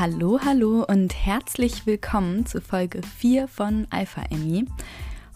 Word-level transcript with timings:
Hallo, 0.00 0.40
hallo 0.42 0.86
und 0.88 1.14
herzlich 1.14 1.84
willkommen 1.84 2.46
zu 2.46 2.62
Folge 2.62 3.02
4 3.18 3.46
von 3.48 3.86
Alpha 3.90 4.22
Emmy. 4.30 4.64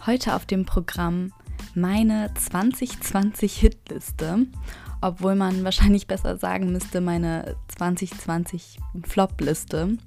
Heute 0.07 0.33
auf 0.33 0.47
dem 0.47 0.65
Programm 0.65 1.31
meine 1.75 2.33
2020 2.33 3.57
Hitliste, 3.57 4.47
obwohl 5.01 5.35
man 5.35 5.63
wahrscheinlich 5.63 6.07
besser 6.07 6.37
sagen 6.37 6.71
müsste 6.71 6.99
meine 6.99 7.55
2020 7.77 8.79
Flop-Liste. 9.03 9.99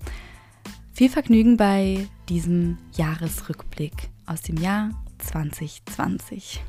Viel 0.92 1.08
Vergnügen 1.08 1.56
bei 1.56 2.08
diesem 2.28 2.78
Jahresrückblick 2.96 4.10
aus 4.26 4.42
dem 4.42 4.56
Jahr 4.56 4.90
2020. 5.18 6.64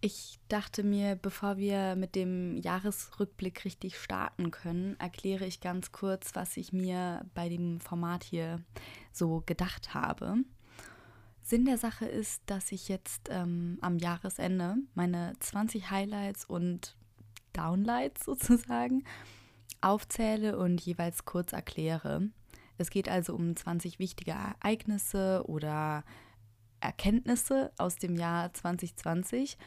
Ich 0.00 0.38
dachte 0.48 0.84
mir, 0.84 1.16
bevor 1.16 1.56
wir 1.56 1.96
mit 1.96 2.14
dem 2.14 2.56
Jahresrückblick 2.56 3.64
richtig 3.64 3.98
starten 3.98 4.52
können, 4.52 4.98
erkläre 5.00 5.44
ich 5.44 5.60
ganz 5.60 5.90
kurz, 5.90 6.36
was 6.36 6.56
ich 6.56 6.72
mir 6.72 7.26
bei 7.34 7.48
dem 7.48 7.80
Format 7.80 8.22
hier 8.22 8.62
so 9.12 9.42
gedacht 9.44 9.94
habe. 9.94 10.36
Sinn 11.42 11.64
der 11.64 11.78
Sache 11.78 12.06
ist, 12.06 12.42
dass 12.46 12.70
ich 12.70 12.88
jetzt 12.88 13.28
ähm, 13.30 13.78
am 13.80 13.98
Jahresende 13.98 14.76
meine 14.94 15.32
20 15.40 15.90
Highlights 15.90 16.44
und 16.44 16.96
Downlights 17.52 18.24
sozusagen 18.24 19.02
aufzähle 19.80 20.58
und 20.58 20.80
jeweils 20.80 21.24
kurz 21.24 21.52
erkläre. 21.52 22.28
Es 22.76 22.90
geht 22.90 23.08
also 23.08 23.34
um 23.34 23.56
20 23.56 23.98
wichtige 23.98 24.30
Ereignisse 24.30 25.42
oder 25.46 26.04
Erkenntnisse 26.80 27.72
aus 27.78 27.96
dem 27.96 28.14
Jahr 28.14 28.54
2020 28.54 29.58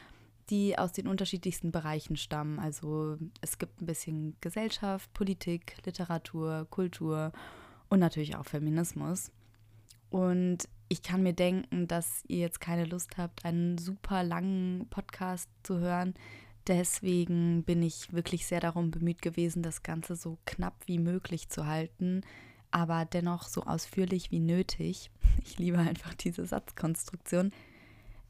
die 0.50 0.78
aus 0.78 0.92
den 0.92 1.08
unterschiedlichsten 1.08 1.72
Bereichen 1.72 2.16
stammen. 2.16 2.58
Also 2.58 3.16
es 3.40 3.58
gibt 3.58 3.80
ein 3.80 3.86
bisschen 3.86 4.36
Gesellschaft, 4.40 5.12
Politik, 5.12 5.76
Literatur, 5.84 6.66
Kultur 6.70 7.32
und 7.88 8.00
natürlich 8.00 8.36
auch 8.36 8.44
Feminismus. 8.44 9.30
Und 10.10 10.68
ich 10.88 11.02
kann 11.02 11.22
mir 11.22 11.32
denken, 11.32 11.88
dass 11.88 12.22
ihr 12.28 12.38
jetzt 12.38 12.60
keine 12.60 12.84
Lust 12.84 13.16
habt, 13.16 13.46
einen 13.46 13.78
super 13.78 14.22
langen 14.22 14.86
Podcast 14.90 15.48
zu 15.62 15.78
hören. 15.78 16.14
Deswegen 16.66 17.64
bin 17.64 17.82
ich 17.82 18.12
wirklich 18.12 18.46
sehr 18.46 18.60
darum 18.60 18.90
bemüht 18.90 19.22
gewesen, 19.22 19.62
das 19.62 19.82
Ganze 19.82 20.14
so 20.14 20.38
knapp 20.44 20.74
wie 20.86 20.98
möglich 20.98 21.48
zu 21.48 21.66
halten, 21.66 22.20
aber 22.70 23.04
dennoch 23.04 23.44
so 23.44 23.62
ausführlich 23.62 24.30
wie 24.30 24.40
nötig. 24.40 25.10
Ich 25.44 25.58
liebe 25.58 25.78
einfach 25.78 26.12
diese 26.12 26.44
Satzkonstruktion. 26.44 27.52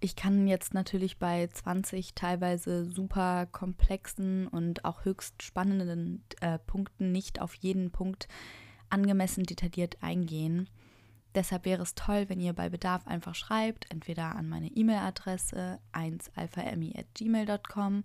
Ich 0.04 0.16
kann 0.16 0.48
jetzt 0.48 0.74
natürlich 0.74 1.20
bei 1.20 1.46
20 1.46 2.16
teilweise 2.16 2.84
super 2.84 3.46
komplexen 3.46 4.48
und 4.48 4.84
auch 4.84 5.04
höchst 5.04 5.44
spannenden 5.44 6.24
äh, 6.40 6.58
Punkten 6.58 7.12
nicht 7.12 7.40
auf 7.40 7.54
jeden 7.54 7.92
Punkt 7.92 8.26
angemessen 8.90 9.44
detailliert 9.44 10.02
eingehen. 10.02 10.68
Deshalb 11.36 11.66
wäre 11.66 11.82
es 11.82 11.94
toll, 11.94 12.28
wenn 12.28 12.40
ihr 12.40 12.52
bei 12.52 12.68
Bedarf 12.68 13.06
einfach 13.06 13.36
schreibt, 13.36 13.88
entweder 13.92 14.34
an 14.34 14.48
meine 14.48 14.66
E-Mail-Adresse 14.66 15.78
1alphaemmy.gmail.com 15.92 18.02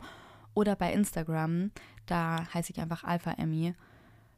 oder 0.53 0.75
bei 0.75 0.93
Instagram, 0.93 1.71
da 2.05 2.45
heiße 2.53 2.73
ich 2.73 2.79
einfach 2.79 3.05
alphaemmy. 3.05 3.73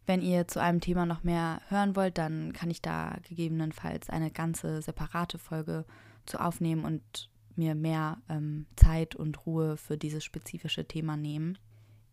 Wenn 0.06 0.22
ihr 0.22 0.48
zu 0.48 0.62
einem 0.62 0.80
Thema 0.80 1.06
noch 1.06 1.26
mehr 1.26 1.60
hören 1.68 1.98
wollt, 1.98 2.18
dann 2.20 2.54
kann 2.54 2.72
ich 2.72 2.82
da 2.82 3.18
gegebenenfalls 3.28 4.10
eine 4.10 4.32
ganze 4.32 4.82
separate 4.82 5.38
Folge 5.38 5.84
zu 6.26 6.40
aufnehmen 6.40 6.86
und 6.86 7.30
mir 7.60 7.76
mehr 7.76 8.18
ähm, 8.30 8.66
Zeit 8.76 9.16
und 9.16 9.46
Ruhe 9.46 9.78
für 9.78 9.98
dieses 9.98 10.24
spezifische 10.24 10.86
Thema 10.86 11.16
nehmen. 11.16 11.58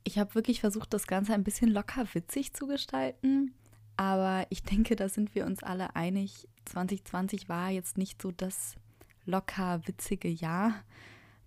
Ich 0.04 0.18
habe 0.18 0.34
wirklich 0.34 0.60
versucht, 0.60 0.92
das 0.92 1.06
Ganze 1.06 1.32
ein 1.32 1.44
bisschen 1.44 1.70
locker 1.70 2.06
witzig 2.12 2.52
zu 2.52 2.66
gestalten, 2.66 3.54
aber 3.96 4.46
ich 4.50 4.62
denke, 4.62 4.94
da 4.94 5.08
sind 5.08 5.34
wir 5.34 5.46
uns 5.46 5.62
alle 5.62 5.96
einig. 5.96 6.46
2020 6.66 7.48
war 7.48 7.70
jetzt 7.70 7.96
nicht 7.96 8.20
so 8.20 8.30
das 8.30 8.74
locker 9.24 9.86
witzige 9.86 10.28
Jahr, 10.28 10.74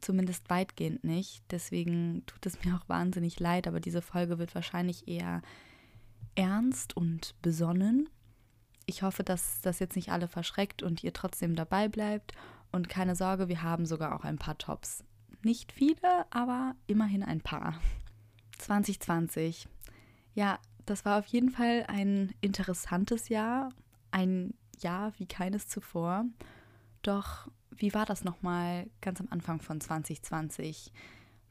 zumindest 0.02 0.50
weitgehend 0.50 1.04
nicht. 1.04 1.44
Deswegen 1.52 2.24
tut 2.26 2.46
es 2.46 2.64
mir 2.64 2.76
auch 2.76 2.90
wahnsinnig 2.90 3.40
leid, 3.40 3.68
aber 3.68 3.80
diese 3.80 4.02
Folge 4.02 4.40
wird 4.40 4.56
wahrscheinlich 4.56 5.08
eher 5.08 5.42
ernst 6.36 6.98
und 6.98 7.36
besonnen. 7.42 8.10
Ich 8.86 9.04
hoffe, 9.04 9.24
dass 9.24 9.62
das 9.62 9.80
jetzt 9.80 9.96
nicht 9.96 10.10
alle 10.10 10.28
verschreckt 10.28 10.82
und 10.82 11.04
ihr 11.04 11.14
trotzdem 11.14 11.56
dabei 11.56 11.88
bleibt 11.88 12.34
und 12.72 12.90
keine 12.90 13.16
Sorge, 13.16 13.48
wir 13.48 13.64
haben 13.64 13.86
sogar 13.86 14.16
auch 14.16 14.24
ein 14.24 14.38
paar 14.38 14.58
Tops. 14.58 15.04
Nicht 15.44 15.72
viele, 15.72 16.26
aber 16.30 16.76
immerhin 16.88 17.24
ein 17.24 17.42
paar. 17.42 17.80
2020. 18.58 19.68
Ja, 20.36 20.60
das 20.86 21.06
war 21.06 21.20
auf 21.20 21.26
jeden 21.28 21.50
Fall 21.50 21.86
ein 21.88 22.34
interessantes 22.42 23.30
Jahr. 23.30 23.70
Ein 24.12 24.54
Jahr 24.80 25.14
wie 25.18 25.28
keines 25.28 25.68
zuvor. 25.68 26.26
Doch 27.02 27.48
wie 27.72 27.94
war 27.94 28.06
das 28.06 28.24
nochmal 28.24 28.88
ganz 29.02 29.22
am 29.22 29.28
Anfang 29.30 29.62
von 29.62 29.80
2020? 29.80 30.92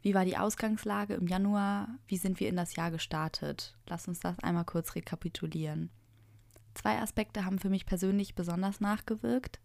Wie 0.03 0.15
war 0.15 0.25
die 0.25 0.37
Ausgangslage 0.37 1.15
im 1.15 1.27
Januar? 1.27 1.89
Wie 2.07 2.19
sind 2.19 2.39
wir 2.41 2.49
in 2.49 2.57
das 2.57 2.77
Jahr 2.77 2.91
gestartet? 2.91 3.77
Lass 3.87 4.07
uns 4.07 4.21
das 4.21 4.39
einmal 4.41 4.65
kurz 4.65 4.95
rekapitulieren. 4.95 5.91
Zwei 6.75 7.01
Aspekte 7.01 7.45
haben 7.45 7.59
für 7.59 7.71
mich 7.71 7.87
persönlich 7.87 8.35
besonders 8.35 8.81
nachgewirkt. 8.81 9.59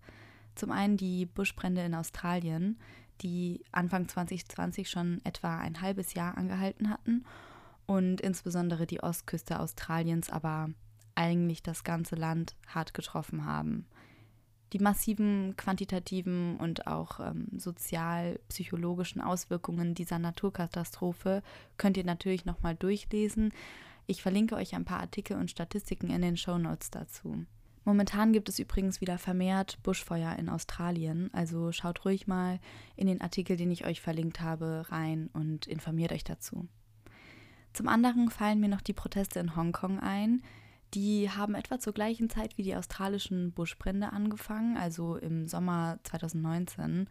Zum 0.56 0.72
einen 0.72 0.98
die 0.98 1.26
Buschbrände 1.26 1.82
in 1.82 1.96
Australien, 1.96 2.80
die 3.22 3.64
Anfang 3.72 4.08
2020 4.08 4.90
schon 4.90 5.22
etwa 5.24 5.58
ein 5.58 5.82
halbes 5.82 6.14
Jahr 6.14 6.38
angehalten 6.38 6.90
hatten 6.90 7.26
und 7.86 8.22
insbesondere 8.22 8.86
die 8.86 9.02
Ostküste 9.02 9.60
Australiens, 9.60 10.30
aber 10.30 10.70
eigentlich 11.16 11.64
das 11.64 11.84
ganze 11.84 12.16
Land 12.16 12.56
hart 12.68 12.94
getroffen 12.94 13.46
haben. 13.46 13.86
Die 14.74 14.80
massiven 14.80 15.56
quantitativen 15.56 16.58
und 16.58 16.88
auch 16.88 17.20
ähm, 17.20 17.48
sozial-psychologischen 17.56 19.22
Auswirkungen 19.22 19.94
dieser 19.94 20.18
Naturkatastrophe 20.18 21.44
könnt 21.78 21.96
ihr 21.96 22.04
natürlich 22.04 22.46
nochmal 22.46 22.74
durchlesen. 22.76 23.54
Ich 24.08 24.24
verlinke 24.24 24.56
euch 24.56 24.74
ein 24.74 24.86
paar 24.86 25.00
Artikel 25.00 25.38
und 25.38 25.52
Statistiken 25.52 26.10
in 26.10 26.24
den 26.24 26.38
Show 26.38 26.58
Notes 26.58 26.90
dazu. 26.90 27.46
Momentan 27.86 28.32
gibt 28.32 28.48
es 28.48 28.60
übrigens 28.60 29.02
wieder 29.02 29.18
vermehrt 29.18 29.82
Buschfeuer 29.84 30.36
in 30.38 30.50
Australien, 30.50 31.30
also 31.34 31.72
schaut 31.72 32.06
ruhig 32.06 32.28
mal 32.28 32.60
in 32.96 33.08
den 33.08 33.20
Artikel, 33.20 33.58
den 33.58 33.72
ich 33.72 33.86
euch 33.86 34.00
verlinkt 34.00 34.40
habe, 34.40 34.86
rein 34.90 35.30
und 35.34 35.68
informiert 35.68 36.14
euch 36.14 36.24
dazu. 36.24 36.68
Zum 37.74 37.88
anderen 37.88 38.30
fallen 38.30 38.60
mir 38.60 38.70
noch 38.70 38.82
die 38.82 38.94
Proteste 38.94 39.40
in 39.40 39.56
Hongkong 39.56 40.00
ein. 40.00 40.42
Die 40.94 41.30
haben 41.30 41.56
etwa 41.56 41.80
zur 41.80 41.94
gleichen 41.94 42.30
Zeit 42.30 42.58
wie 42.58 42.64
die 42.64 42.76
australischen 42.76 43.52
Buschbrände 43.52 44.14
angefangen, 44.14 44.78
also 44.78 45.18
im 45.18 45.48
Sommer 45.48 45.98
2019. 46.04 47.10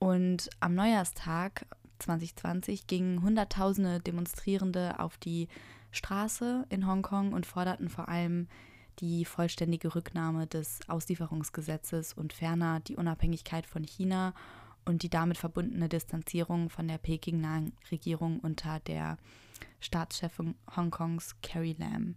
Und 0.00 0.50
am 0.60 0.74
Neujahrstag 0.74 1.66
2020 2.00 2.88
gingen 2.88 3.22
Hunderttausende 3.22 4.00
Demonstrierende 4.00 4.98
auf 4.98 5.16
die 5.16 5.48
Straße 5.92 6.66
in 6.68 6.86
Hongkong 6.88 7.32
und 7.32 7.46
forderten 7.46 7.88
vor 7.88 8.08
allem 8.08 8.48
die 9.00 9.24
vollständige 9.24 9.94
Rücknahme 9.94 10.46
des 10.46 10.80
Auslieferungsgesetzes 10.88 12.12
und 12.12 12.32
ferner 12.32 12.80
die 12.80 12.96
Unabhängigkeit 12.96 13.66
von 13.66 13.84
China 13.84 14.34
und 14.84 15.02
die 15.02 15.10
damit 15.10 15.38
verbundene 15.38 15.88
Distanzierung 15.88 16.70
von 16.70 16.88
der 16.88 16.98
Peking-nahen 16.98 17.72
Regierung 17.90 18.40
unter 18.40 18.80
der 18.80 19.16
Staatschefin 19.80 20.54
Hongkongs 20.76 21.36
Carrie 21.42 21.76
Lam. 21.78 22.16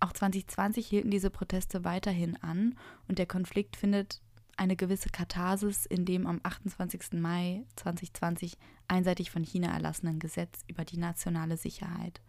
Auch 0.00 0.12
2020 0.12 0.86
hielten 0.86 1.10
diese 1.10 1.30
Proteste 1.30 1.84
weiterhin 1.84 2.36
an 2.42 2.76
und 3.08 3.18
der 3.18 3.26
Konflikt 3.26 3.76
findet 3.76 4.20
eine 4.56 4.76
gewisse 4.76 5.08
Katharsis 5.08 5.86
in 5.86 6.04
dem 6.04 6.26
am 6.26 6.40
28. 6.42 7.14
Mai 7.14 7.64
2020 7.76 8.56
einseitig 8.86 9.30
von 9.30 9.42
China 9.42 9.72
erlassenen 9.72 10.18
Gesetz 10.18 10.62
über 10.68 10.84
die 10.84 10.98
nationale 10.98 11.56
Sicherheit. 11.56 12.20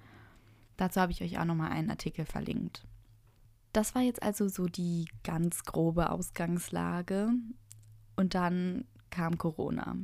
Dazu 0.78 1.02
habe 1.02 1.12
ich 1.12 1.22
euch 1.22 1.40
auch 1.40 1.46
nochmal 1.46 1.72
einen 1.72 1.90
Artikel 1.90 2.26
verlinkt. 2.26 2.86
Das 3.76 3.94
war 3.94 4.02
jetzt 4.02 4.24
also 4.24 4.48
so 4.48 4.68
die 4.68 5.10
ganz 5.26 5.66
grobe 5.66 6.10
Ausgangslage. 6.10 7.32
Und 8.16 8.34
dann 8.34 8.86
kam 9.10 9.38
Corona. 9.38 9.98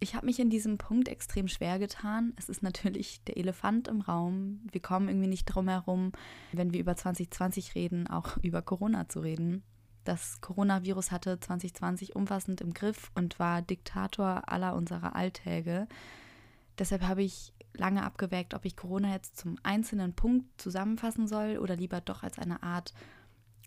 Ich 0.00 0.16
habe 0.16 0.26
mich 0.26 0.40
in 0.40 0.50
diesem 0.50 0.76
Punkt 0.76 1.06
extrem 1.06 1.46
schwer 1.46 1.78
getan. 1.78 2.32
Es 2.34 2.48
ist 2.48 2.64
natürlich 2.64 3.22
der 3.22 3.36
Elefant 3.36 3.86
im 3.86 4.00
Raum. 4.00 4.66
Wir 4.72 4.82
kommen 4.82 5.06
irgendwie 5.06 5.28
nicht 5.28 5.44
drum 5.44 5.68
herum, 5.68 6.10
wenn 6.50 6.72
wir 6.72 6.80
über 6.80 6.96
2020 6.96 7.76
reden, 7.76 8.08
auch 8.08 8.36
über 8.42 8.62
Corona 8.62 9.08
zu 9.08 9.20
reden. 9.20 9.62
Das 10.02 10.40
Coronavirus 10.40 11.12
hatte 11.12 11.38
2020 11.38 12.16
umfassend 12.16 12.62
im 12.62 12.74
Griff 12.74 13.12
und 13.14 13.38
war 13.38 13.62
Diktator 13.62 14.48
aller 14.50 14.74
unserer 14.74 15.14
Alltäge. 15.14 15.86
Deshalb 16.80 17.02
habe 17.02 17.22
ich 17.22 17.52
lange 17.74 18.02
abgewägt, 18.02 18.54
ob 18.54 18.64
ich 18.64 18.76
Corona 18.76 19.12
jetzt 19.12 19.36
zum 19.36 19.56
einzelnen 19.62 20.14
Punkt 20.14 20.60
zusammenfassen 20.60 21.28
soll 21.28 21.58
oder 21.58 21.76
lieber 21.76 22.00
doch 22.00 22.22
als 22.22 22.38
eine 22.38 22.62
Art 22.62 22.92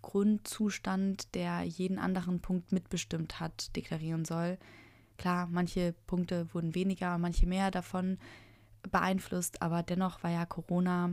Grundzustand, 0.02 1.34
der 1.34 1.64
jeden 1.64 1.98
anderen 1.98 2.42
Punkt 2.42 2.72
mitbestimmt 2.72 3.40
hat, 3.40 3.76
deklarieren 3.76 4.26
soll. 4.26 4.58
Klar, 5.18 5.48
manche 5.50 5.94
Punkte 6.08 6.54
wurden 6.54 6.76
weniger, 6.76 7.18
manche 7.18 7.48
mehr 7.48 7.72
davon 7.72 8.18
beeinflusst, 8.92 9.62
aber 9.62 9.82
dennoch 9.82 10.22
war 10.24 10.32
ja 10.32 10.46
Corona 10.46 11.12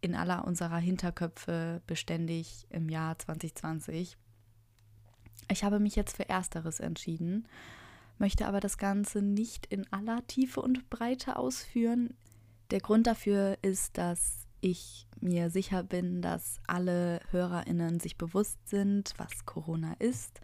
in 0.00 0.14
aller 0.14 0.44
unserer 0.44 0.76
Hinterköpfe 0.76 1.80
beständig 1.86 2.66
im 2.68 2.90
Jahr 2.90 3.18
2020. 3.18 4.18
Ich 5.50 5.64
habe 5.64 5.80
mich 5.80 5.96
jetzt 5.96 6.16
für 6.16 6.28
Ersteres 6.28 6.80
entschieden, 6.80 7.48
möchte 8.18 8.46
aber 8.46 8.60
das 8.60 8.78
Ganze 8.78 9.22
nicht 9.22 9.66
in 9.66 9.90
aller 9.92 10.26
Tiefe 10.26 10.60
und 10.60 10.88
Breite 10.90 11.36
ausführen. 11.36 12.14
Der 12.70 12.80
Grund 12.80 13.06
dafür 13.06 13.58
ist, 13.62 13.98
dass 13.98 14.46
ich 14.60 15.06
mir 15.20 15.50
sicher 15.50 15.82
bin, 15.82 16.22
dass 16.22 16.60
alle 16.66 17.20
Hörerinnen 17.30 18.00
sich 18.00 18.16
bewusst 18.16 18.58
sind, 18.68 19.12
was 19.16 19.44
Corona 19.44 19.94
ist 19.98 20.40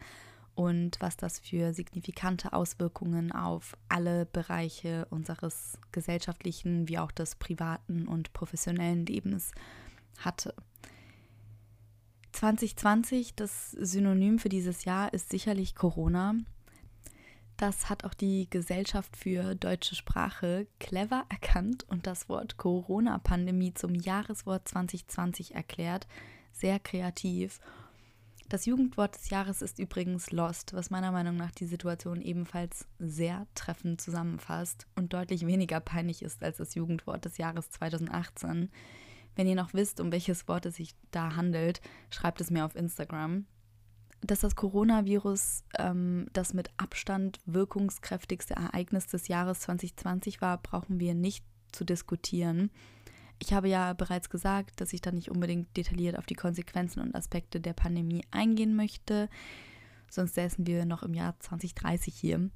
und 0.55 1.01
was 1.01 1.17
das 1.17 1.39
für 1.39 1.73
signifikante 1.73 2.53
Auswirkungen 2.53 3.33
auf 3.33 3.77
alle 3.89 4.27
Bereiche 4.27 5.07
unseres 5.11 5.79
gesellschaftlichen 5.93 6.89
wie 6.89 6.99
auch 6.99 7.13
des 7.13 7.37
privaten 7.37 8.07
und 8.07 8.33
professionellen 8.33 9.07
Lebens 9.07 9.53
hatte. 10.19 10.55
2020, 12.33 13.35
das 13.35 13.73
Synonym 13.73 14.39
für 14.39 14.49
dieses 14.49 14.85
Jahr 14.85 15.13
ist 15.13 15.31
sicherlich 15.31 15.75
Corona. 15.75 16.35
Das 17.61 17.91
hat 17.91 18.05
auch 18.07 18.15
die 18.15 18.49
Gesellschaft 18.49 19.19
für 19.19 19.55
deutsche 19.55 19.95
Sprache 19.95 20.67
clever 20.79 21.27
erkannt 21.29 21.85
und 21.91 22.07
das 22.07 22.31
Wort 22.31 22.57
Corona-Pandemie 22.57 23.75
zum 23.75 23.95
Jahreswort 23.95 24.67
2020 24.67 25.55
erklärt. 25.55 26.09
Sehr 26.53 26.79
kreativ. 26.79 27.61
Das 28.49 28.65
Jugendwort 28.65 29.15
des 29.15 29.29
Jahres 29.29 29.61
ist 29.61 29.79
übrigens 29.79 30.31
Lost, 30.31 30.73
was 30.73 30.89
meiner 30.89 31.13
Meinung 31.13 31.37
nach 31.37 31.51
die 31.51 31.67
Situation 31.67 32.23
ebenfalls 32.23 32.87
sehr 32.99 33.47
treffend 33.55 34.01
zusammenfasst 34.01 34.87
und 34.97 35.13
deutlich 35.13 35.47
weniger 35.47 35.81
peinlich 35.81 36.23
ist 36.23 36.43
als 36.43 36.57
das 36.57 36.75
Jugendwort 36.75 37.27
des 37.27 37.37
Jahres 37.37 37.69
2018. 37.69 38.71
Wenn 39.37 39.47
ihr 39.47 39.55
noch 39.55 39.75
wisst, 39.75 40.01
um 40.01 40.11
welches 40.13 40.49
Wort 40.49 40.65
es 40.65 40.77
sich 40.77 40.95
da 41.11 41.37
handelt, 41.37 41.83
schreibt 42.09 42.41
es 42.41 42.51
mir 42.51 42.65
auf 42.65 42.75
Instagram 42.75 43.45
dass 44.23 44.41
das 44.41 44.57
Coronavirus 44.57 45.65
ähm, 45.79 46.27
das 46.33 46.55
mit 46.55 46.71
Abstand 46.77 47.41
wirkungskräftigste 47.47 48.55
Ereignis 48.55 49.07
des 49.07 49.29
Jahres 49.29 49.61
2020 49.61 50.41
war, 50.41 50.59
brauchen 50.59 51.01
wir 51.01 51.15
nicht 51.15 51.45
zu 51.73 51.85
diskutieren. 51.85 52.71
Ich 53.39 53.55
habe 53.55 53.69
ja 53.69 53.95
bereits 53.95 54.29
gesagt, 54.29 54.81
dass 54.81 54.93
ich 54.93 55.01
da 55.01 55.13
nicht 55.13 55.31
unbedingt 55.31 55.75
detailliert 55.77 56.19
auf 56.19 56.27
die 56.27 56.35
Konsequenzen 56.35 57.01
und 57.01 57.15
Aspekte 57.15 57.61
der 57.61 57.73
Pandemie 57.73 58.23
eingehen 58.31 58.77
möchte, 58.77 59.31
sonst 60.11 60.35
säßen 60.35 60.67
wir 60.67 60.85
noch 60.85 61.03
im 61.03 61.15
Jahr 61.15 61.39
2030 61.41 62.15
hier. 62.15 62.51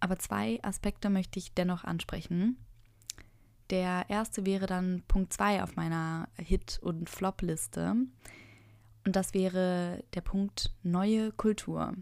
Aber 0.00 0.18
zwei 0.18 0.62
Aspekte 0.62 1.08
möchte 1.08 1.38
ich 1.38 1.54
dennoch 1.54 1.84
ansprechen. 1.84 2.58
Der 3.70 4.04
erste 4.08 4.44
wäre 4.44 4.66
dann 4.66 5.02
Punkt 5.08 5.32
2 5.32 5.62
auf 5.62 5.74
meiner 5.74 6.28
Hit- 6.36 6.78
und 6.82 7.08
Flop-Liste. 7.08 7.94
Und 9.06 9.14
das 9.14 9.34
wäre 9.34 10.02
der 10.14 10.20
Punkt 10.20 10.72
neue 10.82 11.30
Kultur. 11.30 11.94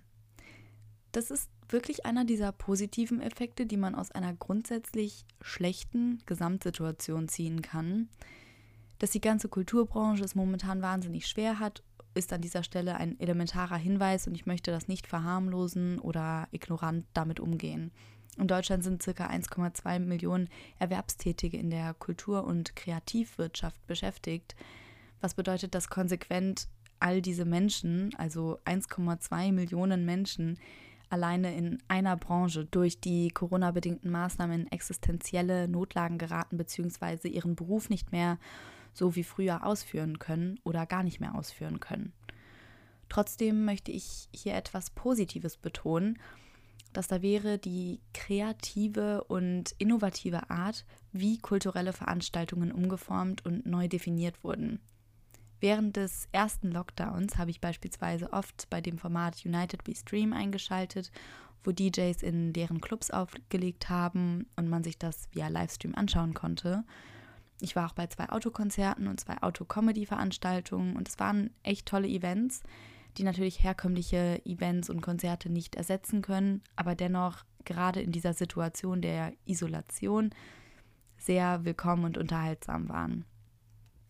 Das 1.12 1.30
ist 1.30 1.50
wirklich 1.68 2.06
einer 2.06 2.24
dieser 2.24 2.50
positiven 2.50 3.20
Effekte, 3.20 3.66
die 3.66 3.76
man 3.76 3.94
aus 3.94 4.10
einer 4.10 4.32
grundsätzlich 4.32 5.26
schlechten 5.42 6.22
Gesamtsituation 6.24 7.28
ziehen 7.28 7.60
kann. 7.60 8.08
Dass 8.98 9.10
die 9.10 9.20
ganze 9.20 9.50
Kulturbranche 9.50 10.24
es 10.24 10.34
momentan 10.34 10.80
wahnsinnig 10.80 11.26
schwer 11.26 11.58
hat, 11.58 11.82
ist 12.14 12.32
an 12.32 12.40
dieser 12.40 12.62
Stelle 12.62 12.96
ein 12.96 13.20
elementarer 13.20 13.76
Hinweis 13.76 14.26
und 14.26 14.34
ich 14.34 14.46
möchte 14.46 14.70
das 14.70 14.88
nicht 14.88 15.06
verharmlosen 15.06 15.98
oder 15.98 16.48
ignorant 16.52 17.04
damit 17.12 17.38
umgehen. 17.38 17.90
In 18.38 18.48
Deutschland 18.48 18.82
sind 18.82 19.04
ca. 19.04 19.26
1,2 19.26 19.98
Millionen 19.98 20.48
Erwerbstätige 20.78 21.58
in 21.58 21.68
der 21.68 21.92
Kultur- 21.92 22.44
und 22.44 22.74
Kreativwirtschaft 22.76 23.86
beschäftigt, 23.86 24.56
was 25.20 25.34
bedeutet, 25.34 25.74
dass 25.74 25.88
konsequent 25.88 26.68
all 27.04 27.20
diese 27.20 27.44
Menschen, 27.44 28.14
also 28.16 28.58
1,2 28.64 29.52
Millionen 29.52 30.06
Menschen, 30.06 30.58
alleine 31.10 31.54
in 31.54 31.78
einer 31.86 32.16
Branche 32.16 32.64
durch 32.64 32.98
die 32.98 33.28
Corona-bedingten 33.28 34.10
Maßnahmen 34.10 34.62
in 34.62 34.72
existenzielle 34.72 35.68
Notlagen 35.68 36.16
geraten 36.16 36.56
bzw. 36.56 37.28
ihren 37.28 37.56
Beruf 37.56 37.90
nicht 37.90 38.10
mehr 38.10 38.38
so 38.94 39.16
wie 39.16 39.22
früher 39.22 39.66
ausführen 39.66 40.18
können 40.18 40.58
oder 40.64 40.86
gar 40.86 41.02
nicht 41.02 41.20
mehr 41.20 41.34
ausführen 41.34 41.78
können. 41.78 42.14
Trotzdem 43.10 43.66
möchte 43.66 43.92
ich 43.92 44.30
hier 44.34 44.54
etwas 44.54 44.88
Positives 44.88 45.58
betonen, 45.58 46.18
dass 46.94 47.08
da 47.08 47.20
wäre 47.20 47.58
die 47.58 48.00
kreative 48.14 49.24
und 49.24 49.74
innovative 49.76 50.48
Art, 50.48 50.86
wie 51.12 51.36
kulturelle 51.36 51.92
Veranstaltungen 51.92 52.72
umgeformt 52.72 53.44
und 53.44 53.66
neu 53.66 53.88
definiert 53.88 54.42
wurden. 54.42 54.80
Während 55.60 55.96
des 55.96 56.28
ersten 56.32 56.70
Lockdowns 56.70 57.38
habe 57.38 57.50
ich 57.50 57.60
beispielsweise 57.60 58.32
oft 58.32 58.68
bei 58.70 58.80
dem 58.80 58.98
Format 58.98 59.44
United 59.44 59.86
We 59.86 59.94
Stream 59.94 60.32
eingeschaltet, 60.32 61.10
wo 61.62 61.72
DJs 61.72 62.22
in 62.22 62.52
deren 62.52 62.80
Clubs 62.80 63.10
aufgelegt 63.10 63.88
haben 63.88 64.46
und 64.56 64.68
man 64.68 64.84
sich 64.84 64.98
das 64.98 65.28
via 65.32 65.48
Livestream 65.48 65.94
anschauen 65.94 66.34
konnte. 66.34 66.84
Ich 67.60 67.76
war 67.76 67.86
auch 67.86 67.94
bei 67.94 68.06
zwei 68.08 68.28
Autokonzerten 68.28 69.06
und 69.06 69.20
zwei 69.20 69.40
Auto-Comedy-Veranstaltungen 69.42 70.96
und 70.96 71.08
es 71.08 71.18
waren 71.18 71.50
echt 71.62 71.86
tolle 71.86 72.08
Events, 72.08 72.62
die 73.16 73.22
natürlich 73.22 73.62
herkömmliche 73.62 74.44
Events 74.44 74.90
und 74.90 75.00
Konzerte 75.00 75.48
nicht 75.48 75.76
ersetzen 75.76 76.20
können, 76.20 76.62
aber 76.76 76.94
dennoch 76.94 77.44
gerade 77.64 78.02
in 78.02 78.12
dieser 78.12 78.34
Situation 78.34 79.00
der 79.00 79.32
Isolation 79.46 80.30
sehr 81.16 81.64
willkommen 81.64 82.04
und 82.04 82.18
unterhaltsam 82.18 82.88
waren. 82.88 83.24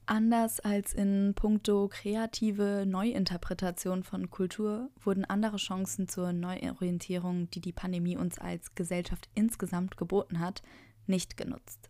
Anders 0.07 0.61
als 0.61 0.93
in 0.93 1.33
puncto 1.35 1.89
kreative 1.89 2.85
Neuinterpretation 2.87 4.03
von 4.03 4.29
Kultur 4.29 4.91
wurden 5.01 5.25
andere 5.25 5.57
Chancen 5.57 6.09
zur 6.09 6.35
Neuorientierung, 6.35 7.49
die 7.51 7.61
die 7.61 7.73
Pandemie 7.73 8.19
uns 8.19 8.39
als 8.39 8.75
Gesellschaft 8.75 9.31
insgesamt 9.35 9.97
geboten 9.97 10.41
hat, 10.41 10.63
nicht 11.07 11.39
genutzt. 11.39 11.89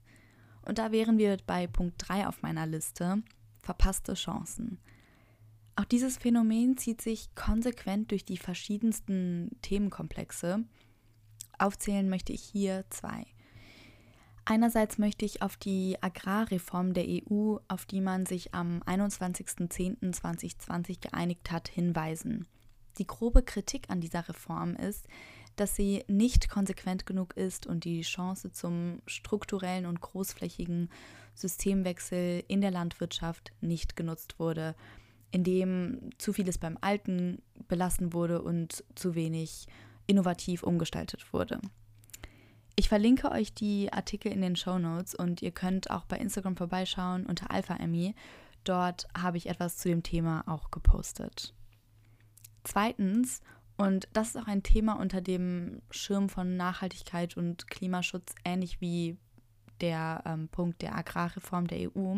Und 0.63 0.79
da 0.79 0.93
wären 0.93 1.19
wir 1.19 1.39
bei 1.45 1.67
Punkt 1.67 1.97
3 1.99 2.29
auf 2.29 2.41
meiner 2.43 2.67
Liste, 2.67 3.23
verpasste 3.59 4.15
Chancen. 4.15 4.79
Auch 5.75 5.85
dieses 5.85 6.17
Phänomen 6.17 6.77
zieht 6.77 7.03
sich 7.03 7.35
konsequent 7.35 8.13
durch 8.13 8.25
die 8.25 8.39
verschiedensten 8.39 9.57
Themenkomplexe. 9.63 10.65
Aufzählen 11.59 12.09
möchte 12.09 12.33
ich 12.33 12.43
hier 12.43 12.85
zwei. 12.91 13.27
Einerseits 14.46 14.98
möchte 14.98 15.24
ich 15.24 15.41
auf 15.41 15.56
die 15.56 15.96
Agrarreform 16.03 16.93
der 16.93 17.06
EU, 17.06 17.56
auf 17.67 17.86
die 17.86 18.03
man 18.03 18.27
sich 18.27 18.53
am 18.53 18.82
21.10.2020 18.82 21.01
geeinigt 21.01 21.51
hat, 21.51 21.69
hinweisen. 21.69 22.46
Die 22.98 23.06
grobe 23.06 23.43
Kritik 23.43 23.89
an 23.89 24.03
dieser 24.03 24.29
Reform 24.29 24.77
ist, 24.77 25.08
dass 25.56 25.74
sie 25.74 26.05
nicht 26.08 26.51
konsequent 26.51 27.06
genug 27.06 27.34
ist 27.36 27.67
und 27.67 27.84
die 27.84 28.03
Chance 28.03 28.53
zum 28.53 29.01
strukturellen 29.06 29.86
und 29.86 30.01
großflächigen 30.01 30.91
Systemwechsel 31.34 32.44
in 32.46 32.60
der 32.60 32.70
Landwirtschaft 32.70 33.53
nicht 33.60 33.96
genutzt 33.96 34.39
wurde, 34.39 34.74
indem 35.31 36.10
zu 36.19 36.34
vieles 36.34 36.58
beim 36.58 36.77
Alten 36.81 37.41
belassen 37.67 38.13
wurde 38.13 38.43
und 38.43 38.84
zu 38.94 39.15
wenig 39.15 39.69
innovativ 40.06 40.63
umgestaltet 40.63 41.32
wurde. 41.32 41.60
Ich 42.77 42.89
verlinke 42.89 43.31
euch 43.31 43.55
die 43.55 43.93
Artikel 43.93 44.33
in 44.33 44.41
den 44.41 44.57
Show 44.57 44.79
Notes 44.79 45.15
und 45.15 45.43
ihr 45.43 45.53
könnt 45.53 45.91
auch 45.91 46.07
bei 46.07 46.17
Instagram 46.17 46.57
vorbeischauen 46.57 47.25
unter 47.25 47.53
AlphaEmi. 47.53 48.17
Dort 48.65 49.07
habe 49.17 49.37
ich 49.37 49.49
etwas 49.49 49.77
zu 49.77 49.89
dem 49.89 50.03
Thema 50.03 50.43
auch 50.47 50.73
gepostet. 50.73 51.55
Zweitens, 52.65 53.43
und 53.77 54.09
das 54.13 54.31
ist 54.31 54.37
auch 54.37 54.49
ein 54.49 54.65
Thema 54.65 54.95
unter 54.95 55.21
dem 55.21 55.83
Schirm 55.91 56.29
von 56.29 56.57
Nachhaltigkeit 56.57 57.37
und 57.37 57.69
Klimaschutz, 57.69 58.35
ähnlich 58.45 58.81
wie 58.81 59.17
der 59.81 60.25
ähm, 60.27 60.49
Punkt 60.49 60.83
der 60.83 60.97
Agrarreform 60.97 61.69
der 61.69 61.91
EU, 61.91 62.17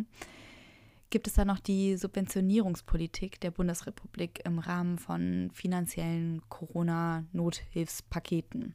gibt 1.10 1.26
es 1.26 1.34
da 1.34 1.44
noch 1.44 1.58
die 1.58 1.96
Subventionierungspolitik 1.96 3.40
der 3.40 3.50
Bundesrepublik 3.50 4.40
im 4.44 4.58
Rahmen 4.58 4.98
von 4.98 5.50
finanziellen 5.52 6.40
Corona-Nothilfspaketen. 6.48 8.74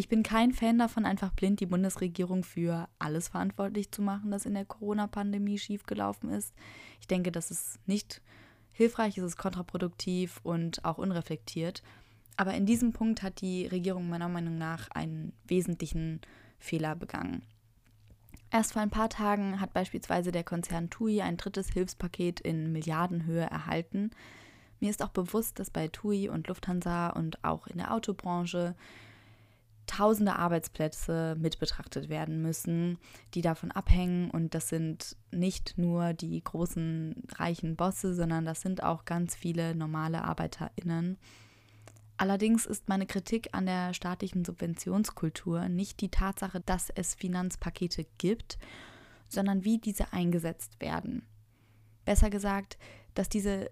Ich 0.00 0.08
bin 0.08 0.22
kein 0.22 0.52
Fan 0.52 0.78
davon, 0.78 1.04
einfach 1.04 1.30
blind 1.30 1.60
die 1.60 1.66
Bundesregierung 1.66 2.42
für 2.42 2.88
alles 2.98 3.28
verantwortlich 3.28 3.92
zu 3.92 4.00
machen, 4.00 4.30
das 4.30 4.46
in 4.46 4.54
der 4.54 4.64
Corona-Pandemie 4.64 5.58
schiefgelaufen 5.58 6.30
ist. 6.30 6.54
Ich 7.02 7.06
denke, 7.06 7.30
das 7.30 7.50
ist 7.50 7.86
nicht 7.86 8.22
hilfreich, 8.72 9.18
es 9.18 9.24
ist 9.24 9.36
kontraproduktiv 9.36 10.40
und 10.42 10.86
auch 10.86 10.96
unreflektiert. 10.96 11.82
Aber 12.38 12.54
in 12.54 12.64
diesem 12.64 12.94
Punkt 12.94 13.22
hat 13.22 13.42
die 13.42 13.66
Regierung 13.66 14.08
meiner 14.08 14.30
Meinung 14.30 14.56
nach 14.56 14.88
einen 14.90 15.34
wesentlichen 15.46 16.22
Fehler 16.58 16.96
begangen. 16.96 17.42
Erst 18.50 18.72
vor 18.72 18.80
ein 18.80 18.88
paar 18.88 19.10
Tagen 19.10 19.60
hat 19.60 19.74
beispielsweise 19.74 20.32
der 20.32 20.44
Konzern 20.44 20.88
TUI 20.88 21.20
ein 21.20 21.36
drittes 21.36 21.68
Hilfspaket 21.68 22.40
in 22.40 22.72
Milliardenhöhe 22.72 23.44
erhalten. 23.44 24.12
Mir 24.80 24.88
ist 24.88 25.02
auch 25.02 25.10
bewusst, 25.10 25.58
dass 25.58 25.68
bei 25.68 25.88
TUI 25.88 26.30
und 26.30 26.48
Lufthansa 26.48 27.10
und 27.10 27.44
auch 27.44 27.66
in 27.66 27.76
der 27.76 27.92
Autobranche 27.92 28.74
tausende 29.90 30.36
Arbeitsplätze 30.36 31.36
mit 31.36 31.58
betrachtet 31.58 32.08
werden 32.08 32.40
müssen, 32.42 32.98
die 33.34 33.42
davon 33.42 33.72
abhängen. 33.72 34.30
Und 34.30 34.54
das 34.54 34.68
sind 34.68 35.16
nicht 35.32 35.78
nur 35.78 36.12
die 36.12 36.42
großen 36.42 37.24
reichen 37.34 37.74
Bosse, 37.74 38.14
sondern 38.14 38.44
das 38.44 38.60
sind 38.60 38.84
auch 38.84 39.04
ganz 39.04 39.34
viele 39.34 39.74
normale 39.74 40.22
Arbeiterinnen. 40.22 41.18
Allerdings 42.16 42.66
ist 42.66 42.88
meine 42.88 43.06
Kritik 43.06 43.48
an 43.52 43.66
der 43.66 43.92
staatlichen 43.92 44.44
Subventionskultur 44.44 45.68
nicht 45.68 46.00
die 46.00 46.10
Tatsache, 46.10 46.60
dass 46.60 46.90
es 46.90 47.14
Finanzpakete 47.14 48.06
gibt, 48.18 48.58
sondern 49.28 49.64
wie 49.64 49.78
diese 49.78 50.12
eingesetzt 50.12 50.80
werden. 50.80 51.26
Besser 52.04 52.30
gesagt, 52.30 52.78
dass 53.14 53.28
diese 53.28 53.70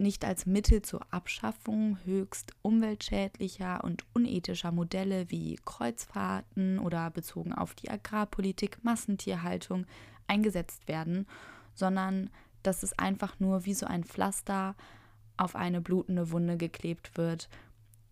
nicht 0.00 0.24
als 0.24 0.46
Mittel 0.46 0.82
zur 0.82 1.00
Abschaffung 1.12 1.98
höchst 2.04 2.52
umweltschädlicher 2.62 3.84
und 3.84 4.04
unethischer 4.14 4.72
Modelle 4.72 5.30
wie 5.30 5.58
Kreuzfahrten 5.64 6.78
oder 6.78 7.10
bezogen 7.10 7.52
auf 7.52 7.74
die 7.74 7.90
Agrarpolitik, 7.90 8.82
Massentierhaltung 8.82 9.86
eingesetzt 10.26 10.88
werden, 10.88 11.26
sondern 11.74 12.30
dass 12.62 12.82
es 12.82 12.98
einfach 12.98 13.38
nur 13.40 13.64
wie 13.64 13.74
so 13.74 13.86
ein 13.86 14.04
Pflaster 14.04 14.74
auf 15.36 15.56
eine 15.56 15.80
blutende 15.80 16.30
Wunde 16.30 16.56
geklebt 16.56 17.16
wird, 17.16 17.48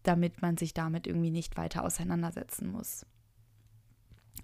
damit 0.02 0.40
man 0.40 0.56
sich 0.56 0.74
damit 0.74 1.06
irgendwie 1.06 1.30
nicht 1.30 1.56
weiter 1.56 1.84
auseinandersetzen 1.84 2.70
muss. 2.70 3.04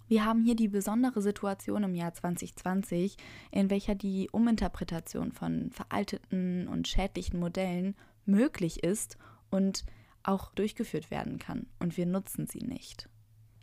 Wir 0.09 0.25
haben 0.25 0.45
hier 0.45 0.57
die 0.57 0.69
besondere 0.69 1.23
Situation 1.23 1.85
im 1.85 1.95
Jahr 1.95 2.13
2020, 2.13 3.17
in 3.51 3.71
welcher 3.71 3.95
die 3.95 4.29
Uminterpretation 4.31 5.33
von 5.33 5.71
veralteten 5.71 6.69
und 6.69 6.89
schädlichen 6.89 7.41
Modellen 7.41 7.95
möglich 8.27 8.83
ist 8.83 9.17
und 9.51 9.85
auch 10.23 10.53
durchgeführt 10.55 11.11
werden 11.11 11.39
kann. 11.39 11.67
Und 11.79 11.97
wir 11.97 12.07
nutzen 12.07 12.47
sie 12.47 12.65
nicht. 12.65 13.09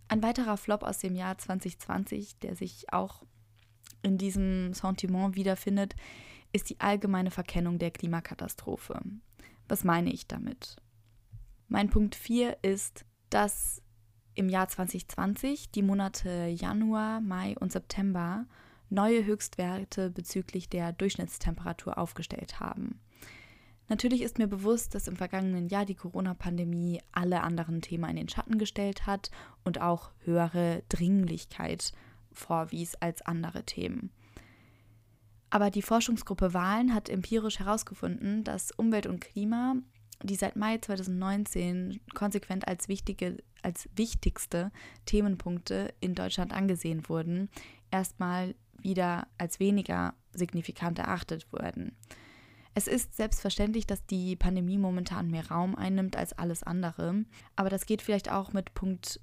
Ein 0.07 0.23
weiterer 0.23 0.57
Flop 0.57 0.83
aus 0.83 0.99
dem 0.99 1.15
Jahr 1.15 1.37
2020, 1.37 2.37
der 2.39 2.55
sich 2.55 2.91
auch 2.91 3.23
in 4.03 4.17
diesem 4.17 4.73
Sentiment 4.73 5.35
wiederfindet, 5.35 5.95
ist 6.53 6.69
die 6.69 6.79
allgemeine 6.79 7.31
Verkennung 7.31 7.79
der 7.79 7.91
Klimakatastrophe. 7.91 8.99
Was 9.67 9.83
meine 9.83 10.11
ich 10.11 10.27
damit? 10.27 10.75
Mein 11.67 11.89
Punkt 11.89 12.15
4 12.15 12.57
ist, 12.61 13.05
dass 13.29 13.81
im 14.35 14.49
Jahr 14.49 14.67
2020 14.67 15.71
die 15.71 15.83
Monate 15.83 16.47
Januar, 16.47 17.21
Mai 17.21 17.55
und 17.59 17.71
September 17.71 18.45
neue 18.89 19.25
Höchstwerte 19.25 20.09
bezüglich 20.09 20.69
der 20.69 20.91
Durchschnittstemperatur 20.93 21.97
aufgestellt 21.97 22.59
haben. 22.59 22.99
Natürlich 23.87 24.21
ist 24.21 24.37
mir 24.37 24.47
bewusst, 24.47 24.95
dass 24.95 25.07
im 25.07 25.17
vergangenen 25.17 25.67
Jahr 25.67 25.85
die 25.85 25.95
Corona-Pandemie 25.95 27.01
alle 27.11 27.41
anderen 27.41 27.81
Themen 27.81 28.09
in 28.09 28.15
den 28.15 28.29
Schatten 28.29 28.57
gestellt 28.57 29.05
hat 29.05 29.31
und 29.65 29.81
auch 29.81 30.11
höhere 30.23 30.83
Dringlichkeit 30.87 31.91
vorwies 32.31 32.95
als 32.95 33.21
andere 33.21 33.63
Themen. 33.63 34.11
Aber 35.49 35.69
die 35.69 35.81
Forschungsgruppe 35.81 36.53
Wahlen 36.53 36.93
hat 36.93 37.09
empirisch 37.09 37.59
herausgefunden, 37.59 38.45
dass 38.45 38.71
Umwelt 38.71 39.07
und 39.07 39.19
Klima 39.19 39.75
die 40.23 40.35
seit 40.35 40.55
Mai 40.55 40.77
2019 40.77 41.99
konsequent 42.13 42.67
als, 42.67 42.87
wichtige, 42.87 43.37
als 43.61 43.89
wichtigste 43.95 44.71
Themenpunkte 45.05 45.93
in 45.99 46.15
Deutschland 46.15 46.53
angesehen 46.53 47.07
wurden, 47.09 47.49
erstmal 47.91 48.55
wieder 48.81 49.27
als 49.37 49.59
weniger 49.59 50.13
signifikant 50.33 50.99
erachtet 50.99 51.51
wurden. 51.51 51.95
Es 52.73 52.87
ist 52.87 53.15
selbstverständlich, 53.15 53.85
dass 53.85 54.05
die 54.05 54.35
Pandemie 54.35 54.77
momentan 54.77 55.29
mehr 55.29 55.49
Raum 55.49 55.75
einnimmt 55.75 56.15
als 56.15 56.33
alles 56.33 56.63
andere, 56.63 57.25
aber 57.55 57.69
das 57.69 57.85
geht 57.85 58.01
vielleicht 58.01 58.31
auch 58.31 58.53
mit 58.53 58.73
Punkt 58.73 59.19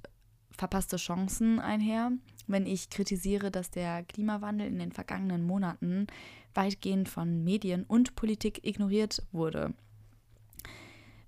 verpasste 0.51 0.97
Chancen 0.97 1.59
einher, 1.61 2.13
wenn 2.47 2.67
ich 2.67 2.91
kritisiere, 2.91 3.51
dass 3.51 3.71
der 3.71 4.03
Klimawandel 4.03 4.67
in 4.67 4.79
den 4.79 4.93
vergangenen 4.93 5.47
Monaten 5.47 6.09
weitgehend 6.53 7.09
von 7.09 7.43
Medien 7.45 7.85
und 7.85 8.17
Politik 8.17 8.67
ignoriert 8.67 9.23
wurde 9.33 9.73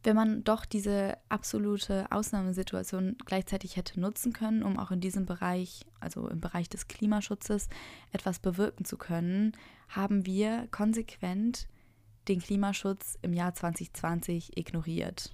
wenn 0.02 0.16
man 0.16 0.44
doch 0.44 0.64
diese 0.64 1.18
absolute 1.28 2.06
Ausnahmesituation 2.10 3.16
gleichzeitig 3.26 3.76
hätte 3.76 4.00
nutzen 4.00 4.32
können, 4.32 4.62
um 4.62 4.78
auch 4.78 4.90
in 4.90 5.00
diesem 5.00 5.26
Bereich, 5.26 5.86
also 6.00 6.28
im 6.28 6.40
Bereich 6.40 6.68
des 6.68 6.88
Klimaschutzes, 6.88 7.68
etwas 8.12 8.38
bewirken 8.38 8.84
zu 8.84 8.96
können, 8.96 9.52
haben 9.88 10.24
wir 10.24 10.68
konsequent 10.70 11.68
den 12.28 12.40
Klimaschutz 12.40 13.18
im 13.22 13.32
Jahr 13.32 13.54
2020 13.54 14.56
ignoriert. 14.56 15.32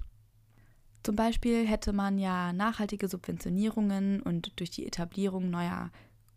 Zum 1.02 1.14
Beispiel 1.14 1.66
hätte 1.66 1.92
man 1.92 2.18
ja 2.18 2.52
nachhaltige 2.52 3.06
Subventionierungen 3.06 4.20
und 4.22 4.58
durch 4.58 4.70
die 4.70 4.86
Etablierung 4.86 5.50
neuer 5.50 5.92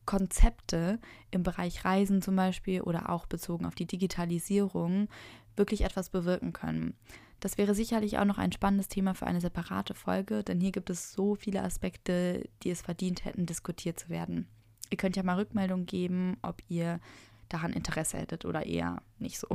Konzepte 0.05 0.99
im 1.31 1.43
Bereich 1.43 1.85
Reisen 1.85 2.21
zum 2.21 2.35
Beispiel 2.35 2.81
oder 2.81 3.09
auch 3.09 3.25
bezogen 3.25 3.65
auf 3.65 3.75
die 3.75 3.87
Digitalisierung 3.87 5.07
wirklich 5.55 5.83
etwas 5.83 6.09
bewirken 6.09 6.53
können. 6.53 6.95
Das 7.39 7.57
wäre 7.57 7.73
sicherlich 7.73 8.17
auch 8.17 8.25
noch 8.25 8.37
ein 8.37 8.51
spannendes 8.51 8.89
Thema 8.89 9.13
für 9.13 9.25
eine 9.25 9.39
separate 9.39 9.93
Folge, 9.93 10.43
denn 10.43 10.59
hier 10.59 10.71
gibt 10.71 10.89
es 10.89 11.13
so 11.13 11.35
viele 11.35 11.63
Aspekte, 11.63 12.49
die 12.63 12.69
es 12.69 12.81
verdient 12.81 13.23
hätten, 13.23 13.45
diskutiert 13.45 13.99
zu 13.99 14.09
werden. 14.09 14.47
Ihr 14.89 14.97
könnt 14.97 15.15
ja 15.15 15.23
mal 15.23 15.37
Rückmeldung 15.37 15.85
geben, 15.85 16.37
ob 16.41 16.61
ihr 16.67 16.99
daran 17.47 17.73
Interesse 17.73 18.17
hättet 18.17 18.45
oder 18.45 18.65
eher 18.65 19.01
nicht 19.19 19.39
so. 19.39 19.47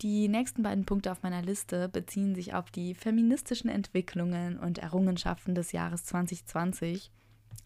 Die 0.00 0.26
nächsten 0.26 0.64
beiden 0.64 0.84
Punkte 0.84 1.12
auf 1.12 1.22
meiner 1.22 1.42
Liste 1.42 1.88
beziehen 1.88 2.34
sich 2.34 2.54
auf 2.54 2.70
die 2.72 2.94
feministischen 2.94 3.70
Entwicklungen 3.70 4.58
und 4.58 4.78
Errungenschaften 4.78 5.54
des 5.54 5.70
Jahres 5.70 6.04
2020. 6.04 7.12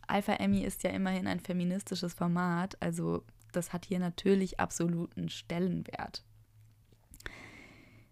Alpha 0.07 0.35
Emmy 0.35 0.63
ist 0.63 0.83
ja 0.83 0.91
immerhin 0.91 1.27
ein 1.27 1.41
feministisches 1.41 2.13
Format, 2.13 2.77
also 2.83 3.25
das 3.53 3.73
hat 3.73 3.87
hier 3.87 4.01
natürlich 4.01 4.61
absoluten 4.61 5.31
Stellenwert. 5.31 6.25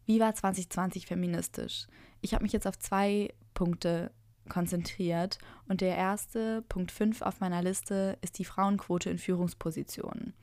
Wie 0.06 0.20
war 0.20 0.34
2020 0.34 1.06
feministisch? 1.06 1.86
Ich 2.20 2.34
habe 2.34 2.42
mich 2.42 2.52
jetzt 2.52 2.66
auf 2.66 2.78
zwei 2.78 3.32
Punkte 3.54 4.10
konzentriert 4.48 5.38
und 5.68 5.80
der 5.80 5.96
erste, 5.96 6.62
Punkt 6.68 6.92
5 6.92 7.22
auf 7.22 7.40
meiner 7.40 7.62
Liste, 7.62 8.18
ist 8.20 8.38
die 8.38 8.44
Frauenquote 8.44 9.08
in 9.08 9.18
Führungspositionen. 9.18 10.34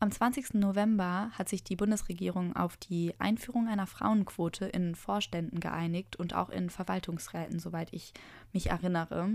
Am 0.00 0.10
20. 0.10 0.54
November 0.54 1.30
hat 1.32 1.48
sich 1.48 1.62
die 1.62 1.76
Bundesregierung 1.76 2.56
auf 2.56 2.76
die 2.76 3.14
Einführung 3.20 3.68
einer 3.68 3.86
Frauenquote 3.86 4.64
in 4.64 4.96
Vorständen 4.96 5.60
geeinigt 5.60 6.16
und 6.16 6.34
auch 6.34 6.50
in 6.50 6.70
Verwaltungsräten, 6.70 7.60
soweit 7.60 7.92
ich 7.92 8.12
mich 8.52 8.70
erinnere. 8.70 9.28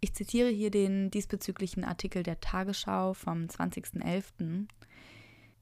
Ich 0.00 0.14
zitiere 0.14 0.48
hier 0.48 0.70
den 0.70 1.10
diesbezüglichen 1.10 1.82
Artikel 1.82 2.22
der 2.22 2.40
Tagesschau 2.40 3.14
vom 3.14 3.46
20.11 3.46 4.68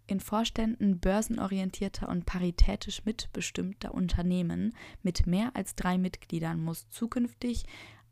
in 0.09 0.21
Vorständen 0.21 0.99
börsenorientierter 0.99 2.09
und 2.09 2.27
paritätisch 2.27 3.05
mitbestimmter 3.05 3.95
Unternehmen 3.95 4.75
mit 5.03 5.27
mehr 5.27 5.51
als 5.55 5.75
drei 5.75 5.99
Mitgliedern 5.99 6.61
muss 6.61 6.89
zukünftig 6.89 7.65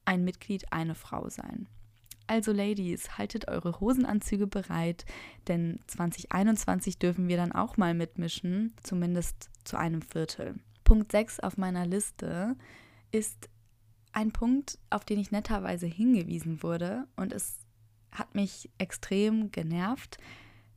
ein 0.05 0.23
Mitglied 0.23 0.73
eine 0.73 0.95
Frau 0.95 1.29
sein. 1.29 1.69
Also 2.29 2.53
Ladies, 2.53 3.19
haltet 3.19 3.49
eure 3.49 3.81
Hosenanzüge 3.81 4.47
bereit, 4.47 5.05
denn 5.49 5.81
2021 5.87 6.99
dürfen 6.99 7.29
wir 7.29 7.37
dann 7.37 7.53
auch 7.53 7.77
mal 7.77 7.95
mitmischen, 7.95 8.75
zumindest 8.83 9.49
zu 9.65 9.79
einem 9.79 10.03
Viertel. 10.03 10.57
Punkt 10.85 11.13
6 11.13 11.41
auf 11.41 11.57
meiner 11.57 11.87
Liste 11.87 12.57
ist 13.11 13.49
ein 14.13 14.33
Punkt, 14.33 14.79
auf 14.91 15.05
den 15.05 15.19
ich 15.19 15.31
netterweise 15.31 15.87
hingewiesen 15.87 16.63
wurde 16.63 17.07
und 17.17 17.33
es 17.33 17.59
hat 18.11 18.35
mich 18.35 18.71
extrem 18.79 19.51
genervt, 19.51 20.19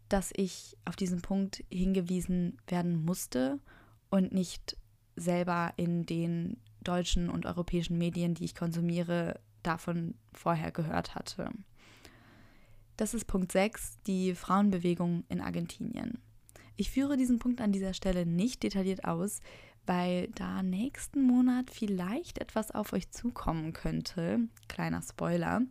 dass 0.10 0.32
ich 0.36 0.76
auf 0.86 0.96
diesen 0.96 1.22
Punkt 1.22 1.64
hingewiesen 1.70 2.58
werden 2.68 3.06
musste 3.06 3.60
und 4.10 4.34
nicht 4.34 4.78
selber 5.16 5.74
in 5.78 6.06
den 6.06 6.58
deutschen 6.82 7.30
und 7.30 7.46
europäischen 7.46 7.98
Medien, 7.98 8.34
die 8.34 8.46
ich 8.46 8.56
konsumiere, 8.56 9.40
davon 9.64 10.16
vorher 10.34 10.72
gehört 10.72 11.16
hatte. 11.16 11.50
Das 12.98 13.14
ist 13.14 13.26
Punkt 13.26 13.52
6, 13.52 14.00
die 14.08 14.36
Frauenbewegung 14.36 15.24
in 15.30 15.42
Argentinien. 15.42 16.20
Ich 16.76 16.92
führe 16.92 17.18
diesen 17.18 17.40
Punkt 17.40 17.62
an 17.62 17.72
dieser 17.72 17.94
Stelle 17.94 18.26
nicht 18.26 18.64
detailliert 18.64 19.04
aus, 19.06 19.42
weil 19.86 20.30
da 20.30 20.64
nächsten 20.64 21.24
Monat 21.24 21.72
vielleicht 21.72 22.40
etwas 22.40 22.72
auf 22.72 22.94
euch 22.94 23.10
zukommen 23.12 23.74
könnte. 23.74 24.40
Kleiner 24.68 25.02
Spoiler. 25.02 25.62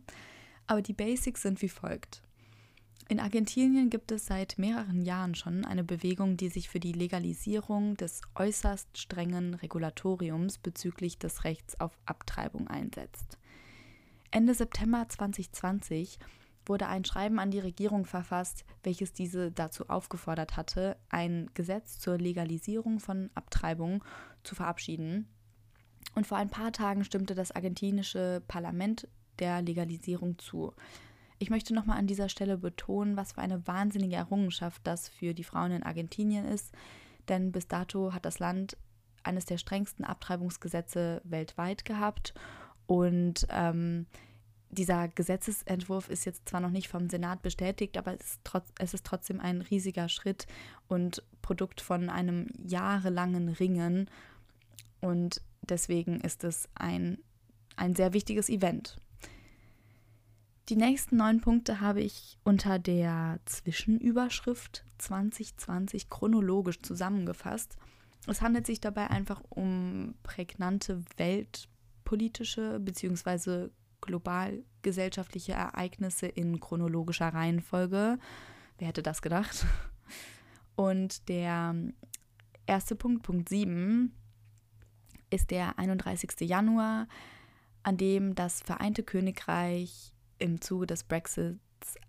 Aber 0.67 0.81
die 0.81 0.93
Basics 0.93 1.41
sind 1.41 1.61
wie 1.61 1.69
folgt. 1.69 2.21
In 3.11 3.19
Argentinien 3.19 3.89
gibt 3.89 4.11
es 4.11 4.27
seit 4.27 4.59
mehreren 4.59 5.01
Jahren 5.01 5.33
schon 5.33 5.65
eine 5.65 5.83
Bewegung, 5.83 6.37
die 6.37 6.49
sich 6.49 6.69
für 6.69 6.79
die 6.79 6.91
Legalisierung 6.91 7.97
des 7.97 8.21
äußerst 8.35 8.95
strengen 8.95 9.55
Regulatoriums 9.55 10.59
bezüglich 10.59 11.17
des 11.17 11.43
Rechts 11.43 11.79
auf 11.79 11.97
Abtreibung 12.05 12.67
einsetzt. 12.67 13.39
Ende 14.29 14.53
September 14.53 15.09
2020 15.09 16.19
wurde 16.67 16.85
ein 16.85 17.03
Schreiben 17.03 17.39
an 17.39 17.49
die 17.49 17.57
Regierung 17.57 18.05
verfasst, 18.05 18.63
welches 18.83 19.11
diese 19.11 19.51
dazu 19.51 19.89
aufgefordert 19.89 20.55
hatte, 20.55 20.95
ein 21.09 21.49
Gesetz 21.55 21.97
zur 21.97 22.19
Legalisierung 22.19 22.99
von 22.99 23.31
Abtreibung 23.33 24.03
zu 24.43 24.53
verabschieden. 24.53 25.27
Und 26.13 26.27
vor 26.27 26.37
ein 26.37 26.51
paar 26.51 26.71
Tagen 26.71 27.03
stimmte 27.03 27.33
das 27.33 27.51
argentinische 27.51 28.43
Parlament 28.47 29.07
der 29.39 29.63
Legalisierung 29.63 30.37
zu. 30.37 30.75
Ich 31.39 31.49
möchte 31.49 31.73
nochmal 31.73 31.97
an 31.97 32.07
dieser 32.07 32.29
Stelle 32.29 32.57
betonen, 32.57 33.15
was 33.15 33.31
für 33.31 33.41
eine 33.41 33.65
wahnsinnige 33.65 34.17
Errungenschaft 34.17 34.81
das 34.85 35.07
für 35.07 35.33
die 35.33 35.45
Frauen 35.45 35.71
in 35.71 35.83
Argentinien 35.83 36.45
ist, 36.45 36.73
denn 37.29 37.51
bis 37.51 37.67
dato 37.67 38.13
hat 38.13 38.25
das 38.25 38.39
Land 38.39 38.77
eines 39.23 39.45
der 39.45 39.57
strengsten 39.57 40.05
Abtreibungsgesetze 40.05 41.21
weltweit 41.23 41.85
gehabt 41.85 42.33
und 42.87 43.47
ähm, 43.49 44.07
dieser 44.71 45.07
Gesetzesentwurf 45.07 46.09
ist 46.09 46.25
jetzt 46.25 46.47
zwar 46.49 46.59
noch 46.59 46.69
nicht 46.69 46.87
vom 46.89 47.09
Senat 47.09 47.41
bestätigt, 47.41 47.97
aber 47.97 48.13
es 48.13 48.21
ist, 48.21 48.41
trotz, 48.43 48.71
es 48.77 48.93
ist 48.93 49.05
trotzdem 49.05 49.39
ein 49.39 49.61
riesiger 49.61 50.09
Schritt 50.09 50.45
und 50.87 51.23
Produkt 51.41 51.81
von 51.81 52.09
einem 52.09 52.47
jahrelangen 52.63 53.49
Ringen. 53.49 54.09
Und 55.01 55.41
deswegen 55.61 56.21
ist 56.21 56.43
es 56.43 56.69
ein, 56.75 57.17
ein 57.77 57.95
sehr 57.95 58.13
wichtiges 58.13 58.49
Event. 58.49 58.97
Die 60.69 60.75
nächsten 60.75 61.17
neun 61.17 61.41
Punkte 61.41 61.81
habe 61.81 61.99
ich 61.99 62.37
unter 62.43 62.77
der 62.77 63.39
Zwischenüberschrift 63.45 64.85
2020 64.99 66.11
chronologisch 66.11 66.79
zusammengefasst. 66.83 67.75
Es 68.27 68.43
handelt 68.43 68.67
sich 68.67 68.79
dabei 68.79 69.09
einfach 69.09 69.41
um 69.49 70.13
prägnante 70.21 71.03
weltpolitische 71.17 72.79
bzw. 72.79 73.69
global 73.99 74.63
gesellschaftliche 74.83 75.53
Ereignisse 75.53 76.27
in 76.27 76.59
chronologischer 76.59 77.29
Reihenfolge. 77.29 78.19
Wer 78.77 78.87
hätte 78.87 79.01
das 79.01 79.23
gedacht? 79.23 79.65
Und 80.75 81.29
der 81.29 81.75
erste 82.67 82.95
Punkt, 82.95 83.23
Punkt 83.23 83.49
7, 83.49 84.13
ist 85.31 85.49
der 85.49 85.79
31. 85.79 86.41
Januar, 86.41 87.07
an 87.81 87.97
dem 87.97 88.35
das 88.35 88.61
Vereinte 88.61 89.01
Königreich 89.01 90.13
im 90.39 90.61
Zuge 90.61 90.87
des 90.87 91.03
Brexits 91.03 91.59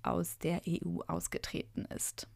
aus 0.02 0.38
der 0.38 0.62
EU 0.66 1.00
ausgetreten 1.06 1.84
ist. 1.94 2.28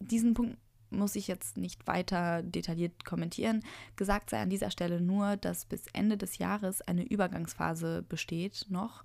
Diesen 0.00 0.34
Punkt 0.34 0.58
muss 0.92 1.16
ich 1.16 1.26
jetzt 1.26 1.56
nicht 1.56 1.86
weiter 1.86 2.42
detailliert 2.42 3.04
kommentieren. 3.04 3.62
Gesagt 3.96 4.30
sei 4.30 4.40
an 4.40 4.50
dieser 4.50 4.70
Stelle 4.70 5.00
nur, 5.00 5.36
dass 5.36 5.64
bis 5.64 5.86
Ende 5.92 6.16
des 6.16 6.38
Jahres 6.38 6.82
eine 6.82 7.04
Übergangsphase 7.04 8.04
besteht 8.08 8.66
noch, 8.68 9.04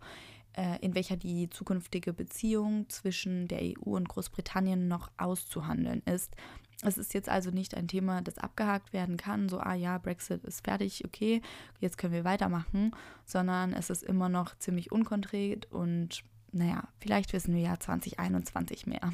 äh, 0.54 0.80
in 0.82 0.96
welcher 0.96 1.18
die 1.18 1.50
zukünftige 1.50 2.14
Beziehung 2.14 2.90
zwischen 2.90 3.48
der 3.48 3.62
EU 3.62 3.96
und 3.96 4.10
Großbritannien 4.10 4.88
noch 4.88 5.10
auszuhandeln 5.18 6.02
ist. 6.06 6.36
Es 6.84 6.98
ist 6.98 7.16
jetzt 7.16 7.30
also 7.30 7.50
nicht 7.50 7.74
ein 7.76 7.88
Thema, 7.88 8.22
das 8.22 8.38
abgehakt 8.38 8.94
werden 8.94 9.18
kann, 9.18 9.50
so, 9.50 9.60
ah 9.60 9.74
ja, 9.74 9.98
Brexit 9.98 10.44
ist 10.44 10.64
fertig, 10.64 11.06
okay, 11.06 11.42
jetzt 11.80 11.98
können 11.98 12.14
wir 12.14 12.24
weitermachen, 12.24 12.92
sondern 13.26 13.74
es 13.74 13.90
ist 13.90 14.04
immer 14.04 14.30
noch 14.30 14.56
ziemlich 14.60 14.92
unkonkret 14.92 15.72
und 15.72 16.24
naja, 16.52 16.88
vielleicht 17.00 17.34
wissen 17.34 17.54
wir 17.54 17.62
ja 17.62 17.80
2021 17.80 18.88
mehr. 18.88 19.12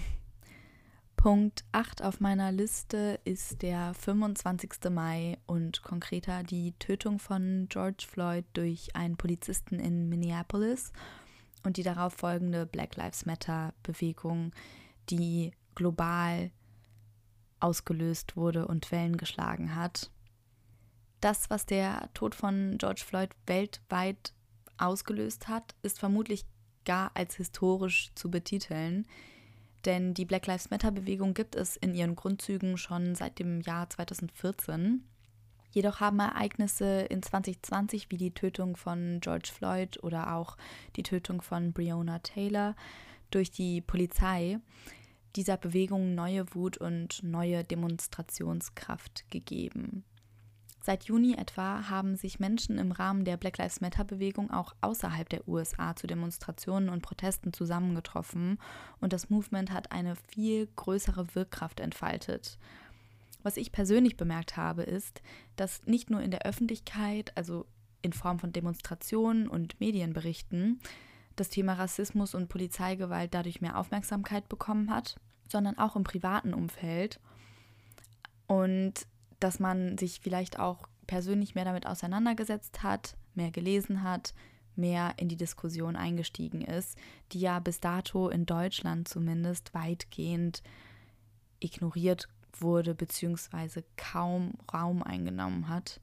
Punkt 1.16 1.64
8 1.72 2.04
auf 2.04 2.20
meiner 2.20 2.52
Liste 2.52 3.18
ist 3.24 3.62
der 3.62 3.94
25. 3.94 4.90
Mai 4.92 5.38
und 5.46 5.82
konkreter 5.82 6.44
die 6.44 6.74
Tötung 6.80 7.18
von 7.18 7.68
George 7.70 8.06
Floyd 8.06 8.44
durch 8.52 8.94
einen 8.96 9.16
Polizisten 9.16 9.80
in 9.80 10.10
Minneapolis 10.10 10.92
und 11.64 11.78
die 11.78 11.84
darauf 11.84 12.14
folgende 12.14 12.66
Black 12.66 12.98
Lives 12.98 13.26
Matter 13.26 13.74
Bewegung, 13.84 14.52
die 15.10 15.52
global 15.76 16.52
ausgelöst 17.62 18.36
wurde 18.36 18.68
und 18.68 18.92
Wellen 18.92 19.16
geschlagen 19.16 19.76
hat. 19.76 20.12
Das, 21.22 21.50
was 21.50 21.66
der 21.66 22.10
Tod 22.14 22.36
von 22.36 22.78
George 22.78 23.04
Floyd 23.06 23.30
weltweit 23.48 24.34
ausgelöst 24.78 25.48
hat, 25.48 25.74
ist 25.84 26.00
vermutlich 26.00 26.46
gar 26.86 27.12
als 27.14 27.36
historisch 27.36 28.12
zu 28.16 28.30
betiteln. 28.30 29.06
Denn 29.86 30.14
die 30.14 30.26
Black 30.26 30.48
Lives 30.48 30.70
Matter-Bewegung 30.70 31.34
gibt 31.34 31.56
es 31.56 31.76
in 31.76 31.94
ihren 31.94 32.16
Grundzügen 32.16 32.78
schon 32.78 33.16
seit 33.16 33.40
dem 33.40 33.62
Jahr 33.62 33.90
2014. 33.90 35.04
Jedoch 35.72 36.00
haben 36.00 36.20
Ereignisse 36.20 37.02
in 37.02 37.24
2020 37.24 38.12
wie 38.12 38.18
die 38.18 38.32
Tötung 38.32 38.78
von 38.78 39.20
George 39.22 39.50
Floyd 39.52 40.02
oder 40.04 40.36
auch 40.36 40.56
die 40.96 41.04
Tötung 41.04 41.42
von 41.42 41.74
Breonna 41.74 42.20
Taylor 42.20 42.76
durch 43.32 43.50
die 43.50 43.82
Polizei 43.82 44.60
dieser 45.36 45.58
Bewegung 45.58 46.14
neue 46.14 46.54
Wut 46.54 46.78
und 46.78 47.24
neue 47.24 47.64
Demonstrationskraft 47.64 49.30
gegeben. 49.32 50.04
Seit 50.86 51.06
Juni 51.06 51.36
etwa 51.36 51.90
haben 51.90 52.18
sich 52.18 52.42
Menschen 52.42 52.78
im 52.78 52.92
Rahmen 52.92 53.24
der 53.24 53.38
Black 53.38 53.58
Lives 53.58 53.80
Matter-Bewegung 53.80 54.52
auch 54.52 54.76
außerhalb 54.82 55.30
der 55.30 55.48
USA 55.48 55.96
zu 55.96 56.08
Demonstrationen 56.08 56.90
und 56.90 57.02
Protesten 57.02 57.54
zusammengetroffen 57.54 58.60
und 59.00 59.14
das 59.14 59.30
Movement 59.30 59.72
hat 59.72 59.94
eine 59.94 60.18
viel 60.18 60.68
größere 60.76 61.36
Wirkkraft 61.36 61.80
entfaltet. 61.80 62.60
Was 63.44 63.56
ich 63.56 63.72
persönlich 63.72 64.18
bemerkt 64.18 64.58
habe, 64.58 64.84
ist, 64.84 65.22
dass 65.56 65.86
nicht 65.86 66.10
nur 66.10 66.20
in 66.20 66.32
der 66.32 66.46
Öffentlichkeit, 66.46 67.32
also 67.38 67.66
in 68.02 68.12
Form 68.12 68.40
von 68.40 68.52
Demonstrationen 68.52 69.48
und 69.48 69.80
Medienberichten, 69.80 70.82
das 71.38 71.48
Thema 71.48 71.76
Rassismus 71.76 72.36
und 72.36 72.50
Polizeigewalt 72.50 73.34
dadurch 73.34 73.62
mehr 73.62 73.78
Aufmerksamkeit 73.80 74.50
bekommen 74.50 74.90
hat, 74.90 75.16
sondern 75.48 75.78
auch 75.78 75.96
im 75.96 76.04
privaten 76.04 76.54
Umfeld. 76.54 77.22
Und 78.48 79.08
dass 79.44 79.60
man 79.60 79.98
sich 79.98 80.22
vielleicht 80.22 80.60
auch 80.60 80.88
persönlich 81.06 81.56
mehr 81.56 81.66
damit 81.66 81.86
auseinandergesetzt 81.86 82.82
hat, 82.84 83.16
mehr 83.36 83.52
gelesen 83.52 84.04
hat, 84.04 84.34
mehr 84.76 85.14
in 85.18 85.30
die 85.30 85.36
Diskussion 85.36 85.96
eingestiegen 85.96 86.62
ist, 86.62 86.98
die 87.32 87.40
ja 87.40 87.60
bis 87.60 87.80
dato 87.80 88.30
in 88.30 88.46
Deutschland 88.46 89.08
zumindest 89.08 89.74
weitgehend 89.74 90.64
ignoriert 91.60 92.28
wurde 92.60 92.96
bzw. 92.96 93.84
kaum 93.98 94.54
Raum 94.74 95.04
eingenommen 95.04 95.68
hat. 95.68 96.00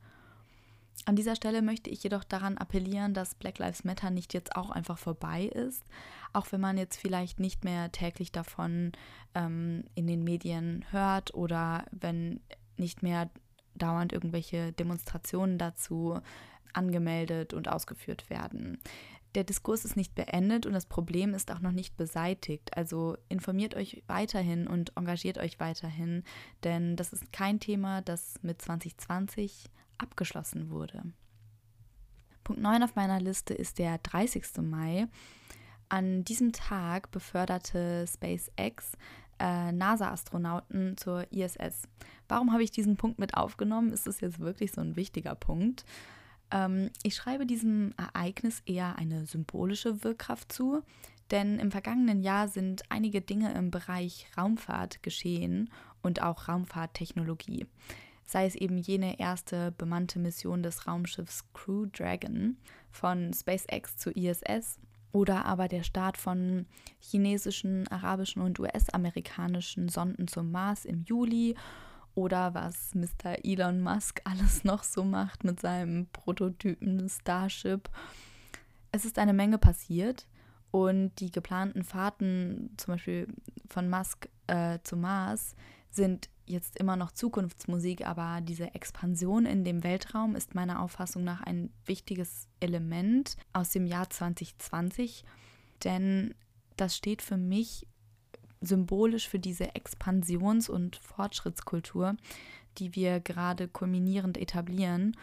An 1.07 1.17
dieser 1.17 1.35
Stelle 1.35 1.63
möchte 1.63 1.89
ich 1.89 2.03
jedoch 2.03 2.25
daran 2.25 2.59
appellieren, 2.59 3.15
dass 3.15 3.35
Black 3.35 3.59
Lives 3.59 3.85
Matter 3.85 4.11
nicht 4.11 4.35
jetzt 4.35 4.55
auch 4.55 4.71
einfach 4.71 4.99
vorbei 4.99 5.45
ist, 5.45 5.83
auch 6.35 6.53
wenn 6.53 6.61
man 6.61 6.77
jetzt 6.77 6.99
vielleicht 6.99 7.41
nicht 7.41 7.65
mehr 7.65 7.91
täglich 7.91 8.33
davon 8.33 8.93
ähm, 9.35 9.85
in 9.95 10.07
den 10.07 10.25
Medien 10.25 10.85
hört 10.91 11.35
oder 11.35 11.87
wenn 11.91 12.41
nicht 12.81 13.03
mehr 13.03 13.31
dauernd 13.75 14.13
irgendwelche 14.13 14.73
Demonstrationen 14.73 15.59
dazu 15.59 16.19
angemeldet 16.73 17.55
und 17.55 17.69
ausgeführt 17.69 18.31
werden. 18.31 18.79
Der 19.37 19.45
Diskurs 19.45 19.85
ist 19.85 19.97
nicht 19.97 20.17
beendet 20.17 20.67
und 20.67 20.73
das 20.73 20.87
Problem 20.87 21.35
ist 21.35 21.53
auch 21.53 21.61
noch 21.61 21.71
nicht 21.71 21.97
beseitigt. 21.97 22.77
Also 22.77 23.17
informiert 23.29 23.77
euch 23.77 24.03
weiterhin 24.09 24.67
und 24.67 24.97
engagiert 24.97 25.39
euch 25.39 25.61
weiterhin, 25.61 26.25
denn 26.65 26.97
das 26.97 27.13
ist 27.13 27.33
kein 27.33 27.61
Thema, 27.61 28.03
das 28.03 28.35
mit 28.43 28.61
2020 28.61 29.67
abgeschlossen 29.99 30.71
wurde. 30.71 31.05
Punkt 32.43 32.61
9 32.61 32.83
auf 32.83 32.97
meiner 32.97 33.21
Liste 33.21 33.55
ist 33.55 33.79
der 33.79 33.99
30. 33.99 34.59
Mai. 34.63 35.07
An 35.89 36.25
diesem 36.25 36.53
Tag 36.53 37.11
beförderte 37.13 38.07
SpaceX 38.09 38.93
äh, 39.39 39.71
NASA-Astronauten 39.71 40.97
zur 40.97 41.31
ISS. 41.33 41.83
Warum 42.31 42.53
habe 42.53 42.63
ich 42.63 42.71
diesen 42.71 42.97
Punkt 42.97 43.19
mit 43.19 43.35
aufgenommen? 43.35 43.93
Ist 43.93 44.07
es 44.07 44.21
jetzt 44.21 44.39
wirklich 44.39 44.71
so 44.71 44.81
ein 44.81 44.95
wichtiger 44.95 45.35
Punkt? 45.35 45.85
Ähm, 46.53 46.91
ich 47.03 47.17
schreibe 47.17 47.45
diesem 47.45 47.93
Ereignis 47.97 48.63
eher 48.67 48.97
eine 48.97 49.27
symbolische 49.27 50.05
Wirkkraft 50.05 50.53
zu, 50.53 50.83
denn 51.33 51.59
im 51.59 51.73
vergangenen 51.73 52.23
Jahr 52.23 52.47
sind 52.47 52.83
einige 52.89 53.21
Dinge 53.21 53.53
im 53.55 53.73
Bereich 53.73 54.29
Raumfahrt 54.39 55.03
geschehen 55.03 55.71
und 56.03 56.23
auch 56.23 56.47
Raumfahrttechnologie. 56.47 57.67
Sei 58.27 58.47
es 58.47 58.55
eben 58.55 58.79
jene 58.79 59.19
erste 59.19 59.73
bemannte 59.73 60.21
Mission 60.21 60.63
des 60.63 60.87
Raumschiffs 60.87 61.53
Crew 61.53 61.87
Dragon 61.87 62.57
von 62.93 63.33
SpaceX 63.33 63.97
zur 63.97 64.17
ISS 64.17 64.79
oder 65.11 65.47
aber 65.47 65.67
der 65.67 65.83
Start 65.83 66.17
von 66.17 66.67
chinesischen, 67.01 67.89
arabischen 67.89 68.41
und 68.41 68.61
US-amerikanischen 68.61 69.89
Sonden 69.89 70.29
zum 70.29 70.53
Mars 70.53 70.85
im 70.85 71.03
Juli 71.03 71.57
oder 72.15 72.55
was 72.55 72.95
Mr. 72.95 73.45
Elon 73.45 73.81
Musk 73.81 74.21
alles 74.25 74.65
noch 74.65 74.83
so 74.83 75.05
macht 75.05 75.45
mit 75.45 75.61
seinem 75.61 76.07
Prototypen 76.13 77.09
Starship. 77.09 77.89
Es 78.93 79.05
ist 79.05 79.19
eine 79.19 79.33
Menge 79.33 79.59
passiert 79.59 80.27
und 80.71 81.13
die 81.21 81.31
geplanten 81.31 81.85
Fahrten, 81.85 82.71
zum 82.77 82.95
Beispiel 82.95 83.29
von 83.69 83.89
Musk 83.89 84.29
äh, 84.47 84.79
zum 84.83 85.03
Mars, 85.03 85.55
sind 85.91 86.29
jetzt 86.47 86.79
immer 86.79 86.97
noch 86.97 87.13
Zukunftsmusik, 87.13 88.07
aber 88.07 88.41
diese 88.41 88.75
Expansion 88.75 89.47
in 89.47 89.65
dem 89.65 89.85
Weltraum 89.85 90.35
ist 90.35 90.55
meiner 90.55 90.83
Auffassung 90.83 91.25
nach 91.25 91.43
ein 91.43 91.71
wichtiges 91.87 92.49
Element 92.59 93.37
aus 93.53 93.71
dem 93.71 93.87
Jahr 93.87 94.11
2020, 94.11 95.25
denn 95.85 96.35
das 96.77 96.97
steht 96.97 97.23
für 97.23 97.37
mich 97.37 97.87
symbolisch 98.61 99.29
für 99.29 99.39
diese 99.39 99.75
Expansions- 99.75 100.69
und 100.69 100.97
Fortschrittskultur, 100.97 102.17
die 102.79 102.95
wir 102.95 103.21
gerade 103.21 103.69
kulminierend 103.69 104.37
etablieren. 104.39 105.17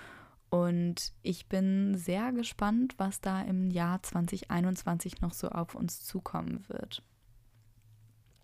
Und 0.50 1.14
ich 1.24 1.48
bin 1.48 1.96
sehr 1.96 2.32
gespannt, 2.32 2.96
was 2.98 3.22
da 3.22 3.42
im 3.42 3.70
Jahr 3.70 4.02
2021 4.02 5.22
noch 5.22 5.34
so 5.34 5.50
auf 5.50 5.76
uns 5.76 6.04
zukommen 6.04 6.64
wird. 6.68 7.04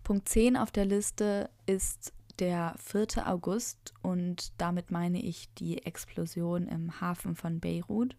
Punkt 0.02 0.28
10 0.28 0.56
auf 0.56 0.70
der 0.70 0.84
Liste 0.84 1.48
ist 1.64 2.12
der 2.38 2.74
4. 2.78 3.26
August 3.26 3.94
und 4.02 4.52
damit 4.58 4.90
meine 4.90 5.22
ich 5.22 5.52
die 5.54 5.86
Explosion 5.86 6.66
im 6.66 7.00
Hafen 7.00 7.36
von 7.36 7.60
Beirut. 7.60 8.16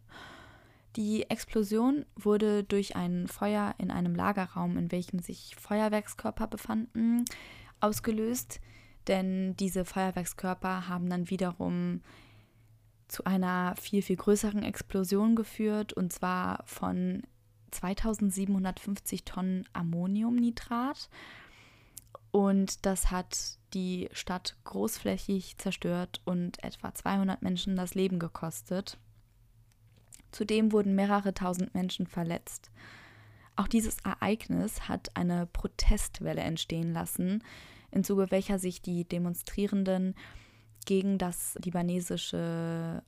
Die 0.96 1.30
Explosion 1.30 2.06
wurde 2.16 2.64
durch 2.64 2.96
ein 2.96 3.28
Feuer 3.28 3.76
in 3.78 3.92
einem 3.92 4.16
Lagerraum, 4.16 4.78
in 4.78 4.92
welchem 4.92 5.20
sich 5.20 5.56
Feuerwerkskörper 5.58 6.48
befanden, 6.48 7.26
ausgelöst, 7.82 8.62
denn 9.08 9.56
diese 9.58 9.86
Feuerwerkskörper 9.86 10.88
haben 10.88 11.10
dann 11.10 11.30
wiederum 11.30 12.02
zu 13.08 13.24
einer 13.26 13.76
viel, 13.76 14.02
viel 14.02 14.16
größeren 14.16 14.64
Explosion 14.64 15.36
geführt, 15.36 15.94
und 15.94 16.12
zwar 16.12 16.64
von 16.66 17.24
2750 17.72 19.26
Tonnen 19.26 19.68
Ammoniumnitrat. 19.74 21.10
Und 22.32 22.86
das 22.86 23.12
hat 23.12 23.60
die 23.74 24.10
Stadt 24.12 24.58
großflächig 24.64 25.58
zerstört 25.58 26.22
und 26.26 26.64
etwa 26.64 26.94
200 26.94 27.42
Menschen 27.42 27.76
das 27.76 27.96
Leben 27.96 28.20
gekostet. 28.20 28.98
Zudem 30.36 30.74
wurden 30.74 30.96
mehrere 30.96 31.34
tausend 31.34 31.74
Menschen 31.74 32.08
verletzt. 32.08 32.70
Auch 33.56 33.70
dieses 33.70 34.00
Ereignis 34.04 34.90
hat 34.90 35.16
eine 35.16 35.46
Protestwelle 35.46 36.42
entstehen 36.42 36.92
lassen, 36.92 37.42
im 37.90 38.04
Zuge 38.04 38.30
welcher 38.32 38.60
sich 38.60 38.82
die 38.82 39.06
Demonstrierenden 39.06 40.14
gegen 40.86 41.18
das 41.18 41.58
libanesische 41.64 43.02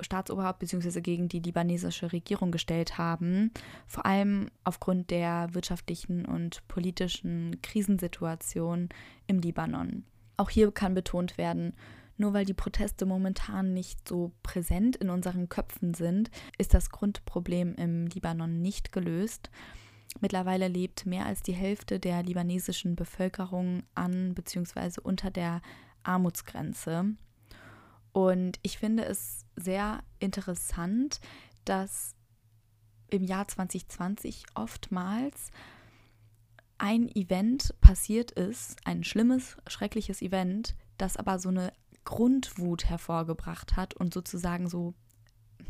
Staatsoberhaupt 0.00 0.58
bzw. 0.58 1.00
gegen 1.02 1.28
die 1.28 1.38
libanesische 1.38 2.12
Regierung 2.12 2.50
gestellt 2.50 2.98
haben, 2.98 3.52
vor 3.86 4.04
allem 4.04 4.50
aufgrund 4.64 5.10
der 5.12 5.54
wirtschaftlichen 5.54 6.26
und 6.26 6.66
politischen 6.66 7.62
Krisensituation 7.62 8.88
im 9.28 9.38
Libanon. 9.38 10.02
Auch 10.36 10.50
hier 10.50 10.72
kann 10.72 10.94
betont 10.94 11.38
werden, 11.38 11.74
nur 12.22 12.32
weil 12.32 12.44
die 12.44 12.54
Proteste 12.54 13.04
momentan 13.04 13.74
nicht 13.74 14.08
so 14.08 14.30
präsent 14.44 14.94
in 14.94 15.10
unseren 15.10 15.48
Köpfen 15.48 15.92
sind, 15.92 16.30
ist 16.56 16.72
das 16.72 16.90
Grundproblem 16.90 17.74
im 17.74 18.06
Libanon 18.06 18.62
nicht 18.62 18.92
gelöst. 18.92 19.50
Mittlerweile 20.20 20.68
lebt 20.68 21.04
mehr 21.04 21.26
als 21.26 21.42
die 21.42 21.52
Hälfte 21.52 21.98
der 21.98 22.22
libanesischen 22.22 22.94
Bevölkerung 22.94 23.82
an 23.96 24.34
bzw. 24.34 25.00
unter 25.02 25.32
der 25.32 25.62
Armutsgrenze. 26.04 27.16
Und 28.12 28.60
ich 28.62 28.78
finde 28.78 29.04
es 29.04 29.44
sehr 29.56 30.04
interessant, 30.20 31.20
dass 31.64 32.14
im 33.10 33.24
Jahr 33.24 33.48
2020 33.48 34.44
oftmals 34.54 35.50
ein 36.78 37.08
Event 37.16 37.74
passiert 37.80 38.30
ist, 38.30 38.76
ein 38.84 39.02
schlimmes, 39.02 39.56
schreckliches 39.66 40.22
Event, 40.22 40.76
das 40.98 41.16
aber 41.16 41.40
so 41.40 41.48
eine 41.48 41.72
Grundwut 42.04 42.86
hervorgebracht 42.86 43.76
hat 43.76 43.94
und 43.94 44.12
sozusagen 44.12 44.68
so, 44.68 44.94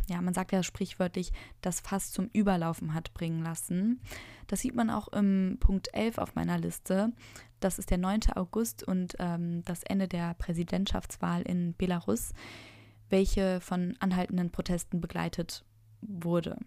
ja, 0.09 0.21
man 0.21 0.35
sagt 0.35 0.53
ja 0.53 0.62
sprichwörtlich, 0.62 1.33
das 1.61 1.81
Fass 1.81 2.11
zum 2.11 2.29
Überlaufen 2.33 2.95
hat 2.95 3.12
bringen 3.14 3.42
lassen. 3.42 4.01
Das 4.47 4.61
sieht 4.61 4.75
man 4.75 4.90
auch 4.90 5.09
im 5.09 5.59
Punkt 5.61 5.95
11 5.95 6.18
auf 6.18 6.35
meiner 6.35 6.59
Liste. 6.59 7.12
Das 7.61 7.79
ist 7.79 7.90
der 7.90 7.99
9. 7.99 8.21
August 8.35 8.83
und 8.83 9.14
ähm, 9.18 9.62
das 9.64 9.83
Ende 9.83 10.09
der 10.09 10.35
Präsidentschaftswahl 10.35 11.42
in 11.42 11.75
Belarus, 11.77 12.33
welche 13.09 13.61
von 13.61 13.97
anhaltenden 14.01 14.51
Protesten 14.51 15.01
begleitet 15.01 15.64
wurde. 16.01 16.59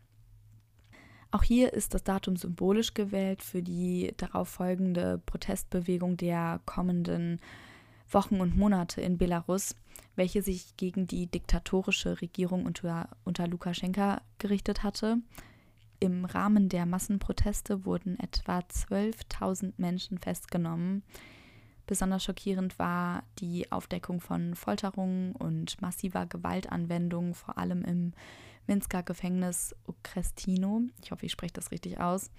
Auch 1.32 1.43
hier 1.43 1.73
ist 1.73 1.93
das 1.93 2.04
Datum 2.04 2.38
symbolisch 2.38 2.93
gewählt 2.93 3.43
für 3.43 3.62
die 3.62 4.13
darauf 4.15 4.47
folgende 4.47 5.21
Protestbewegung 5.25 6.15
der 6.15 6.62
kommenden 6.65 7.41
Wochen 8.09 8.41
und 8.41 8.55
Monate 8.57 9.01
in 9.01 9.17
Belarus, 9.17 9.75
welche 10.15 10.41
sich 10.41 10.77
gegen 10.77 11.07
die 11.07 11.27
diktatorische 11.27 12.21
Regierung 12.21 12.65
unter, 12.65 13.09
unter 13.23 13.47
Lukaschenka 13.47 14.21
gerichtet 14.37 14.83
hatte. 14.83 15.17
Im 15.99 16.25
Rahmen 16.25 16.69
der 16.69 16.85
Massenproteste 16.85 17.85
wurden 17.85 18.19
etwa 18.19 18.59
12.000 18.59 19.73
Menschen 19.77 20.17
festgenommen. 20.17 21.03
Besonders 21.87 22.23
schockierend 22.23 22.79
war 22.79 23.23
die 23.39 23.71
Aufdeckung 23.71 24.19
von 24.19 24.55
Folterungen 24.55 25.33
und 25.33 25.81
massiver 25.81 26.25
Gewaltanwendung, 26.25 27.35
vor 27.35 27.57
allem 27.57 27.83
im 27.83 28.13
Minsker 28.67 29.03
Gefängnis 29.03 29.75
Ukrestino. 29.87 30.81
Ich 31.03 31.11
hoffe, 31.11 31.27
ich 31.27 31.31
spreche 31.31 31.53
das 31.53 31.71
richtig 31.71 31.99
aus. 31.99 32.31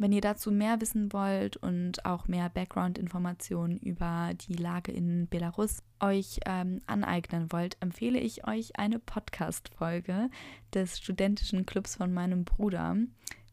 Wenn 0.00 0.12
ihr 0.12 0.20
dazu 0.20 0.52
mehr 0.52 0.80
wissen 0.80 1.12
wollt 1.12 1.56
und 1.56 2.04
auch 2.04 2.28
mehr 2.28 2.48
Background-Informationen 2.48 3.78
über 3.78 4.30
die 4.34 4.54
Lage 4.54 4.92
in 4.92 5.26
Belarus 5.26 5.82
euch 5.98 6.38
ähm, 6.46 6.80
aneignen 6.86 7.50
wollt, 7.50 7.76
empfehle 7.80 8.20
ich 8.20 8.46
euch 8.46 8.78
eine 8.78 9.00
Podcast-Folge 9.00 10.30
des 10.72 10.98
studentischen 10.98 11.66
Clubs 11.66 11.96
von 11.96 12.14
meinem 12.14 12.44
Bruder. 12.44 12.96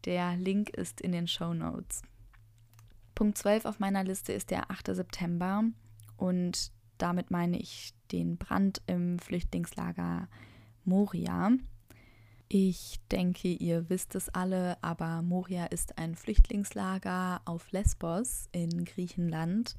Der 0.05 0.37
Link 0.37 0.69
ist 0.69 1.01
in 1.01 1.13
den 1.13 1.27
Show 1.27 1.55
Notes. 1.55 2.03
Punkt 3.15 3.39
12 3.39 3.65
auf 3.65 3.79
meiner 3.79 4.03
Liste 4.03 4.31
ist 4.31 4.51
der 4.51 4.69
8. 4.69 4.95
September 4.95 5.63
und 6.15 6.71
damit 6.99 7.31
meine 7.31 7.57
ich 7.57 7.95
den 8.11 8.37
Brand 8.37 8.83
im 8.85 9.17
Flüchtlingslager 9.17 10.27
Moria. 10.83 11.53
Ich 12.47 12.99
denke, 13.11 13.47
ihr 13.47 13.89
wisst 13.89 14.13
es 14.13 14.29
alle, 14.29 14.77
aber 14.83 15.23
Moria 15.23 15.65
ist 15.65 15.97
ein 15.97 16.15
Flüchtlingslager 16.15 17.41
auf 17.45 17.71
Lesbos 17.71 18.47
in 18.51 18.85
Griechenland. 18.85 19.75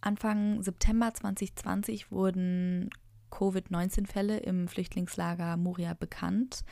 Anfang 0.00 0.62
September 0.62 1.12
2020 1.12 2.10
wurden 2.10 2.88
Covid-19-Fälle 3.30 4.38
im 4.38 4.68
Flüchtlingslager 4.68 5.58
Moria 5.58 5.92
bekannt, 5.92 6.64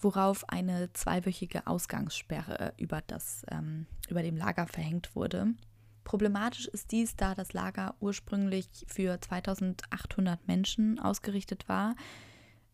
worauf 0.00 0.48
eine 0.48 0.92
zweiwöchige 0.92 1.68
Ausgangssperre 1.68 2.74
über, 2.78 3.02
das, 3.06 3.44
ähm, 3.50 3.86
über 4.08 4.22
dem 4.22 4.36
Lager 4.36 4.66
verhängt 4.66 5.14
wurde. 5.14 5.54
Problematisch 6.02 6.66
ist 6.66 6.90
dies, 6.90 7.14
da 7.14 7.36
das 7.36 7.52
Lager 7.52 7.94
ursprünglich 8.00 8.68
für 8.88 9.20
2800 9.20 10.48
Menschen 10.48 10.98
ausgerichtet 10.98 11.68
war, 11.68 11.94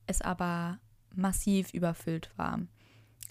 es 0.06 0.22
aber 0.22 0.78
massiv 1.16 1.72
überfüllt 1.72 2.30
war. 2.36 2.60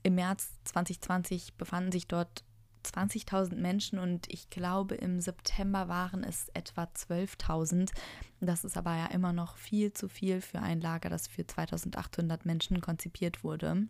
Im 0.03 0.15
März 0.15 0.51
2020 0.65 1.55
befanden 1.55 1.91
sich 1.91 2.07
dort 2.07 2.43
20.000 2.85 3.55
Menschen 3.55 3.99
und 3.99 4.31
ich 4.31 4.49
glaube, 4.49 4.95
im 4.95 5.19
September 5.19 5.87
waren 5.87 6.23
es 6.23 6.49
etwa 6.49 6.83
12.000. 6.83 7.91
Das 8.39 8.63
ist 8.63 8.77
aber 8.77 8.95
ja 8.95 9.07
immer 9.07 9.33
noch 9.33 9.57
viel 9.57 9.93
zu 9.93 10.07
viel 10.07 10.41
für 10.41 10.59
ein 10.59 10.81
Lager, 10.81 11.09
das 11.09 11.27
für 11.27 11.41
2.800 11.41 12.41
Menschen 12.43 12.81
konzipiert 12.81 13.43
wurde. 13.43 13.87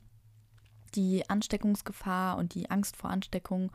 Die 0.96 1.30
Ansteckungsgefahr 1.30 2.38
und 2.38 2.54
die 2.54 2.70
Angst 2.70 2.96
vor 2.96 3.10
Ansteckung 3.10 3.72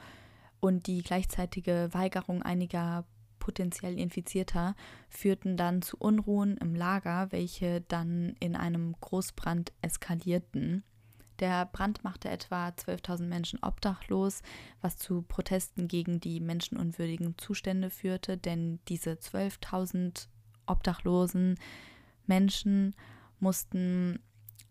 und 0.61 0.87
die 0.87 1.02
gleichzeitige 1.02 1.88
Weigerung 1.92 2.42
einiger 2.42 3.04
potenziell 3.51 3.99
Infizierter 3.99 4.77
führten 5.09 5.57
dann 5.57 5.83
zu 5.83 5.97
Unruhen 5.97 6.57
im 6.59 6.77
Lager, 6.77 7.33
welche 7.33 7.81
dann 7.81 8.37
in 8.39 8.55
einem 8.55 8.95
Großbrand 9.01 9.73
eskalierten. 9.83 10.85
Der 11.41 11.67
Brand 11.67 12.05
machte 12.05 12.29
etwa 12.29 12.69
12.000 12.69 13.25
Menschen 13.25 13.59
obdachlos, 13.61 14.43
was 14.83 14.99
zu 14.99 15.23
Protesten 15.23 15.89
gegen 15.89 16.21
die 16.21 16.39
menschenunwürdigen 16.39 17.37
Zustände 17.39 17.91
führte, 17.91 18.37
denn 18.37 18.79
diese 18.87 19.15
12.000 19.15 20.29
obdachlosen 20.67 21.59
Menschen 22.29 22.95
mussten 23.41 24.21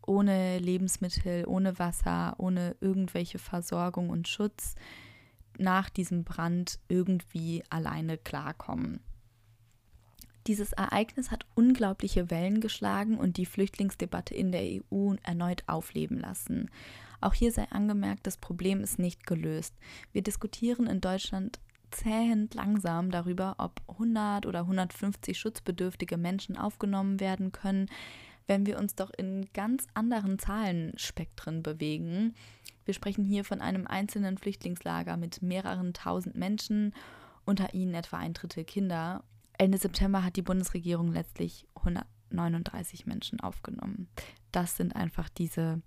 ohne 0.08 0.58
Lebensmittel, 0.60 1.46
ohne 1.48 1.78
Wasser, 1.80 2.36
ohne 2.38 2.78
irgendwelche 2.80 3.40
Versorgung 3.40 4.10
und 4.10 4.30
Schutz 4.30 4.76
nach 5.60 5.90
diesem 5.90 6.24
Brand 6.24 6.80
irgendwie 6.88 7.64
alleine 7.70 8.18
klarkommen. 8.18 9.02
Dieses 10.48 10.74
Ereignis 10.74 11.32
hat 11.32 11.46
unglaubliche 11.54 12.32
Wellen 12.32 12.60
geschlagen 12.60 13.18
und 13.18 13.38
die 13.38 13.46
Flüchtlingsdebatte 13.46 14.34
in 14.34 14.52
der 14.52 14.64
EU 14.64 15.14
erneut 15.24 15.64
aufleben 15.68 16.20
lassen. 16.20 16.72
Auch 17.22 17.34
hier 17.34 17.52
sei 17.52 17.68
angemerkt, 17.70 18.26
das 18.26 18.38
Problem 18.38 18.82
ist 18.82 18.98
nicht 18.98 19.28
gelöst. 19.28 19.76
Wir 20.12 20.24
diskutieren 20.24 20.88
in 20.88 21.02
Deutschland 21.02 21.60
zähend 21.92 22.54
langsam 22.54 23.12
darüber, 23.12 23.56
ob 23.58 23.82
100 23.88 24.46
oder 24.46 24.62
150 24.62 25.38
schutzbedürftige 25.38 26.18
Menschen 26.18 26.58
aufgenommen 26.58 27.20
werden 27.20 27.52
können, 27.52 27.88
wenn 28.48 28.66
wir 28.66 28.80
uns 28.80 28.96
doch 28.96 29.12
in 29.16 29.48
ganz 29.54 29.88
anderen 29.94 30.40
Zahlenspektren 30.40 31.62
bewegen. 31.62 32.34
Wir 32.90 32.96
sprechen 32.96 33.24
hier 33.24 33.46
von 33.46 33.62
einem 33.62 33.86
einzelnen 33.86 34.40
Flüchtlingslager 34.40 35.16
mit 35.16 35.44
mehreren 35.44 35.94
tausend 35.94 36.36
Menschen, 36.36 36.96
unter 37.46 37.76
ihnen 37.76 37.94
etwa 37.94 38.18
ein 38.18 38.34
Drittel 38.34 38.64
Kinder. 38.64 39.24
Ende 39.60 39.78
September 39.78 40.24
hat 40.24 40.38
die 40.38 40.42
Bundesregierung 40.42 41.12
letztlich 41.12 41.68
39 42.32 43.06
Menschen 43.06 43.42
aufgenommen. 43.42 44.08
Das 44.52 44.76
sind 44.76 44.96
einfach 44.96 45.30
diese 45.30 45.84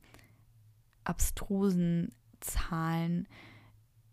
abstrusen 1.03 2.15
Zahlen, 2.39 3.27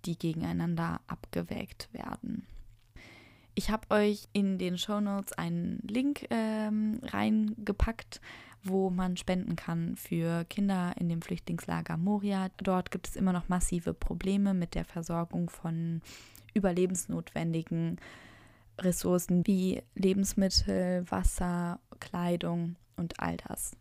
die 0.06 0.18
gegeneinander 0.18 1.00
abgewägt 1.06 1.90
werden. 1.92 2.48
Ich 3.54 3.70
habe 3.70 3.92
euch 3.92 4.28
in 4.34 4.58
den 4.58 4.80
Show 4.80 5.00
Notes 5.00 5.34
einen 5.34 5.78
Link 5.88 6.26
ähm, 6.32 7.02
reingepackt, 7.04 8.20
wo 8.64 8.90
man 8.90 9.18
spenden 9.18 9.56
kann 9.56 9.96
für 9.96 10.44
Kinder 10.46 10.94
in 11.00 11.10
dem 11.10 11.22
Flüchtlingslager 11.22 11.98
Moria. 11.98 12.50
Dort 12.58 12.92
gibt 12.92 13.08
es 13.08 13.16
immer 13.16 13.34
noch 13.34 13.50
massive 13.50 13.94
Probleme 13.94 14.54
mit 14.54 14.76
der 14.76 14.86
Versorgung 14.86 15.50
von 15.50 16.02
überlebensnotwendigen 16.54 17.98
Ressourcen 18.80 19.46
wie 19.46 19.82
Lebensmittel, 19.96 21.10
Wasser, 21.10 21.80
Kleidung 22.00 22.76
und 22.96 23.20
all 23.20 23.38
das. 23.38 23.76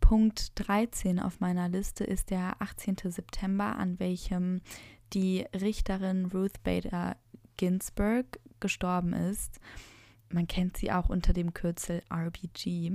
Punkt 0.00 0.52
13 0.56 1.20
auf 1.20 1.40
meiner 1.40 1.68
Liste 1.68 2.04
ist 2.04 2.30
der 2.30 2.60
18. 2.60 2.96
September, 3.04 3.76
an 3.76 3.98
welchem 3.98 4.60
die 5.12 5.46
Richterin 5.54 6.26
Ruth 6.26 6.62
Bader 6.62 7.16
Ginsburg 7.56 8.40
gestorben 8.60 9.12
ist. 9.12 9.60
Man 10.30 10.46
kennt 10.46 10.76
sie 10.76 10.92
auch 10.92 11.08
unter 11.08 11.32
dem 11.32 11.54
Kürzel 11.54 12.02
RBG. 12.10 12.92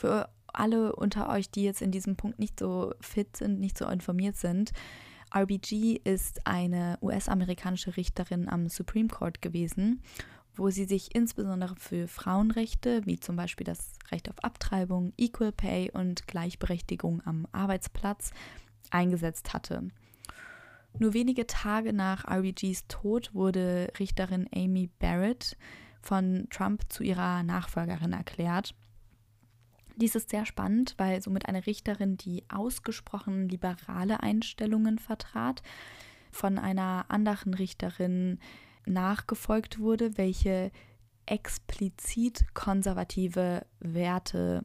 Für 0.00 0.30
alle 0.46 0.96
unter 0.96 1.28
euch, 1.28 1.50
die 1.50 1.62
jetzt 1.62 1.82
in 1.82 1.90
diesem 1.90 2.16
Punkt 2.16 2.38
nicht 2.38 2.58
so 2.58 2.94
fit 3.02 3.36
sind, 3.36 3.60
nicht 3.60 3.76
so 3.76 3.86
informiert 3.86 4.34
sind, 4.34 4.72
RBG 5.36 6.00
ist 6.02 6.46
eine 6.46 6.96
US-amerikanische 7.02 7.98
Richterin 7.98 8.48
am 8.48 8.70
Supreme 8.70 9.08
Court 9.08 9.42
gewesen, 9.42 10.00
wo 10.54 10.70
sie 10.70 10.86
sich 10.86 11.14
insbesondere 11.14 11.76
für 11.76 12.08
Frauenrechte, 12.08 13.04
wie 13.04 13.20
zum 13.20 13.36
Beispiel 13.36 13.66
das 13.66 13.98
Recht 14.10 14.30
auf 14.30 14.42
Abtreibung, 14.42 15.12
Equal 15.18 15.52
Pay 15.52 15.90
und 15.90 16.26
Gleichberechtigung 16.26 17.20
am 17.26 17.46
Arbeitsplatz, 17.52 18.30
eingesetzt 18.88 19.52
hatte. 19.52 19.86
Nur 20.98 21.12
wenige 21.12 21.46
Tage 21.46 21.92
nach 21.92 22.26
RBGs 22.26 22.86
Tod 22.88 23.34
wurde 23.34 23.92
Richterin 23.98 24.48
Amy 24.54 24.88
Barrett 24.98 25.58
von 26.00 26.46
Trump 26.48 26.90
zu 26.90 27.02
ihrer 27.02 27.42
Nachfolgerin 27.42 28.14
erklärt. 28.14 28.74
Dies 30.00 30.14
ist 30.14 30.30
sehr 30.30 30.46
spannend, 30.46 30.94
weil 30.96 31.20
somit 31.20 31.46
eine 31.46 31.66
Richterin, 31.66 32.16
die 32.16 32.44
ausgesprochen 32.48 33.48
liberale 33.48 34.22
Einstellungen 34.22 34.98
vertrat, 34.98 35.62
von 36.30 36.58
einer 36.58 37.06
anderen 37.08 37.54
Richterin 37.54 38.38
nachgefolgt 38.86 39.78
wurde, 39.78 40.16
welche 40.16 40.70
explizit 41.26 42.46
konservative 42.54 43.66
Werte 43.80 44.64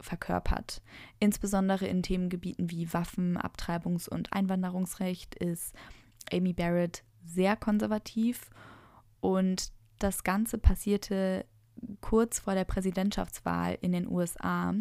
verkörpert. 0.00 0.82
Insbesondere 1.20 1.86
in 1.86 2.02
Themengebieten 2.02 2.70
wie 2.70 2.92
Waffen, 2.92 3.38
Abtreibungs- 3.38 4.08
und 4.08 4.32
Einwanderungsrecht 4.32 5.34
ist 5.36 5.74
Amy 6.32 6.52
Barrett 6.52 7.04
sehr 7.24 7.56
konservativ 7.56 8.50
und 9.20 9.72
das 9.98 10.24
Ganze 10.24 10.58
passierte 10.58 11.46
kurz 12.00 12.38
vor 12.40 12.54
der 12.54 12.64
Präsidentschaftswahl 12.64 13.78
in 13.80 13.92
den 13.92 14.08
USA. 14.08 14.74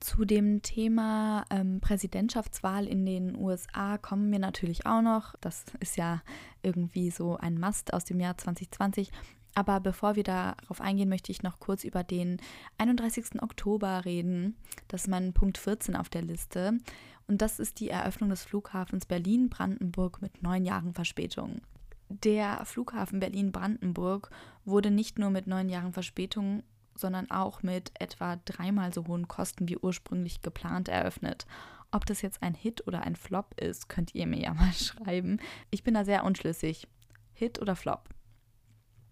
Zu 0.00 0.24
dem 0.24 0.62
Thema 0.62 1.44
ähm, 1.50 1.80
Präsidentschaftswahl 1.80 2.86
in 2.86 3.06
den 3.06 3.36
USA 3.36 3.96
kommen 3.98 4.30
wir 4.30 4.38
natürlich 4.38 4.86
auch 4.86 5.00
noch. 5.00 5.34
Das 5.40 5.64
ist 5.80 5.96
ja 5.96 6.22
irgendwie 6.62 7.10
so 7.10 7.36
ein 7.36 7.58
Mast 7.58 7.94
aus 7.94 8.04
dem 8.04 8.20
Jahr 8.20 8.36
2020. 8.36 9.10
Aber 9.54 9.80
bevor 9.80 10.16
wir 10.16 10.22
darauf 10.22 10.82
eingehen, 10.82 11.08
möchte 11.08 11.32
ich 11.32 11.42
noch 11.42 11.58
kurz 11.58 11.82
über 11.82 12.04
den 12.04 12.36
31. 12.76 13.42
Oktober 13.42 14.04
reden. 14.04 14.54
Das 14.86 15.02
ist 15.02 15.08
mein 15.08 15.32
Punkt 15.32 15.56
14 15.56 15.96
auf 15.96 16.10
der 16.10 16.20
Liste. 16.20 16.78
Und 17.26 17.40
das 17.40 17.58
ist 17.58 17.80
die 17.80 17.88
Eröffnung 17.88 18.28
des 18.28 18.44
Flughafens 18.44 19.06
Berlin-Brandenburg 19.06 20.20
mit 20.20 20.42
neun 20.42 20.66
Jahren 20.66 20.92
Verspätung. 20.92 21.62
Der 22.08 22.64
Flughafen 22.64 23.20
Berlin-Brandenburg 23.20 24.30
wurde 24.64 24.90
nicht 24.90 25.18
nur 25.18 25.30
mit 25.30 25.46
neun 25.46 25.68
Jahren 25.68 25.92
Verspätung, 25.92 26.62
sondern 26.94 27.30
auch 27.30 27.62
mit 27.62 27.92
etwa 28.00 28.36
dreimal 28.44 28.92
so 28.92 29.06
hohen 29.06 29.28
Kosten 29.28 29.68
wie 29.68 29.76
ursprünglich 29.76 30.40
geplant 30.40 30.88
eröffnet. 30.88 31.46
Ob 31.90 32.06
das 32.06 32.22
jetzt 32.22 32.42
ein 32.42 32.54
Hit 32.54 32.86
oder 32.86 33.02
ein 33.02 33.16
Flop 33.16 33.60
ist, 33.60 33.88
könnt 33.88 34.14
ihr 34.14 34.26
mir 34.26 34.40
ja 34.40 34.54
mal 34.54 34.72
schreiben. 34.72 35.38
Ich 35.70 35.82
bin 35.82 35.94
da 35.94 36.04
sehr 36.04 36.24
unschlüssig. 36.24 36.88
Hit 37.32 37.60
oder 37.60 37.76
Flop? 37.76 38.08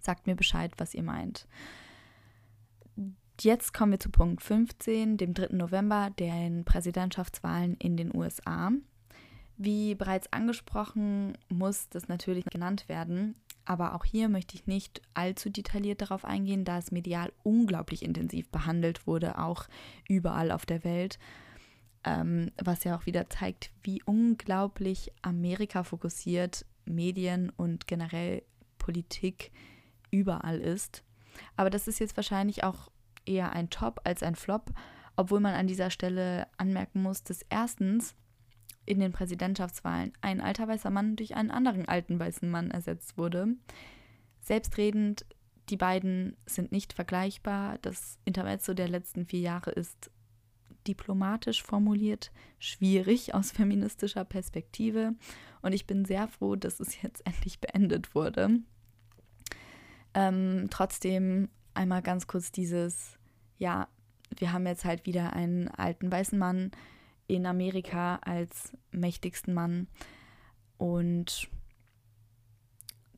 Sagt 0.01 0.27
mir 0.27 0.35
Bescheid, 0.35 0.73
was 0.79 0.95
ihr 0.95 1.03
meint. 1.03 1.47
Jetzt 3.41 3.75
kommen 3.75 3.93
wir 3.93 4.01
zu 4.01 4.11
Punkt 4.11 4.43
15, 4.43 5.17
dem 5.17 5.35
3. 5.35 5.57
November, 5.57 6.11
den 6.11 6.65
Präsidentschaftswahlen 6.65 7.75
in 7.79 7.97
den 7.97 8.15
USA. 8.15 8.71
Wie 9.57 9.95
bereits 9.95 10.33
angesprochen, 10.33 11.39
muss 11.49 11.89
das 11.89 12.09
natürlich 12.09 12.45
genannt 12.47 12.89
werden. 12.89 13.37
Aber 13.65 13.95
auch 13.95 14.05
hier 14.05 14.29
möchte 14.29 14.57
ich 14.57 14.67
nicht 14.67 15.01
allzu 15.15 15.49
detailliert 15.49 16.03
darauf 16.03 16.25
eingehen, 16.25 16.65
da 16.65 16.79
es 16.79 16.93
medial 16.93 17.33
unglaublich 17.43 18.03
intensiv 18.03 18.49
behandelt 18.51 19.07
wurde, 19.07 19.39
auch 19.39 19.67
überall 20.09 20.51
auf 20.51 20.67
der 20.67 20.85
Welt. 20.85 21.19
Ähm, 22.05 22.51
was 22.63 22.85
ja 22.85 22.97
auch 22.97 23.07
wieder 23.07 23.31
zeigt, 23.31 23.71
wie 23.83 24.03
unglaublich 24.05 25.11
Amerika 25.23 25.85
fokussiert 25.85 26.67
Medien 26.85 27.51
und 27.57 27.87
generell 27.87 28.43
Politik 28.77 29.51
überall 30.11 30.61
ist. 30.61 31.03
Aber 31.57 31.71
das 31.71 31.89
ist 31.89 32.01
jetzt 32.01 32.17
wahrscheinlich 32.17 32.65
auch 32.65 32.91
eher 33.25 33.53
ein 33.53 33.71
Top 33.71 34.03
als 34.05 34.23
ein 34.23 34.35
Flop, 34.35 34.71
obwohl 35.17 35.41
man 35.41 35.55
an 35.55 35.67
dieser 35.67 35.89
Stelle 35.89 36.47
anmerken 36.59 37.01
muss, 37.01 37.23
dass 37.23 37.41
erstens 37.49 38.15
in 38.87 39.01
den 39.01 39.13
Präsidentschaftswahlen 39.13 40.13
ein 40.21 40.41
alter 40.41 40.69
weißer 40.69 40.91
Mann 40.91 41.17
durch 41.17 41.37
einen 41.37 41.51
anderen 41.51 41.89
alten 41.89 42.19
weißen 42.19 42.51
Mann 42.51 42.71
ersetzt 42.71 43.17
wurde. 43.17 43.49
Selbstredend, 44.41 45.25
die 45.71 45.77
beiden 45.77 46.37
sind 46.47 46.73
nicht 46.73 46.93
vergleichbar. 46.93 47.79
Das 47.83 48.19
Intermezzo 48.25 48.75
der 48.75 48.89
letzten 48.89 49.27
vier 49.27 49.41
Jahre 49.41 49.71
ist 49.71 50.11
diplomatisch 50.87 51.63
formuliert 51.63 52.31
schwierig 52.59 53.35
aus 53.35 53.53
feministischer 53.53 54.25
Perspektive. 54.25 55.15
Und 55.63 55.73
ich 55.73 55.87
bin 55.87 56.05
sehr 56.05 56.29
froh, 56.29 56.57
dass 56.57 56.81
es 56.81 57.01
jetzt 57.03 57.27
endlich 57.27 57.61
beendet 57.61 58.15
wurde. 58.15 58.61
Ähm, 60.13 60.69
trotzdem 60.71 61.49
einmal 61.73 62.03
ganz 62.03 62.27
kurz 62.27 62.53
dieses, 62.53 63.19
ja, 63.59 63.89
wir 64.37 64.53
haben 64.53 64.67
jetzt 64.67 64.85
halt 64.85 65.07
wieder 65.07 65.33
einen 65.33 65.69
alten 65.69 66.11
weißen 66.11 66.39
Mann 66.39 66.71
in 67.27 67.47
Amerika 67.47 68.17
als 68.23 68.73
mächtigsten 68.91 69.55
Mann 69.55 69.87
und 70.79 71.49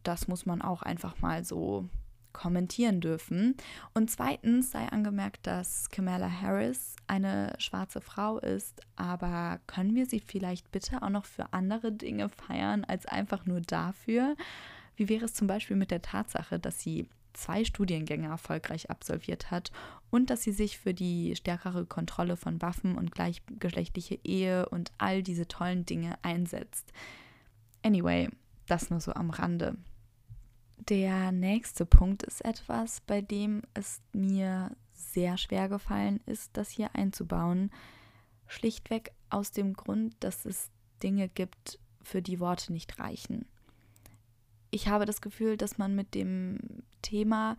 das 0.02 0.28
muss 0.28 0.46
man 0.46 0.62
auch 0.62 0.82
einfach 0.82 1.20
mal 1.20 1.44
so 1.44 1.88
kommentieren 2.32 3.00
dürfen. 3.00 3.56
Und 3.94 4.10
zweitens 4.10 4.70
sei 4.70 4.86
angemerkt, 4.88 5.46
dass 5.46 5.88
Kamala 5.88 6.30
Harris 6.30 6.94
eine 7.06 7.54
schwarze 7.58 8.02
Frau 8.02 8.38
ist, 8.38 8.82
aber 8.94 9.58
können 9.66 9.94
wir 9.94 10.06
sie 10.06 10.20
vielleicht 10.20 10.70
bitte 10.70 11.02
auch 11.02 11.08
noch 11.08 11.24
für 11.24 11.52
andere 11.54 11.92
Dinge 11.92 12.28
feiern 12.28 12.84
als 12.84 13.06
einfach 13.06 13.46
nur 13.46 13.62
dafür? 13.62 14.36
Wie 14.96 15.08
wäre 15.08 15.24
es 15.24 15.34
zum 15.34 15.46
Beispiel 15.46 15.76
mit 15.76 15.90
der 15.90 16.02
Tatsache, 16.02 16.58
dass 16.58 16.80
sie 16.80 17.08
zwei 17.36 17.64
Studiengänge 17.64 18.28
erfolgreich 18.28 18.90
absolviert 18.90 19.50
hat 19.50 19.70
und 20.10 20.30
dass 20.30 20.42
sie 20.42 20.52
sich 20.52 20.78
für 20.78 20.94
die 20.94 21.36
stärkere 21.36 21.86
Kontrolle 21.86 22.36
von 22.36 22.60
Waffen 22.62 22.96
und 22.96 23.12
gleichgeschlechtliche 23.12 24.18
Ehe 24.24 24.68
und 24.68 24.92
all 24.98 25.22
diese 25.22 25.46
tollen 25.46 25.84
Dinge 25.84 26.18
einsetzt. 26.22 26.92
Anyway, 27.82 28.28
das 28.66 28.90
nur 28.90 29.00
so 29.00 29.12
am 29.12 29.30
Rande. 29.30 29.76
Der 30.78 31.32
nächste 31.32 31.86
Punkt 31.86 32.22
ist 32.22 32.44
etwas, 32.44 33.00
bei 33.00 33.20
dem 33.20 33.62
es 33.74 34.00
mir 34.12 34.76
sehr 34.92 35.36
schwer 35.36 35.68
gefallen 35.68 36.20
ist, 36.26 36.56
das 36.56 36.70
hier 36.70 36.94
einzubauen. 36.94 37.70
Schlichtweg 38.46 39.12
aus 39.30 39.50
dem 39.50 39.74
Grund, 39.74 40.14
dass 40.20 40.44
es 40.44 40.70
Dinge 41.02 41.28
gibt, 41.28 41.78
für 42.02 42.22
die 42.22 42.38
Worte 42.38 42.72
nicht 42.72 43.00
reichen 43.00 43.46
ich 44.76 44.88
habe 44.88 45.06
das 45.06 45.22
Gefühl, 45.22 45.56
dass 45.56 45.78
man 45.78 45.94
mit 45.94 46.14
dem 46.14 46.58
Thema 47.00 47.56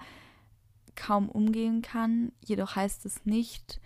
kaum 0.96 1.30
umgehen 1.30 1.82
kann. 1.82 2.32
Jedoch 2.46 2.76
heißt 2.76 3.06
es 3.08 3.26
nicht, 3.26 3.82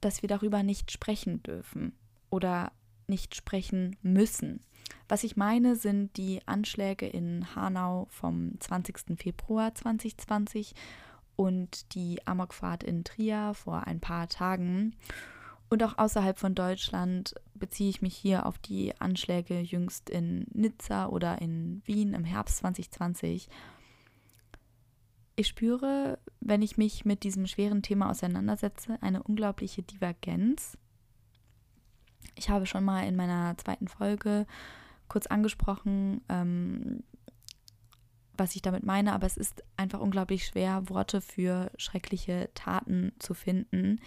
dass 0.00 0.22
wir 0.22 0.28
darüber 0.28 0.62
nicht 0.62 0.90
sprechen 0.90 1.42
dürfen 1.42 1.92
oder 2.30 2.72
nicht 3.06 3.34
sprechen 3.36 3.96
müssen. 4.00 4.60
Was 5.08 5.24
ich 5.24 5.36
meine, 5.36 5.76
sind 5.76 6.16
die 6.16 6.40
Anschläge 6.46 7.06
in 7.06 7.54
Hanau 7.54 8.06
vom 8.08 8.58
20. 8.58 9.18
Februar 9.18 9.74
2020 9.74 10.74
und 11.36 11.94
die 11.94 12.26
Amokfahrt 12.26 12.82
in 12.82 13.04
Trier 13.04 13.52
vor 13.52 13.86
ein 13.86 14.00
paar 14.00 14.28
Tagen. 14.28 14.96
Und 15.70 15.84
auch 15.84 15.98
außerhalb 15.98 16.36
von 16.36 16.56
Deutschland 16.56 17.34
beziehe 17.54 17.90
ich 17.90 18.02
mich 18.02 18.16
hier 18.16 18.44
auf 18.44 18.58
die 18.58 19.00
Anschläge 19.00 19.60
jüngst 19.60 20.10
in 20.10 20.44
Nizza 20.52 21.06
oder 21.06 21.40
in 21.40 21.80
Wien 21.86 22.12
im 22.12 22.24
Herbst 22.24 22.58
2020. 22.58 23.48
Ich 25.36 25.46
spüre, 25.46 26.18
wenn 26.40 26.60
ich 26.60 26.76
mich 26.76 27.04
mit 27.04 27.22
diesem 27.22 27.46
schweren 27.46 27.82
Thema 27.82 28.10
auseinandersetze, 28.10 28.98
eine 29.00 29.22
unglaubliche 29.22 29.82
Divergenz. 29.82 30.76
Ich 32.34 32.50
habe 32.50 32.66
schon 32.66 32.84
mal 32.84 33.06
in 33.06 33.14
meiner 33.14 33.56
zweiten 33.56 33.86
Folge 33.86 34.46
kurz 35.06 35.28
angesprochen, 35.28 36.20
ähm, 36.28 37.04
was 38.36 38.56
ich 38.56 38.62
damit 38.62 38.84
meine, 38.84 39.12
aber 39.12 39.26
es 39.26 39.36
ist 39.36 39.62
einfach 39.76 40.00
unglaublich 40.00 40.46
schwer, 40.46 40.88
Worte 40.88 41.20
für 41.20 41.70
schreckliche 41.76 42.50
Taten 42.54 43.12
zu 43.18 43.34
finden. 43.34 44.00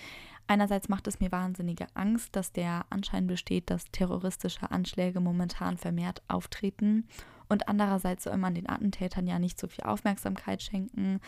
Einerseits 0.47 0.89
macht 0.89 1.07
es 1.07 1.19
mir 1.19 1.31
wahnsinnige 1.31 1.87
Angst, 1.93 2.35
dass 2.35 2.51
der 2.51 2.85
Anschein 2.89 3.27
besteht, 3.27 3.69
dass 3.69 3.85
terroristische 3.91 4.71
Anschläge 4.71 5.19
momentan 5.19 5.77
vermehrt 5.77 6.21
auftreten. 6.27 7.07
Und 7.47 7.67
andererseits 7.69 8.25
soll 8.25 8.37
man 8.37 8.55
den 8.55 8.69
Attentätern 8.69 9.25
ja 9.27 9.39
nicht 9.39 9.59
so 9.59 9.67
viel 9.67 9.83
Aufmerksamkeit 9.85 10.61
schenken, 10.61 11.19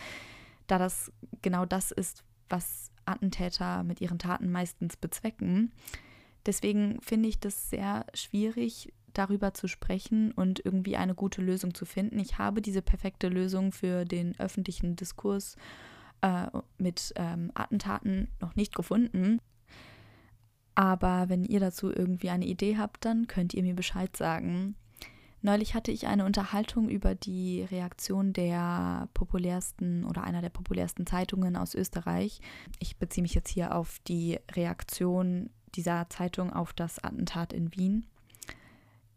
da 0.66 0.78
das 0.78 1.12
genau 1.42 1.64
das 1.64 1.92
ist, 1.92 2.24
was 2.48 2.90
Attentäter 3.06 3.84
mit 3.84 4.00
ihren 4.00 4.18
Taten 4.18 4.50
meistens 4.50 4.96
bezwecken. 4.96 5.72
Deswegen 6.44 7.00
finde 7.00 7.28
ich 7.28 7.40
das 7.40 7.70
sehr 7.70 8.06
schwierig, 8.14 8.92
darüber 9.14 9.54
zu 9.54 9.66
sprechen 9.66 10.30
und 10.32 10.64
irgendwie 10.64 10.96
eine 10.96 11.14
gute 11.14 11.40
Lösung 11.40 11.74
zu 11.74 11.86
finden. 11.86 12.18
Ich 12.18 12.38
habe 12.38 12.60
diese 12.60 12.82
perfekte 12.82 13.28
Lösung 13.28 13.72
für 13.72 14.04
den 14.04 14.38
öffentlichen 14.38 14.94
Diskurs 14.94 15.56
äh, 16.20 16.46
mit 16.78 17.12
ähm, 17.16 17.50
Attentaten 17.54 18.28
noch 18.40 18.56
nicht 18.56 18.74
gefunden. 18.74 19.40
Aber 20.74 21.28
wenn 21.28 21.44
ihr 21.44 21.60
dazu 21.60 21.90
irgendwie 21.90 22.30
eine 22.30 22.44
Idee 22.44 22.76
habt, 22.76 23.04
dann 23.04 23.26
könnt 23.26 23.54
ihr 23.54 23.62
mir 23.62 23.74
Bescheid 23.74 24.14
sagen. 24.16 24.76
Neulich 25.42 25.74
hatte 25.74 25.92
ich 25.92 26.06
eine 26.06 26.24
Unterhaltung 26.24 26.88
über 26.88 27.14
die 27.14 27.62
Reaktion 27.62 28.32
der 28.32 29.08
populärsten 29.14 30.04
oder 30.04 30.24
einer 30.24 30.42
der 30.42 30.50
populärsten 30.50 31.06
Zeitungen 31.06 31.56
aus 31.56 31.74
Österreich. 31.74 32.40
Ich 32.78 32.96
beziehe 32.96 33.22
mich 33.22 33.34
jetzt 33.34 33.50
hier 33.50 33.74
auf 33.74 33.98
die 34.08 34.38
Reaktion 34.52 35.50
dieser 35.74 36.08
Zeitung 36.10 36.52
auf 36.52 36.72
das 36.72 37.02
Attentat 37.02 37.52
in 37.52 37.74
Wien. 37.74 38.06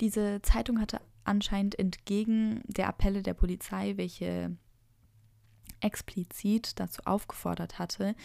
Diese 0.01 0.41
Zeitung 0.41 0.79
hatte 0.79 1.01
anscheinend 1.23 1.77
entgegen 1.77 2.61
der 2.67 2.87
Appelle 2.87 3.23
der 3.23 3.33
Polizei, 3.33 3.97
welche 3.97 4.55
explizit 5.81 6.79
dazu 6.79 7.01
aufgefordert 7.05 7.79
hatte, 7.79 8.15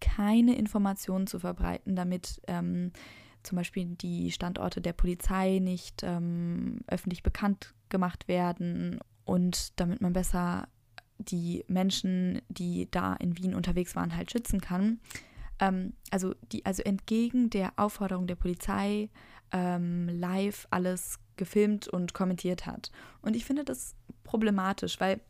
keine 0.00 0.56
Informationen 0.56 1.26
zu 1.26 1.38
verbreiten, 1.38 1.94
damit 1.96 2.40
ähm, 2.46 2.92
zum 3.42 3.56
Beispiel 3.56 3.86
die 3.86 4.30
Standorte 4.32 4.80
der 4.80 4.92
Polizei 4.92 5.58
nicht 5.60 6.02
ähm, 6.02 6.80
öffentlich 6.86 7.22
bekannt 7.22 7.74
gemacht 7.88 8.28
werden 8.28 9.00
und 9.24 9.78
damit 9.78 10.00
man 10.00 10.12
besser 10.12 10.68
die 11.18 11.64
Menschen, 11.68 12.40
die 12.48 12.90
da 12.90 13.14
in 13.14 13.36
Wien 13.36 13.54
unterwegs 13.54 13.94
waren, 13.94 14.16
halt 14.16 14.30
schützen 14.30 14.60
kann. 14.60 15.00
Ähm, 15.58 15.92
also, 16.10 16.34
die, 16.52 16.64
also 16.64 16.82
entgegen 16.82 17.50
der 17.50 17.72
Aufforderung 17.76 18.26
der 18.26 18.36
Polizei 18.36 19.10
ähm, 19.52 20.08
live 20.08 20.66
alles 20.70 21.18
gefilmt 21.36 21.88
und 21.88 22.14
kommentiert 22.14 22.66
hat. 22.66 22.90
Und 23.22 23.36
ich 23.36 23.44
finde 23.44 23.64
das 23.64 23.94
problematisch, 24.24 25.00
weil 25.00 25.20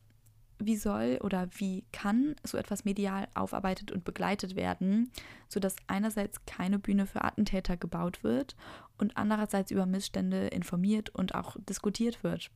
wie 0.61 0.77
soll 0.77 1.18
oder 1.23 1.49
wie 1.57 1.85
kann 1.92 2.37
so 2.44 2.59
etwas 2.59 2.85
medial 2.85 3.29
aufarbeitet 3.35 3.90
und 3.90 4.05
begleitet 4.05 4.57
werden, 4.57 5.11
sodass 5.49 5.77
einerseits 5.87 6.44
keine 6.46 6.79
Bühne 6.79 7.07
für 7.07 7.25
Attentäter 7.25 7.77
gebaut 7.77 8.23
wird 8.23 8.57
und 8.99 9.16
andererseits 9.16 9.70
über 9.70 9.87
Missstände 9.87 10.49
informiert 10.49 11.11
und 11.11 11.35
auch 11.35 11.57
diskutiert 11.68 12.23
wird. 12.23 12.51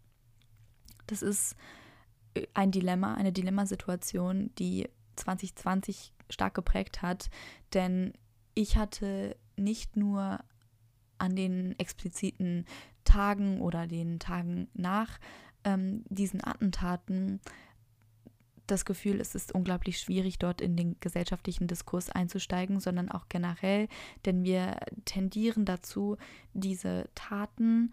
Das 1.06 1.22
ist 1.22 1.56
äh, 2.34 2.46
ein 2.54 2.70
Dilemma, 2.70 3.14
eine 3.14 3.32
Dilemmasituation, 3.32 4.50
die 4.58 4.88
2020 5.16 6.12
stark 6.30 6.54
geprägt 6.54 7.02
hat, 7.02 7.30
denn 7.72 8.12
ich 8.54 8.76
hatte 8.76 9.36
nicht 9.56 9.96
nur 9.96 10.40
an 11.18 11.36
den 11.36 11.78
expliziten 11.78 12.66
Tagen 13.04 13.60
oder 13.60 13.86
den 13.86 14.18
Tagen 14.18 14.68
nach 14.74 15.18
ähm, 15.64 16.04
diesen 16.08 16.44
Attentaten 16.44 17.40
das 18.66 18.84
Gefühl, 18.84 19.20
es 19.20 19.34
ist 19.34 19.54
unglaublich 19.54 19.98
schwierig, 19.98 20.38
dort 20.38 20.60
in 20.60 20.76
den 20.76 20.96
gesellschaftlichen 21.00 21.66
Diskurs 21.66 22.10
einzusteigen, 22.10 22.80
sondern 22.80 23.10
auch 23.10 23.28
generell, 23.28 23.88
denn 24.24 24.44
wir 24.44 24.78
tendieren 25.04 25.64
dazu, 25.64 26.16
diese 26.54 27.08
Taten 27.14 27.92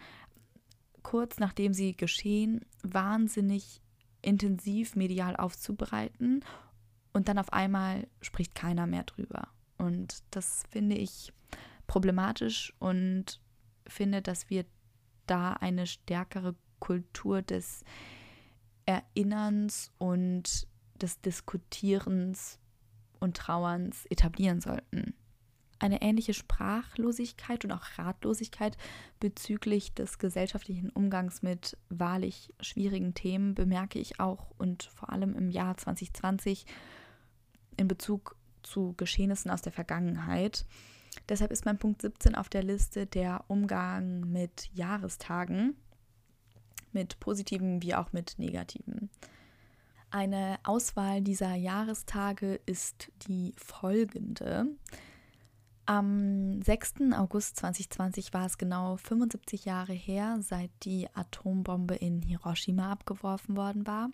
kurz 1.03 1.39
nachdem 1.39 1.73
sie 1.73 1.95
geschehen, 1.95 2.65
wahnsinnig 2.83 3.81
intensiv 4.21 4.95
medial 4.95 5.35
aufzubereiten 5.35 6.43
und 7.13 7.27
dann 7.27 7.37
auf 7.37 7.51
einmal 7.53 8.07
spricht 8.21 8.55
keiner 8.55 8.87
mehr 8.87 9.03
drüber. 9.03 9.47
Und 9.77 10.23
das 10.31 10.63
finde 10.69 10.95
ich 10.95 11.33
problematisch 11.87 12.73
und 12.79 13.41
finde, 13.87 14.21
dass 14.21 14.49
wir 14.49 14.65
da 15.25 15.53
eine 15.53 15.87
stärkere 15.87 16.55
Kultur 16.79 17.41
des 17.41 17.83
Erinnerns 18.85 19.91
und 19.97 20.67
des 21.01 21.21
Diskutierens 21.21 22.59
und 23.19 23.37
Trauerns 23.37 24.05
etablieren 24.07 24.61
sollten. 24.61 25.13
Eine 25.79 26.01
ähnliche 26.03 26.35
Sprachlosigkeit 26.35 27.65
und 27.65 27.71
auch 27.71 27.97
Ratlosigkeit 27.97 28.77
bezüglich 29.19 29.93
des 29.93 30.19
gesellschaftlichen 30.19 30.91
Umgangs 30.91 31.41
mit 31.41 31.75
wahrlich 31.89 32.53
schwierigen 32.59 33.15
Themen 33.15 33.55
bemerke 33.55 33.97
ich 33.97 34.19
auch 34.19 34.51
und 34.59 34.83
vor 34.83 35.11
allem 35.11 35.35
im 35.35 35.49
Jahr 35.49 35.75
2020 35.77 36.67
in 37.77 37.87
Bezug 37.87 38.35
zu 38.61 38.93
Geschehnissen 38.95 39.49
aus 39.49 39.63
der 39.63 39.71
Vergangenheit. 39.71 40.67
Deshalb 41.27 41.51
ist 41.51 41.65
mein 41.65 41.79
Punkt 41.79 42.01
17 42.03 42.35
auf 42.35 42.47
der 42.47 42.61
Liste 42.61 43.07
der 43.07 43.43
Umgang 43.47 44.31
mit 44.31 44.69
Jahrestagen 44.73 45.75
mit 46.93 47.19
positiven 47.19 47.81
wie 47.81 47.95
auch 47.95 48.13
mit 48.13 48.35
negativen. 48.37 49.09
Eine 50.09 50.59
Auswahl 50.63 51.21
dieser 51.21 51.55
Jahrestage 51.55 52.59
ist 52.65 53.11
die 53.27 53.53
folgende. 53.55 54.67
Am 55.85 56.61
6. 56.61 57.13
August 57.13 57.57
2020 57.57 58.33
war 58.33 58.45
es 58.45 58.57
genau 58.57 58.97
75 58.97 59.65
Jahre 59.65 59.93
her, 59.93 60.37
seit 60.41 60.69
die 60.83 61.07
Atombombe 61.13 61.95
in 61.95 62.21
Hiroshima 62.21 62.91
abgeworfen 62.91 63.55
worden 63.57 63.87
war. 63.87 64.09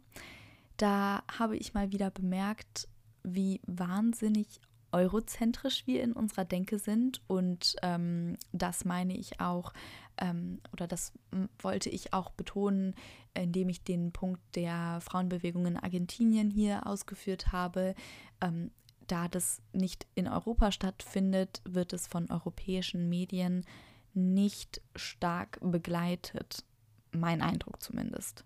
Da 0.77 1.23
habe 1.39 1.57
ich 1.57 1.73
mal 1.73 1.91
wieder 1.91 2.11
bemerkt, 2.11 2.87
wie 3.23 3.59
wahnsinnig 3.65 4.61
eurozentrisch 4.91 5.85
wir 5.85 6.01
in 6.03 6.13
unserer 6.13 6.45
Denke 6.45 6.79
sind. 6.79 7.21
Und 7.27 7.75
ähm, 7.81 8.37
das 8.51 8.85
meine 8.85 9.17
ich 9.17 9.39
auch 9.41 9.73
ähm, 10.19 10.59
oder 10.73 10.87
das 10.87 11.13
wollte 11.59 11.89
ich 11.89 12.13
auch 12.13 12.31
betonen, 12.31 12.95
indem 13.33 13.69
ich 13.69 13.83
den 13.83 14.11
Punkt 14.11 14.41
der 14.55 14.99
Frauenbewegung 15.01 15.65
in 15.65 15.77
Argentinien 15.77 16.49
hier 16.49 16.87
ausgeführt 16.87 17.51
habe. 17.51 17.95
Ähm, 18.41 18.71
da 19.07 19.27
das 19.27 19.61
nicht 19.71 20.05
in 20.15 20.27
Europa 20.27 20.71
stattfindet, 20.71 21.61
wird 21.63 21.93
es 21.93 22.07
von 22.07 22.29
europäischen 22.29 23.09
Medien 23.09 23.65
nicht 24.13 24.81
stark 24.95 25.59
begleitet. 25.61 26.65
Mein 27.11 27.41
Eindruck 27.41 27.81
zumindest. 27.81 28.43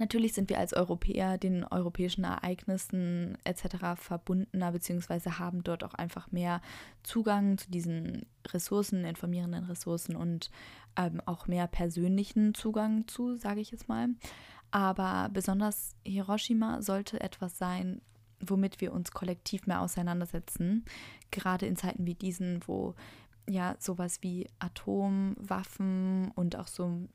Natürlich 0.00 0.32
sind 0.32 0.48
wir 0.48 0.58
als 0.58 0.72
Europäer 0.72 1.36
den 1.36 1.62
europäischen 1.62 2.24
Ereignissen 2.24 3.36
etc. 3.44 4.00
verbundener, 4.00 4.72
beziehungsweise 4.72 5.38
haben 5.38 5.62
dort 5.62 5.84
auch 5.84 5.92
einfach 5.92 6.32
mehr 6.32 6.62
Zugang 7.02 7.58
zu 7.58 7.70
diesen 7.70 8.24
Ressourcen, 8.48 9.04
informierenden 9.04 9.64
Ressourcen 9.64 10.16
und 10.16 10.50
ähm, 10.96 11.20
auch 11.26 11.48
mehr 11.48 11.66
persönlichen 11.66 12.54
Zugang 12.54 13.06
zu, 13.08 13.36
sage 13.36 13.60
ich 13.60 13.72
jetzt 13.72 13.90
mal. 13.90 14.08
Aber 14.70 15.28
besonders 15.34 15.94
Hiroshima 16.02 16.80
sollte 16.80 17.20
etwas 17.20 17.58
sein, 17.58 18.00
womit 18.40 18.80
wir 18.80 18.94
uns 18.94 19.10
kollektiv 19.10 19.66
mehr 19.66 19.82
auseinandersetzen, 19.82 20.86
gerade 21.30 21.66
in 21.66 21.76
Zeiten 21.76 22.06
wie 22.06 22.14
diesen, 22.14 22.66
wo 22.66 22.94
ja 23.46 23.76
sowas 23.78 24.22
wie 24.22 24.48
Atomwaffen 24.60 26.30
und 26.36 26.56
auch 26.56 26.68
so 26.68 27.06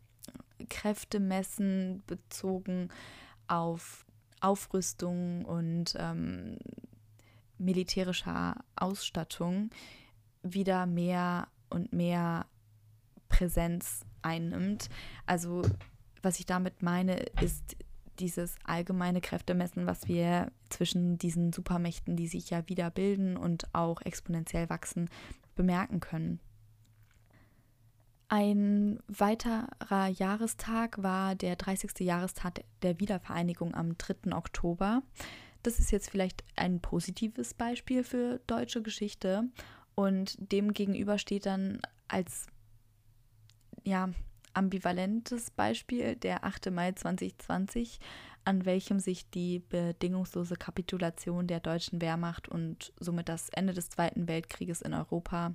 Kräfte 0.67 1.19
messen 1.19 2.03
bezogen 2.07 2.89
auf 3.47 4.05
Aufrüstung 4.41 5.45
und 5.45 5.95
ähm, 5.97 6.57
militärischer 7.57 8.55
Ausstattung 8.75 9.69
wieder 10.43 10.85
mehr 10.85 11.47
und 11.69 11.93
mehr 11.93 12.45
Präsenz 13.29 14.05
einnimmt. 14.21 14.89
Also 15.25 15.63
was 16.21 16.39
ich 16.39 16.45
damit 16.45 16.81
meine, 16.81 17.17
ist 17.41 17.75
dieses 18.19 18.55
allgemeine 18.63 19.21
Kräftemessen, 19.21 19.85
was 19.87 20.07
wir 20.07 20.51
zwischen 20.69 21.17
diesen 21.17 21.53
Supermächten, 21.53 22.15
die 22.15 22.27
sich 22.27 22.49
ja 22.49 22.67
wieder 22.67 22.89
bilden 22.89 23.37
und 23.37 23.73
auch 23.73 24.01
exponentiell 24.01 24.69
wachsen, 24.69 25.09
bemerken 25.55 25.99
können. 25.99 26.39
Ein 28.27 28.99
weiterer 29.07 30.07
Jahrestag 30.07 31.01
war 31.03 31.35
der 31.35 31.55
30. 31.55 31.99
Jahrestag 31.99 32.63
der 32.81 32.99
Wiedervereinigung 32.99 33.75
am 33.75 33.97
3. 33.97 34.35
Oktober. 34.35 35.03
Das 35.61 35.79
ist 35.79 35.91
jetzt 35.91 36.09
vielleicht 36.09 36.43
ein 36.55 36.79
positives 36.79 37.53
Beispiel 37.53 38.03
für 38.03 38.39
deutsche 38.47 38.81
Geschichte 38.81 39.43
und 39.93 40.35
dem 40.51 40.73
gegenüber 40.73 41.17
steht 41.17 41.45
dann 41.45 41.81
als 42.07 42.47
ja, 43.83 44.09
ambivalentes 44.53 45.51
Beispiel 45.51 46.15
der 46.15 46.43
8. 46.43 46.71
Mai 46.71 46.93
2020, 46.93 47.99
an 48.45 48.65
welchem 48.65 48.99
sich 48.99 49.29
die 49.29 49.59
bedingungslose 49.59 50.55
Kapitulation 50.55 51.47
der 51.47 51.59
deutschen 51.59 51.99
Wehrmacht 51.99 52.47
und 52.47 52.93
somit 52.99 53.27
das 53.27 53.49
Ende 53.49 53.73
des 53.73 53.89
Zweiten 53.89 54.27
Weltkrieges 54.27 54.81
in 54.81 54.93
Europa 54.93 55.53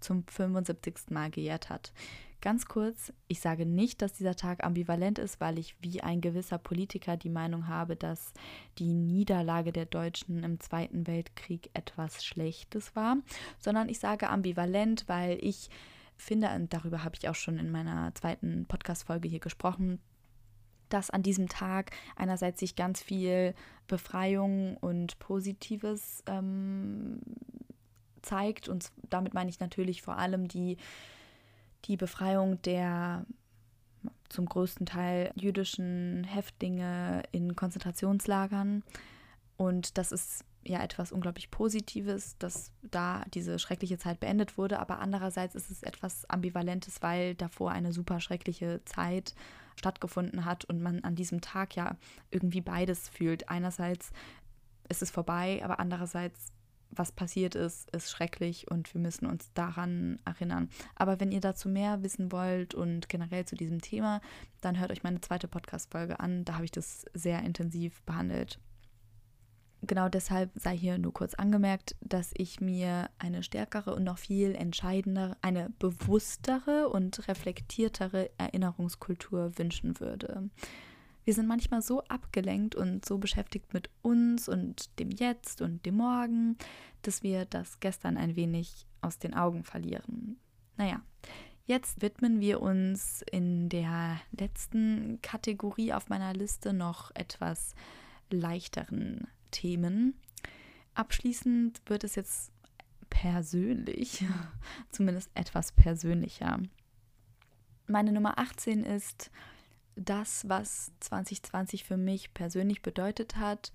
zum 0.00 0.24
75. 0.26 1.10
Mal 1.10 1.30
gejährt 1.30 1.68
hat. 1.68 1.92
Ganz 2.40 2.64
kurz, 2.64 3.12
ich 3.28 3.40
sage 3.40 3.66
nicht, 3.66 4.00
dass 4.00 4.14
dieser 4.14 4.34
Tag 4.34 4.64
ambivalent 4.64 5.18
ist, 5.18 5.42
weil 5.42 5.58
ich 5.58 5.76
wie 5.82 6.00
ein 6.00 6.22
gewisser 6.22 6.56
Politiker 6.56 7.18
die 7.18 7.28
Meinung 7.28 7.68
habe, 7.68 7.96
dass 7.96 8.32
die 8.78 8.94
Niederlage 8.94 9.72
der 9.72 9.84
Deutschen 9.84 10.42
im 10.42 10.58
Zweiten 10.58 11.06
Weltkrieg 11.06 11.68
etwas 11.74 12.24
Schlechtes 12.24 12.96
war, 12.96 13.18
sondern 13.58 13.90
ich 13.90 13.98
sage 13.98 14.30
ambivalent, 14.30 15.04
weil 15.06 15.38
ich 15.42 15.68
finde, 16.16 16.48
und 16.54 16.72
darüber 16.72 17.04
habe 17.04 17.16
ich 17.18 17.28
auch 17.28 17.34
schon 17.34 17.58
in 17.58 17.70
meiner 17.70 18.14
zweiten 18.14 18.64
Podcast-Folge 18.66 19.28
hier 19.28 19.40
gesprochen, 19.40 20.00
dass 20.92 21.10
an 21.10 21.22
diesem 21.22 21.48
Tag 21.48 21.92
einerseits 22.16 22.60
sich 22.60 22.76
ganz 22.76 23.02
viel 23.02 23.54
Befreiung 23.86 24.76
und 24.76 25.18
Positives 25.18 26.22
ähm, 26.26 27.20
zeigt. 28.22 28.68
Und 28.68 28.90
damit 29.08 29.34
meine 29.34 29.50
ich 29.50 29.60
natürlich 29.60 30.02
vor 30.02 30.18
allem 30.18 30.48
die, 30.48 30.76
die 31.86 31.96
Befreiung 31.96 32.60
der 32.62 33.24
zum 34.28 34.46
größten 34.46 34.86
Teil 34.86 35.32
jüdischen 35.34 36.24
Häftlinge 36.24 37.22
in 37.32 37.56
Konzentrationslagern. 37.56 38.82
Und 39.56 39.98
das 39.98 40.12
ist 40.12 40.44
ja 40.64 40.82
etwas 40.82 41.12
unglaublich 41.12 41.50
Positives, 41.50 42.36
dass 42.38 42.72
da 42.82 43.24
diese 43.32 43.58
schreckliche 43.58 43.98
Zeit 43.98 44.20
beendet 44.20 44.58
wurde. 44.58 44.78
Aber 44.78 44.98
andererseits 44.98 45.54
ist 45.54 45.70
es 45.70 45.82
etwas 45.82 46.28
Ambivalentes, 46.28 47.02
weil 47.02 47.34
davor 47.34 47.70
eine 47.72 47.92
super 47.92 48.20
schreckliche 48.20 48.80
Zeit 48.84 49.34
stattgefunden 49.76 50.44
hat 50.44 50.64
und 50.66 50.82
man 50.82 51.02
an 51.04 51.14
diesem 51.14 51.40
Tag 51.40 51.76
ja 51.76 51.96
irgendwie 52.30 52.60
beides 52.60 53.08
fühlt. 53.08 53.48
Einerseits 53.48 54.12
ist 54.88 55.02
es 55.02 55.10
vorbei, 55.10 55.60
aber 55.64 55.80
andererseits, 55.80 56.52
was 56.90 57.12
passiert 57.12 57.54
ist, 57.54 57.88
ist 57.92 58.10
schrecklich 58.10 58.70
und 58.70 58.92
wir 58.92 59.00
müssen 59.00 59.26
uns 59.26 59.52
daran 59.54 60.18
erinnern. 60.26 60.68
Aber 60.96 61.20
wenn 61.20 61.32
ihr 61.32 61.40
dazu 61.40 61.68
mehr 61.68 62.02
wissen 62.02 62.32
wollt 62.32 62.74
und 62.74 63.08
generell 63.08 63.46
zu 63.46 63.54
diesem 63.54 63.80
Thema, 63.80 64.20
dann 64.60 64.78
hört 64.78 64.90
euch 64.90 65.04
meine 65.04 65.20
zweite 65.20 65.48
Podcast-Folge 65.48 66.20
an. 66.20 66.44
Da 66.44 66.54
habe 66.54 66.64
ich 66.64 66.72
das 66.72 67.06
sehr 67.14 67.42
intensiv 67.42 68.02
behandelt 68.02 68.58
genau 69.82 70.08
deshalb 70.08 70.50
sei 70.54 70.76
hier 70.76 70.98
nur 70.98 71.12
kurz 71.12 71.34
angemerkt, 71.34 71.96
dass 72.00 72.32
ich 72.36 72.60
mir 72.60 73.10
eine 73.18 73.42
stärkere 73.42 73.94
und 73.94 74.04
noch 74.04 74.18
viel 74.18 74.54
entscheidendere, 74.54 75.36
eine 75.42 75.70
bewusstere 75.78 76.88
und 76.88 77.28
reflektiertere 77.28 78.30
Erinnerungskultur 78.38 79.58
wünschen 79.58 80.00
würde. 80.00 80.50
Wir 81.24 81.34
sind 81.34 81.46
manchmal 81.46 81.82
so 81.82 82.02
abgelenkt 82.04 82.74
und 82.74 83.04
so 83.04 83.18
beschäftigt 83.18 83.72
mit 83.74 83.90
uns 84.02 84.48
und 84.48 84.98
dem 84.98 85.10
Jetzt 85.10 85.60
und 85.60 85.84
dem 85.86 85.96
Morgen, 85.96 86.56
dass 87.02 87.22
wir 87.22 87.44
das 87.44 87.80
gestern 87.80 88.16
ein 88.16 88.36
wenig 88.36 88.86
aus 89.00 89.18
den 89.18 89.34
Augen 89.34 89.62
verlieren. 89.64 90.38
Naja, 90.76 91.02
jetzt 91.66 92.02
widmen 92.02 92.40
wir 92.40 92.60
uns 92.62 93.22
in 93.30 93.68
der 93.68 94.20
letzten 94.32 95.20
Kategorie 95.22 95.92
auf 95.92 96.08
meiner 96.08 96.32
Liste 96.32 96.72
noch 96.72 97.10
etwas 97.14 97.74
leichteren 98.30 99.26
Themen. 99.50 100.14
Abschließend 100.94 101.80
wird 101.86 102.04
es 102.04 102.14
jetzt 102.14 102.52
persönlich, 103.08 104.24
zumindest 104.90 105.30
etwas 105.34 105.72
persönlicher. 105.72 106.60
Meine 107.86 108.12
Nummer 108.12 108.38
18 108.38 108.84
ist 108.84 109.30
das, 109.96 110.48
was 110.48 110.92
2020 111.00 111.84
für 111.84 111.96
mich 111.96 112.32
persönlich 112.32 112.82
bedeutet 112.82 113.36
hat 113.36 113.72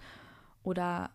oder 0.64 1.12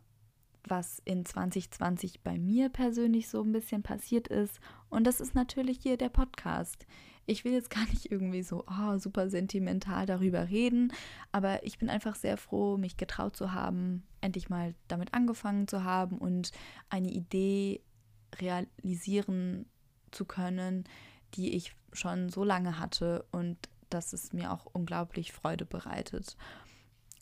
was 0.64 1.00
in 1.04 1.24
2020 1.24 2.20
bei 2.22 2.38
mir 2.38 2.68
persönlich 2.68 3.28
so 3.28 3.42
ein 3.42 3.52
bisschen 3.52 3.82
passiert 3.82 4.28
ist. 4.28 4.60
Und 4.88 5.04
das 5.06 5.20
ist 5.20 5.34
natürlich 5.34 5.78
hier 5.82 5.96
der 5.96 6.08
Podcast. 6.08 6.86
Ich 7.26 7.44
will 7.44 7.52
jetzt 7.52 7.70
gar 7.70 7.86
nicht 7.86 8.10
irgendwie 8.10 8.42
so 8.42 8.64
oh, 8.66 8.98
super 8.98 9.30
sentimental 9.30 10.06
darüber 10.06 10.48
reden, 10.48 10.92
aber 11.32 11.64
ich 11.64 11.78
bin 11.78 11.88
einfach 11.88 12.16
sehr 12.16 12.36
froh, 12.36 12.76
mich 12.76 12.96
getraut 12.96 13.36
zu 13.36 13.52
haben, 13.52 14.02
endlich 14.20 14.48
mal 14.48 14.74
damit 14.88 15.14
angefangen 15.14 15.68
zu 15.68 15.84
haben 15.84 16.18
und 16.18 16.50
eine 16.88 17.10
Idee 17.10 17.82
realisieren 18.36 19.66
zu 20.10 20.24
können, 20.24 20.84
die 21.34 21.54
ich 21.54 21.74
schon 21.92 22.28
so 22.28 22.44
lange 22.44 22.78
hatte 22.78 23.24
und 23.30 23.56
dass 23.90 24.12
es 24.12 24.32
mir 24.32 24.52
auch 24.52 24.66
unglaublich 24.72 25.32
Freude 25.32 25.64
bereitet. 25.64 26.36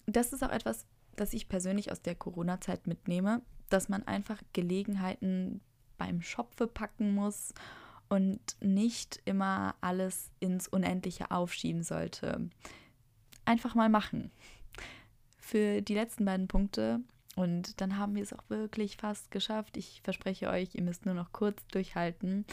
Das 0.07 0.33
ist 0.33 0.43
auch 0.43 0.51
etwas, 0.51 0.87
das 1.21 1.33
ich 1.33 1.49
persönlich 1.49 1.93
aus 1.93 2.03
der 2.03 2.15
Corona-Zeit 2.15 2.87
mitnehme, 2.87 3.43
dass 3.69 3.89
man 3.89 4.07
einfach 4.07 4.41
Gelegenheiten 4.53 5.61
beim 5.99 6.23
Schopfe 6.23 6.67
packen 6.67 7.15
muss 7.15 7.53
und 8.09 8.41
nicht 8.61 9.21
immer 9.25 9.75
alles 9.81 10.31
ins 10.41 10.69
Unendliche 10.69 11.31
aufschieben 11.31 11.83
sollte. 11.83 12.49
Einfach 13.45 13.75
mal 13.75 13.89
machen. 13.89 14.31
Für 15.39 15.83
die 15.83 15.95
letzten 15.95 16.25
beiden 16.25 16.49
Punkte, 16.49 17.01
und 17.37 17.81
dann 17.81 17.99
haben 17.99 18.15
wir 18.15 18.23
es 18.23 18.33
auch 18.33 18.49
wirklich 18.49 18.97
fast 18.97 19.31
geschafft, 19.31 19.77
ich 19.77 20.01
verspreche 20.03 20.49
euch, 20.49 20.75
ihr 20.75 20.83
müsst 20.83 21.07
nur 21.07 21.15
noch 21.15 21.33
kurz 21.33 21.67
durchhalten, 21.69 22.45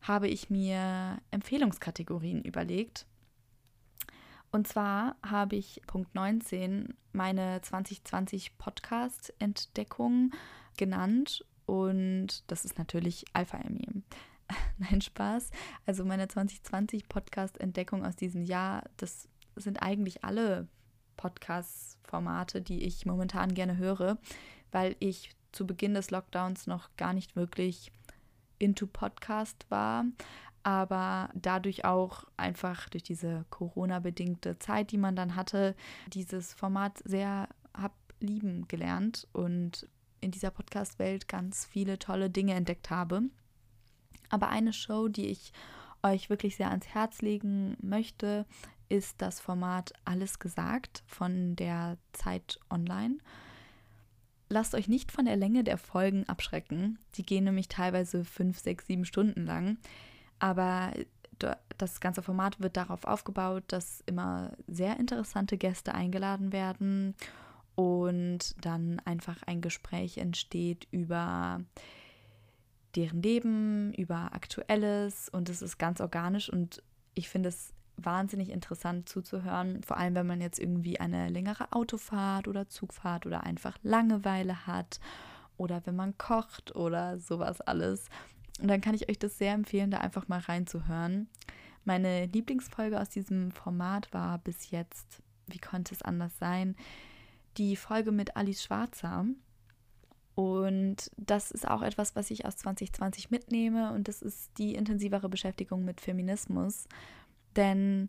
habe 0.00 0.28
ich 0.28 0.48
mir 0.50 1.18
Empfehlungskategorien 1.30 2.42
überlegt. 2.42 3.06
Und 4.50 4.66
zwar 4.66 5.16
habe 5.22 5.56
ich 5.56 5.82
Punkt 5.86 6.14
19 6.14 6.94
meine 7.12 7.60
2020 7.60 8.56
Podcast-Entdeckung 8.58 10.32
genannt 10.76 11.44
und 11.66 12.44
das 12.50 12.64
ist 12.64 12.78
natürlich 12.78 13.26
Alpha 13.34 13.58
Emmy. 13.58 13.86
Nein, 14.78 15.02
Spaß. 15.02 15.50
Also 15.84 16.04
meine 16.04 16.28
2020 16.28 17.08
Podcast-Entdeckung 17.08 18.06
aus 18.06 18.16
diesem 18.16 18.42
Jahr, 18.42 18.84
das 18.96 19.28
sind 19.56 19.82
eigentlich 19.82 20.24
alle 20.24 20.66
Podcast-Formate, 21.18 22.62
die 22.62 22.84
ich 22.84 23.04
momentan 23.04 23.52
gerne 23.52 23.76
höre, 23.76 24.16
weil 24.70 24.96
ich 24.98 25.36
zu 25.52 25.66
Beginn 25.66 25.94
des 25.94 26.10
Lockdowns 26.10 26.66
noch 26.66 26.88
gar 26.96 27.12
nicht 27.12 27.36
wirklich 27.36 27.92
into 28.58 28.86
Podcast 28.86 29.66
war, 29.68 30.04
aber 30.68 31.30
dadurch 31.32 31.86
auch 31.86 32.24
einfach 32.36 32.90
durch 32.90 33.02
diese 33.02 33.46
Corona-bedingte 33.48 34.58
Zeit, 34.58 34.92
die 34.92 34.98
man 34.98 35.16
dann 35.16 35.34
hatte, 35.34 35.74
dieses 36.12 36.52
Format 36.52 36.98
sehr 37.06 37.48
hab 37.72 37.94
lieben 38.20 38.68
gelernt 38.68 39.26
und 39.32 39.88
in 40.20 40.30
dieser 40.30 40.50
Podcast-Welt 40.50 41.26
ganz 41.26 41.64
viele 41.64 41.98
tolle 41.98 42.28
Dinge 42.28 42.52
entdeckt 42.52 42.90
habe. 42.90 43.22
Aber 44.28 44.50
eine 44.50 44.74
Show, 44.74 45.08
die 45.08 45.28
ich 45.28 45.54
euch 46.02 46.28
wirklich 46.28 46.56
sehr 46.56 46.68
ans 46.68 46.88
Herz 46.88 47.22
legen 47.22 47.78
möchte, 47.80 48.44
ist 48.90 49.22
das 49.22 49.40
Format 49.40 49.94
Alles 50.04 50.38
gesagt 50.38 51.02
von 51.06 51.56
der 51.56 51.96
Zeit 52.12 52.60
Online. 52.68 53.16
Lasst 54.50 54.74
euch 54.74 54.86
nicht 54.86 55.12
von 55.12 55.24
der 55.24 55.36
Länge 55.36 55.64
der 55.64 55.78
Folgen 55.78 56.28
abschrecken. 56.28 56.98
Die 57.14 57.24
gehen 57.24 57.44
nämlich 57.44 57.68
teilweise 57.68 58.26
fünf, 58.26 58.58
sechs, 58.58 58.86
sieben 58.86 59.06
Stunden 59.06 59.46
lang. 59.46 59.78
Aber 60.38 60.92
das 61.78 62.00
ganze 62.00 62.22
Format 62.22 62.60
wird 62.60 62.76
darauf 62.76 63.04
aufgebaut, 63.04 63.64
dass 63.68 64.02
immer 64.06 64.52
sehr 64.66 64.98
interessante 64.98 65.56
Gäste 65.56 65.94
eingeladen 65.94 66.52
werden 66.52 67.14
und 67.74 68.56
dann 68.64 69.00
einfach 69.04 69.42
ein 69.46 69.60
Gespräch 69.60 70.18
entsteht 70.18 70.88
über 70.90 71.60
deren 72.96 73.22
Leben, 73.22 73.92
über 73.94 74.34
Aktuelles 74.34 75.28
und 75.28 75.48
es 75.48 75.62
ist 75.62 75.78
ganz 75.78 76.00
organisch 76.00 76.50
und 76.52 76.82
ich 77.14 77.28
finde 77.28 77.50
es 77.50 77.72
wahnsinnig 77.96 78.50
interessant 78.50 79.08
zuzuhören, 79.08 79.82
vor 79.82 79.96
allem 79.96 80.14
wenn 80.14 80.26
man 80.26 80.40
jetzt 80.40 80.58
irgendwie 80.58 80.98
eine 80.98 81.28
längere 81.28 81.72
Autofahrt 81.72 82.48
oder 82.48 82.68
Zugfahrt 82.68 83.26
oder 83.26 83.44
einfach 83.44 83.76
Langeweile 83.82 84.66
hat 84.66 85.00
oder 85.56 85.82
wenn 85.84 85.96
man 85.96 86.16
kocht 86.16 86.74
oder 86.74 87.18
sowas 87.18 87.60
alles. 87.60 88.08
Und 88.60 88.68
dann 88.68 88.80
kann 88.80 88.94
ich 88.94 89.08
euch 89.08 89.18
das 89.18 89.38
sehr 89.38 89.54
empfehlen, 89.54 89.90
da 89.90 89.98
einfach 89.98 90.28
mal 90.28 90.40
reinzuhören. 90.40 91.28
Meine 91.84 92.26
Lieblingsfolge 92.26 93.00
aus 93.00 93.08
diesem 93.08 93.50
Format 93.52 94.12
war 94.12 94.38
bis 94.38 94.70
jetzt, 94.70 95.22
wie 95.46 95.58
konnte 95.58 95.94
es 95.94 96.02
anders 96.02 96.36
sein, 96.38 96.76
die 97.56 97.76
Folge 97.76 98.12
mit 98.12 98.36
Alice 98.36 98.62
Schwarzer. 98.62 99.26
Und 100.34 101.10
das 101.16 101.50
ist 101.50 101.66
auch 101.66 101.82
etwas, 101.82 102.14
was 102.14 102.30
ich 102.30 102.46
aus 102.46 102.56
2020 102.58 103.30
mitnehme 103.30 103.92
und 103.92 104.06
das 104.06 104.22
ist 104.22 104.50
die 104.58 104.74
intensivere 104.74 105.28
Beschäftigung 105.28 105.84
mit 105.84 106.00
Feminismus. 106.00 106.86
Denn 107.56 108.08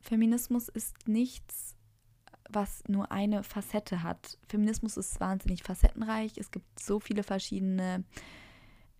Feminismus 0.00 0.68
ist 0.68 1.06
nichts, 1.06 1.76
was 2.48 2.82
nur 2.88 3.12
eine 3.12 3.42
Facette 3.42 4.02
hat. 4.02 4.38
Feminismus 4.48 4.96
ist 4.96 5.20
wahnsinnig 5.20 5.62
facettenreich. 5.62 6.32
Es 6.36 6.50
gibt 6.50 6.80
so 6.80 6.98
viele 6.98 7.22
verschiedene 7.22 8.04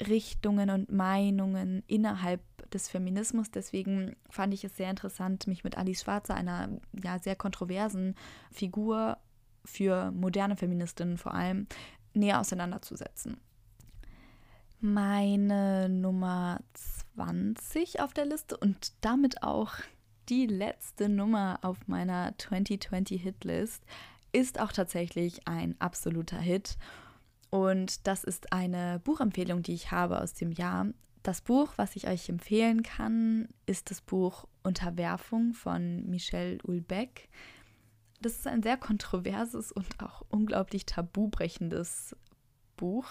Richtungen 0.07 0.71
und 0.71 0.93
Meinungen 0.93 1.83
innerhalb 1.87 2.41
des 2.71 2.89
Feminismus. 2.89 3.51
Deswegen 3.51 4.17
fand 4.31 4.55
ich 4.55 4.65
es 4.65 4.77
sehr 4.77 4.91
interessant, 4.91 5.47
mich 5.47 5.65
mit 5.65 5.77
Alice 5.77 6.03
Schwarzer, 6.03 6.35
einer 6.35 6.69
ja 7.03 7.19
sehr 7.19 7.37
kontroversen 7.37 8.15
Figur 8.53 9.19
für 9.65 10.11
moderne 10.13 10.57
Feministinnen 10.57 11.19
vor 11.19 11.35
allem, 11.35 11.67
näher 12.15 12.41
auseinanderzusetzen. 12.41 13.39
Meine 14.81 15.89
Nummer 15.89 16.61
20 17.17 18.01
auf 18.01 18.15
der 18.15 18.27
Liste 18.27 18.57
und 18.57 18.93
damit 19.01 19.43
auch 19.43 19.75
die 20.29 20.47
letzte 20.47 21.09
Nummer 21.09 21.59
auf 21.63 21.89
meiner 21.89 22.35
2020 22.39 23.23
Hitlist 23.23 23.83
ist 24.33 24.61
auch 24.61 24.73
tatsächlich 24.73 25.49
ein 25.49 25.75
absoluter 25.81 26.39
Hit. 26.39 26.77
Und 27.51 28.07
das 28.07 28.25
ist 28.25 28.53
eine 28.53 29.01
Buchempfehlung, 29.05 29.63
die 29.63 29.75
ich 29.75 29.91
habe 29.91 30.21
aus 30.21 30.35
dem 30.35 30.53
Jahr. 30.53 30.87
Das 31.23 31.41
Buch, 31.41 31.73
was 31.77 31.97
ich 31.97 32.09
euch 32.09 32.29
empfehlen 32.29 32.83
kann, 32.83 33.49
ist 33.67 33.91
das 33.91 34.01
Buch 34.01 34.47
Unterwerfung 34.63 35.55
von 35.55 36.07
Michel 36.09 36.59
Ulbeck 36.63 37.29
das 38.21 38.33
ist 38.33 38.47
ein 38.47 38.63
sehr 38.63 38.77
kontroverses 38.77 39.73
und 39.73 40.01
auch 40.03 40.23
unglaublich 40.29 40.87
tabubrechendes 40.87 42.17
Buch. 42.77 43.07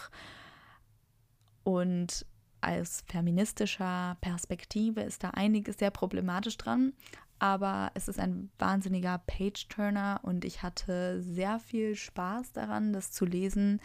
Und 1.63 2.25
aus 2.61 3.03
feministischer 3.07 4.17
Perspektive 4.21 5.01
ist 5.01 5.23
da 5.23 5.29
einiges 5.31 5.77
sehr 5.77 5.91
problematisch 5.91 6.57
dran. 6.57 6.93
Aber 7.39 7.91
es 7.93 8.07
ist 8.07 8.19
ein 8.19 8.49
wahnsinniger 8.57 9.19
Page-Turner 9.19 10.21
und 10.23 10.43
ich 10.43 10.63
hatte 10.63 11.21
sehr 11.21 11.59
viel 11.59 11.95
Spaß 11.95 12.51
daran, 12.53 12.93
das 12.93 13.11
zu 13.11 13.25
lesen, 13.25 13.79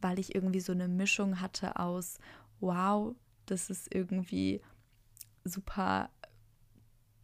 weil 0.00 0.18
ich 0.18 0.34
irgendwie 0.34 0.60
so 0.60 0.72
eine 0.72 0.88
Mischung 0.88 1.40
hatte 1.40 1.78
aus, 1.78 2.18
wow, 2.60 3.14
das 3.46 3.70
ist 3.70 3.94
irgendwie 3.94 4.60
super 5.44 6.10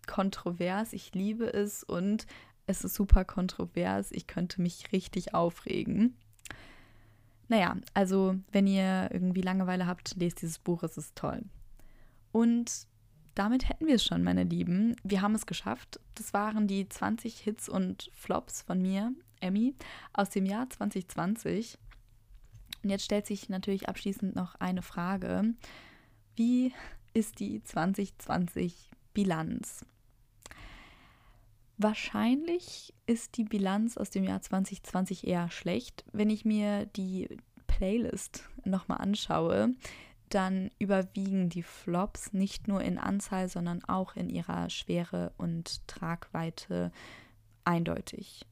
kontrovers, 0.07 0.93
ich 0.93 1.15
liebe 1.15 1.53
es 1.53 1.83
und 1.83 2.27
es 2.67 2.85
ist 2.85 2.95
super 2.95 3.25
kontrovers. 3.25 4.13
Ich 4.13 4.27
könnte 4.27 4.63
mich 4.63 4.93
richtig 4.93 5.35
aufregen. 5.35 6.17
Naja, 7.49 7.77
also 7.93 8.37
wenn 8.51 8.67
ihr 8.67 9.11
irgendwie 9.13 9.43
Langeweile 9.43 9.87
habt, 9.87 10.17
lest 10.17 10.43
dieses 10.43 10.59
Buch, 10.59 10.83
es 10.83 10.97
ist 10.97 11.17
toll. 11.17 11.43
Und 12.31 12.87
damit 13.35 13.69
hätten 13.69 13.87
wir 13.87 13.97
es 13.97 14.05
schon, 14.05 14.23
meine 14.23 14.45
Lieben. 14.45 14.97
Wir 15.03 15.23
haben 15.23 15.35
es 15.35 15.47
geschafft. 15.47 16.01
Das 16.15 16.33
waren 16.35 16.67
die 16.67 16.89
20 16.89 17.39
Hits 17.39 17.69
und 17.69 18.11
Flops 18.15 18.63
von 18.63 18.81
mir, 18.81 19.13
Emmy, 19.41 19.75
aus 20.13 20.31
dem 20.31 20.47
Jahr 20.47 20.69
2020. 20.69 21.79
Und 22.83 22.91
jetzt 22.91 23.05
stellt 23.05 23.27
sich 23.27 23.49
natürlich 23.49 23.89
abschließend 23.89 24.35
noch 24.35 24.57
eine 24.57 24.83
Frage. 24.83 25.55
Wie 26.37 26.73
ist 27.15 27.41
die 27.41 27.63
2020 27.63 28.91
Bilanz? 29.15 29.85
Wahrscheinlich 31.79 32.93
ist 33.07 33.37
die 33.37 33.45
Bilanz 33.45 33.97
aus 33.97 34.11
dem 34.11 34.25
Jahr 34.25 34.41
2020 34.41 35.27
eher 35.27 35.51
schlecht. 35.51 36.05
Wenn 36.13 36.31
ich 36.31 36.45
mir 36.45 36.87
die 36.87 37.29
Playlist 37.67 38.49
nochmal 38.65 38.99
anschaue, 38.99 39.75
dann 40.35 40.71
überwiegen 40.79 41.49
die 41.49 41.63
Flops 41.63 42.33
nicht 42.33 42.69
nur 42.69 42.83
in 42.83 42.99
Anzahl, 42.99 43.49
sondern 43.49 43.85
auch 43.85 44.17
in 44.17 44.29
ihrer 44.29 44.71
Schwere 44.71 45.33
und 45.37 45.87
Tragweite 45.89 46.93
eindeutig. 47.65 48.47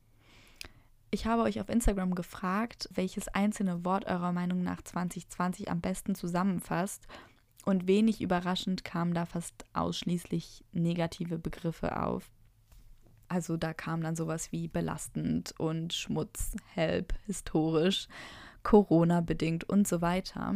Ich 1.11 1.27
habe 1.27 1.43
euch 1.43 1.61
auf 1.61 1.69
Instagram 1.69 2.15
gefragt, 2.15 2.89
welches 2.95 3.27
einzelne 3.29 3.85
Wort 3.85 4.07
eurer 4.07 4.33
Meinung 4.33 4.63
nach 4.63 4.81
2020 4.83 5.71
am 5.71 5.81
besten 5.81 6.15
zusammenfasst. 6.15 7.07
Und 7.65 7.87
wenig 7.87 8.23
überraschend 8.23 8.85
kamen 8.85 9.13
da 9.13 9.27
fast 9.27 9.65
ausschließlich 9.75 10.65
negative 10.73 11.39
Begriffe 11.39 12.01
auf. 12.01 12.31
Also 13.29 13.57
da 13.57 13.75
kam 13.75 14.03
dann 14.03 14.17
sowas 14.17 14.51
wie 14.51 14.67
belastend 14.67 15.55
und 15.59 15.93
Schmutz, 15.93 16.57
Help, 16.75 17.13
historisch, 17.27 18.09
Corona 18.63 19.21
bedingt 19.21 19.65
und 19.65 19.87
so 19.87 20.01
weiter. 20.01 20.55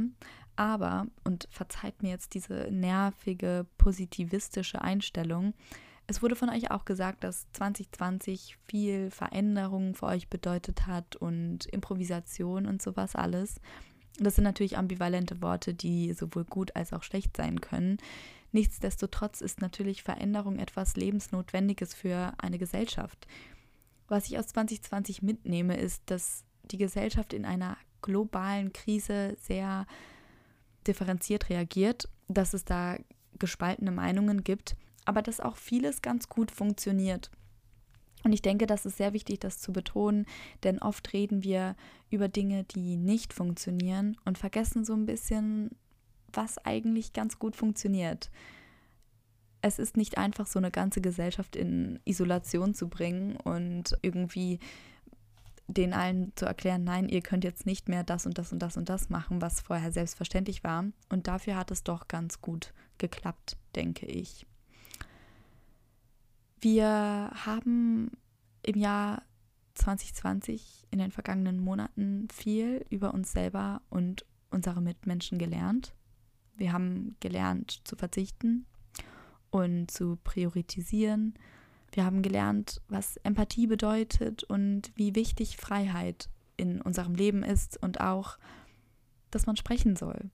Aber, 0.57 1.07
und 1.25 1.49
verzeiht 1.51 2.03
mir 2.03 2.11
jetzt 2.11 2.35
diese 2.35 2.69
nervige, 2.71 3.67
positivistische 3.79 4.81
Einstellung, 4.83 5.55
es 6.07 6.23
wurde 6.23 6.37
von 6.37 6.51
euch 6.51 6.71
auch 6.71 6.85
gesagt, 6.85 7.25
dass 7.25 7.51
2020 7.53 8.59
viel 8.69 9.11
Veränderung 9.11 9.95
für 9.95 10.07
euch 10.07 10.29
bedeutet 10.29 10.87
hat 10.87 11.17
und 11.17 11.65
Improvisation 11.67 12.67
und 12.67 12.83
sowas 12.83 13.17
alles. 13.17 13.61
Das 14.19 14.35
sind 14.35 14.45
natürlich 14.45 14.77
ambivalente 14.77 15.41
Worte, 15.41 15.73
die 15.73 16.13
sowohl 16.13 16.45
gut 16.45 16.77
als 16.77 16.93
auch 16.93 17.03
schlecht 17.03 17.37
sein 17.37 17.61
können. 17.61 17.97
Nichtsdestotrotz 18.53 19.41
ist 19.41 19.61
natürlich 19.61 20.03
Veränderung 20.03 20.59
etwas 20.59 20.95
Lebensnotwendiges 20.95 21.95
für 21.95 22.35
eine 22.39 22.59
Gesellschaft. 22.59 23.27
Was 24.07 24.27
ich 24.27 24.39
aus 24.39 24.47
2020 24.49 25.23
mitnehme, 25.23 25.77
ist, 25.77 26.03
dass 26.07 26.45
die 26.71 26.79
Gesellschaft 26.79 27.33
in 27.33 27.45
einer 27.45 27.77
globalen 28.03 28.73
Krise 28.73 29.37
sehr 29.41 29.87
differenziert 30.87 31.49
reagiert, 31.51 32.09
dass 32.29 32.55
es 32.55 32.65
da 32.65 32.97
gespaltene 33.39 33.91
Meinungen 33.91 34.45
gibt, 34.45 34.77
aber 35.05 35.23
dass 35.23 35.41
auch 35.41 35.57
vieles 35.57 36.03
ganz 36.03 36.29
gut 36.29 36.51
funktioniert. 36.51 37.31
Und 38.25 38.33
ich 38.33 38.41
denke, 38.41 38.67
das 38.67 38.87
ist 38.87 38.97
sehr 38.97 39.13
wichtig, 39.13 39.41
das 39.41 39.59
zu 39.59 39.73
betonen, 39.73 40.25
denn 40.63 40.79
oft 40.79 41.13
reden 41.13 41.45
wir 41.45 41.77
über 42.11 42.29
Dinge, 42.29 42.65
die 42.65 42.97
nicht 42.97 43.35
funktionieren 43.35 44.17
und 44.25 44.39
vergessen 44.39 44.85
so 44.85 44.95
ein 44.95 45.05
bisschen, 45.05 45.71
was 46.33 46.57
eigentlich 46.59 47.13
ganz 47.13 47.39
gut 47.39 47.55
funktioniert. 47.55 48.31
Es 49.61 49.79
ist 49.79 49.97
nicht 49.97 50.17
einfach, 50.17 50.47
so 50.47 50.59
eine 50.59 50.71
ganze 50.71 51.03
Gesellschaft 51.03 51.55
in 51.55 52.01
Isolation 52.05 52.75
zu 52.75 52.89
bringen 52.89 53.37
und 53.37 53.97
irgendwie 54.01 54.59
den 55.67 55.95
allen 55.95 56.33
zu 56.37 56.45
erklären, 56.45 56.85
nein, 56.85 57.09
ihr 57.09 57.23
könnt 57.23 57.45
jetzt 57.45 57.67
nicht 57.67 57.89
mehr 57.89 58.05
das 58.05 58.27
und 58.27 58.39
das 58.39 58.53
und 58.53 58.61
das 58.61 58.77
und 58.77 58.89
das 58.89 59.09
machen, 59.09 59.41
was 59.41 59.61
vorher 59.61 59.93
selbstverständlich 59.93 60.63
war. 60.63 60.85
Und 61.09 61.27
dafür 61.27 61.57
hat 61.57 61.71
es 61.71 61.83
doch 61.83 62.09
ganz 62.09 62.41
gut 62.41 62.73
geklappt, 62.99 63.57
denke 63.75 64.07
ich. 64.07 64.47
Wir 66.61 67.31
haben 67.35 68.11
im 68.63 68.79
Jahr 68.79 69.23
2020 69.75 70.87
in 70.91 70.99
den 70.99 71.11
vergangenen 71.11 71.59
Monaten 71.59 72.29
viel 72.33 72.87
über 72.91 73.13
uns 73.13 73.33
selber 73.33 73.83
und 73.91 74.25
unsere 74.51 74.81
Mitmenschen 74.81 75.39
gelernt. 75.39 75.95
Wir 76.57 76.73
haben 76.73 77.17
gelernt 77.21 77.81
zu 77.85 77.97
verzichten 77.97 78.67
und 79.51 79.91
zu 79.91 80.17
priorisieren. 80.23 81.35
Wir 81.95 82.05
haben 82.05 82.23
gelernt, 82.23 82.83
was 82.89 83.19
Empathie 83.19 83.69
bedeutet 83.69 84.43
und 84.43 84.91
wie 84.97 85.15
wichtig 85.15 85.57
Freiheit 85.57 86.29
in 86.57 86.81
unserem 86.83 87.15
Leben 87.15 87.45
ist 87.45 87.81
und 87.81 88.01
auch, 88.01 88.37
dass 89.31 89.47
man 89.47 89.57
sprechen 89.57 89.95
soll. 89.95 90.31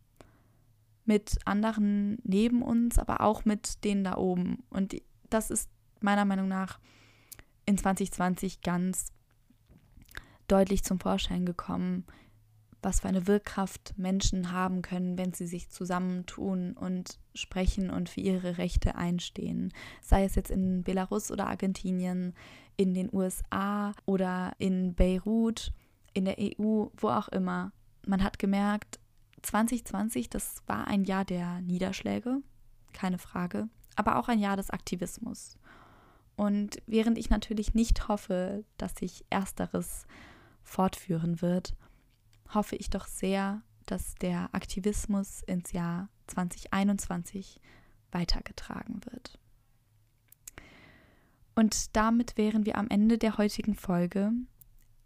Mit 1.04 1.38
anderen 1.44 2.16
neben 2.24 2.62
uns, 2.62 2.98
aber 2.98 3.20
auch 3.20 3.44
mit 3.44 3.84
denen 3.84 4.04
da 4.04 4.16
oben. 4.16 4.62
Und 4.70 4.96
das 5.28 5.50
ist 5.50 5.68
meiner 6.00 6.24
Meinung 6.24 6.48
nach 6.48 6.78
in 7.66 7.76
2020 7.76 8.62
ganz 8.62 9.12
deutlich 10.48 10.82
zum 10.82 10.98
Vorschein 10.98 11.44
gekommen, 11.44 12.06
was 12.82 13.00
für 13.00 13.08
eine 13.08 13.26
Wirkkraft 13.26 13.94
Menschen 13.96 14.52
haben 14.52 14.82
können, 14.82 15.18
wenn 15.18 15.32
sie 15.32 15.46
sich 15.46 15.68
zusammentun 15.68 16.72
und 16.72 17.18
sprechen 17.34 17.90
und 17.90 18.08
für 18.08 18.20
ihre 18.20 18.58
Rechte 18.58 18.94
einstehen. 18.94 19.72
Sei 20.00 20.24
es 20.24 20.34
jetzt 20.34 20.50
in 20.50 20.82
Belarus 20.82 21.30
oder 21.30 21.46
Argentinien, 21.46 22.34
in 22.76 22.94
den 22.94 23.10
USA 23.12 23.92
oder 24.06 24.52
in 24.58 24.94
Beirut, 24.94 25.72
in 26.14 26.24
der 26.24 26.36
EU, 26.38 26.86
wo 26.96 27.08
auch 27.08 27.28
immer. 27.28 27.72
Man 28.06 28.22
hat 28.22 28.38
gemerkt, 28.38 28.98
2020, 29.42 30.30
das 30.30 30.62
war 30.66 30.86
ein 30.86 31.04
Jahr 31.04 31.24
der 31.24 31.60
Niederschläge, 31.60 32.38
keine 32.92 33.18
Frage, 33.18 33.68
aber 33.96 34.18
auch 34.18 34.28
ein 34.28 34.38
Jahr 34.38 34.56
des 34.56 34.70
Aktivismus. 34.70 35.58
Und 36.36 36.78
während 36.86 37.18
ich 37.18 37.28
natürlich 37.28 37.74
nicht 37.74 38.08
hoffe, 38.08 38.64
dass 38.78 38.94
sich 38.94 39.24
ersteres 39.28 40.06
fortführen 40.62 41.42
wird, 41.42 41.74
hoffe 42.54 42.76
ich 42.76 42.90
doch 42.90 43.06
sehr, 43.06 43.62
dass 43.86 44.14
der 44.16 44.48
Aktivismus 44.52 45.42
ins 45.42 45.72
Jahr 45.72 46.08
2021 46.28 47.60
weitergetragen 48.12 49.00
wird. 49.04 49.38
Und 51.54 51.96
damit 51.96 52.36
wären 52.36 52.64
wir 52.64 52.78
am 52.78 52.88
Ende 52.88 53.18
der 53.18 53.36
heutigen 53.36 53.74
Folge. 53.74 54.32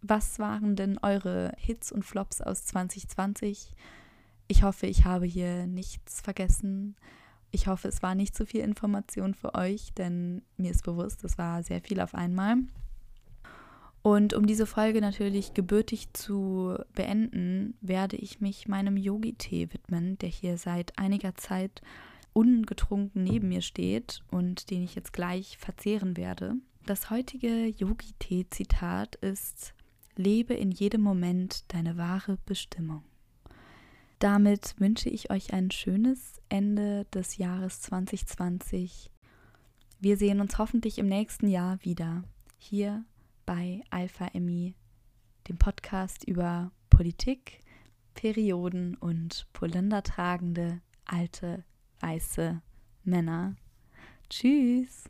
Was 0.03 0.39
waren 0.39 0.77
denn 0.77 0.99
eure 0.99 1.53
Hits 1.57 1.91
und 1.91 2.05
Flops 2.05 2.41
aus 2.41 2.65
2020? 2.67 3.73
Ich 4.47 4.63
hoffe, 4.63 4.87
ich 4.87 5.05
habe 5.05 5.27
hier 5.27 5.67
nichts 5.67 6.21
vergessen. 6.21 6.97
Ich 7.51 7.67
hoffe, 7.67 7.89
es 7.89 8.03
war 8.03 8.15
nicht 8.15 8.37
zu 8.37 8.45
viel 8.45 8.61
Information 8.61 9.35
für 9.35 9.55
euch, 9.55 9.95
denn 9.95 10.43
mir 10.57 10.71
ist 10.71 10.85
bewusst, 10.85 11.25
es 11.25 11.39
war 11.39 11.63
sehr 11.63 11.81
viel 11.81 12.01
auf 12.01 12.15
einmal. 12.15 12.57
Und 14.05 14.35
um 14.35 14.47
diese 14.47 14.67
Folge 14.67 15.01
natürlich 15.01 15.55
gebürtig 15.55 16.13
zu 16.13 16.77
beenden, 16.95 17.75
werde 17.81 18.17
ich 18.17 18.39
mich 18.39 18.69
meinem 18.69 18.99
Yogi-Tee 18.99 19.73
widmen, 19.73 20.19
der 20.19 20.29
hier 20.29 20.59
seit 20.59 20.99
einiger 20.99 21.37
Zeit 21.37 21.81
ungetrunken 22.35 23.25
neben 23.25 23.49
mir 23.49 23.63
steht 23.63 24.23
und 24.31 24.71
den 24.71 24.83
ich 24.83 24.95
jetzt 24.95 25.15
gleich 25.15 25.57
verzehren 25.57 26.19
werde. 26.19 26.57
Das 26.85 27.09
heutige 27.09 27.67
Yogi-Tee-Zitat 27.67 29.17
ist: 29.17 29.73
Lebe 30.17 30.53
in 30.53 30.71
jedem 30.71 31.01
Moment 31.01 31.65
deine 31.73 31.97
wahre 31.97 32.37
Bestimmung. 32.45 33.05
Damit 34.19 34.75
wünsche 34.79 35.09
ich 35.09 35.31
euch 35.31 35.55
ein 35.55 35.71
schönes 35.71 36.43
Ende 36.51 37.07
des 37.07 37.39
Jahres 37.39 37.81
2020. 37.81 39.11
Wir 39.99 40.19
sehen 40.19 40.43
uns 40.43 40.59
hoffentlich 40.59 40.99
im 40.99 41.07
nächsten 41.07 41.49
Jahr 41.49 41.83
wieder 41.83 42.23
hier 42.59 43.03
bei 43.47 43.83
Alpha 43.91 44.27
Emmy, 44.33 44.75
dem 45.49 45.59
Podcast 45.59 46.25
über 46.25 46.71
Politik, 46.91 47.61
Perioden 48.15 48.97
und 48.97 49.47
polyndertragende 49.53 50.81
alte 51.05 51.65
weiße 52.01 52.63
Männer. 53.05 53.57
Tschüss! 54.31 55.05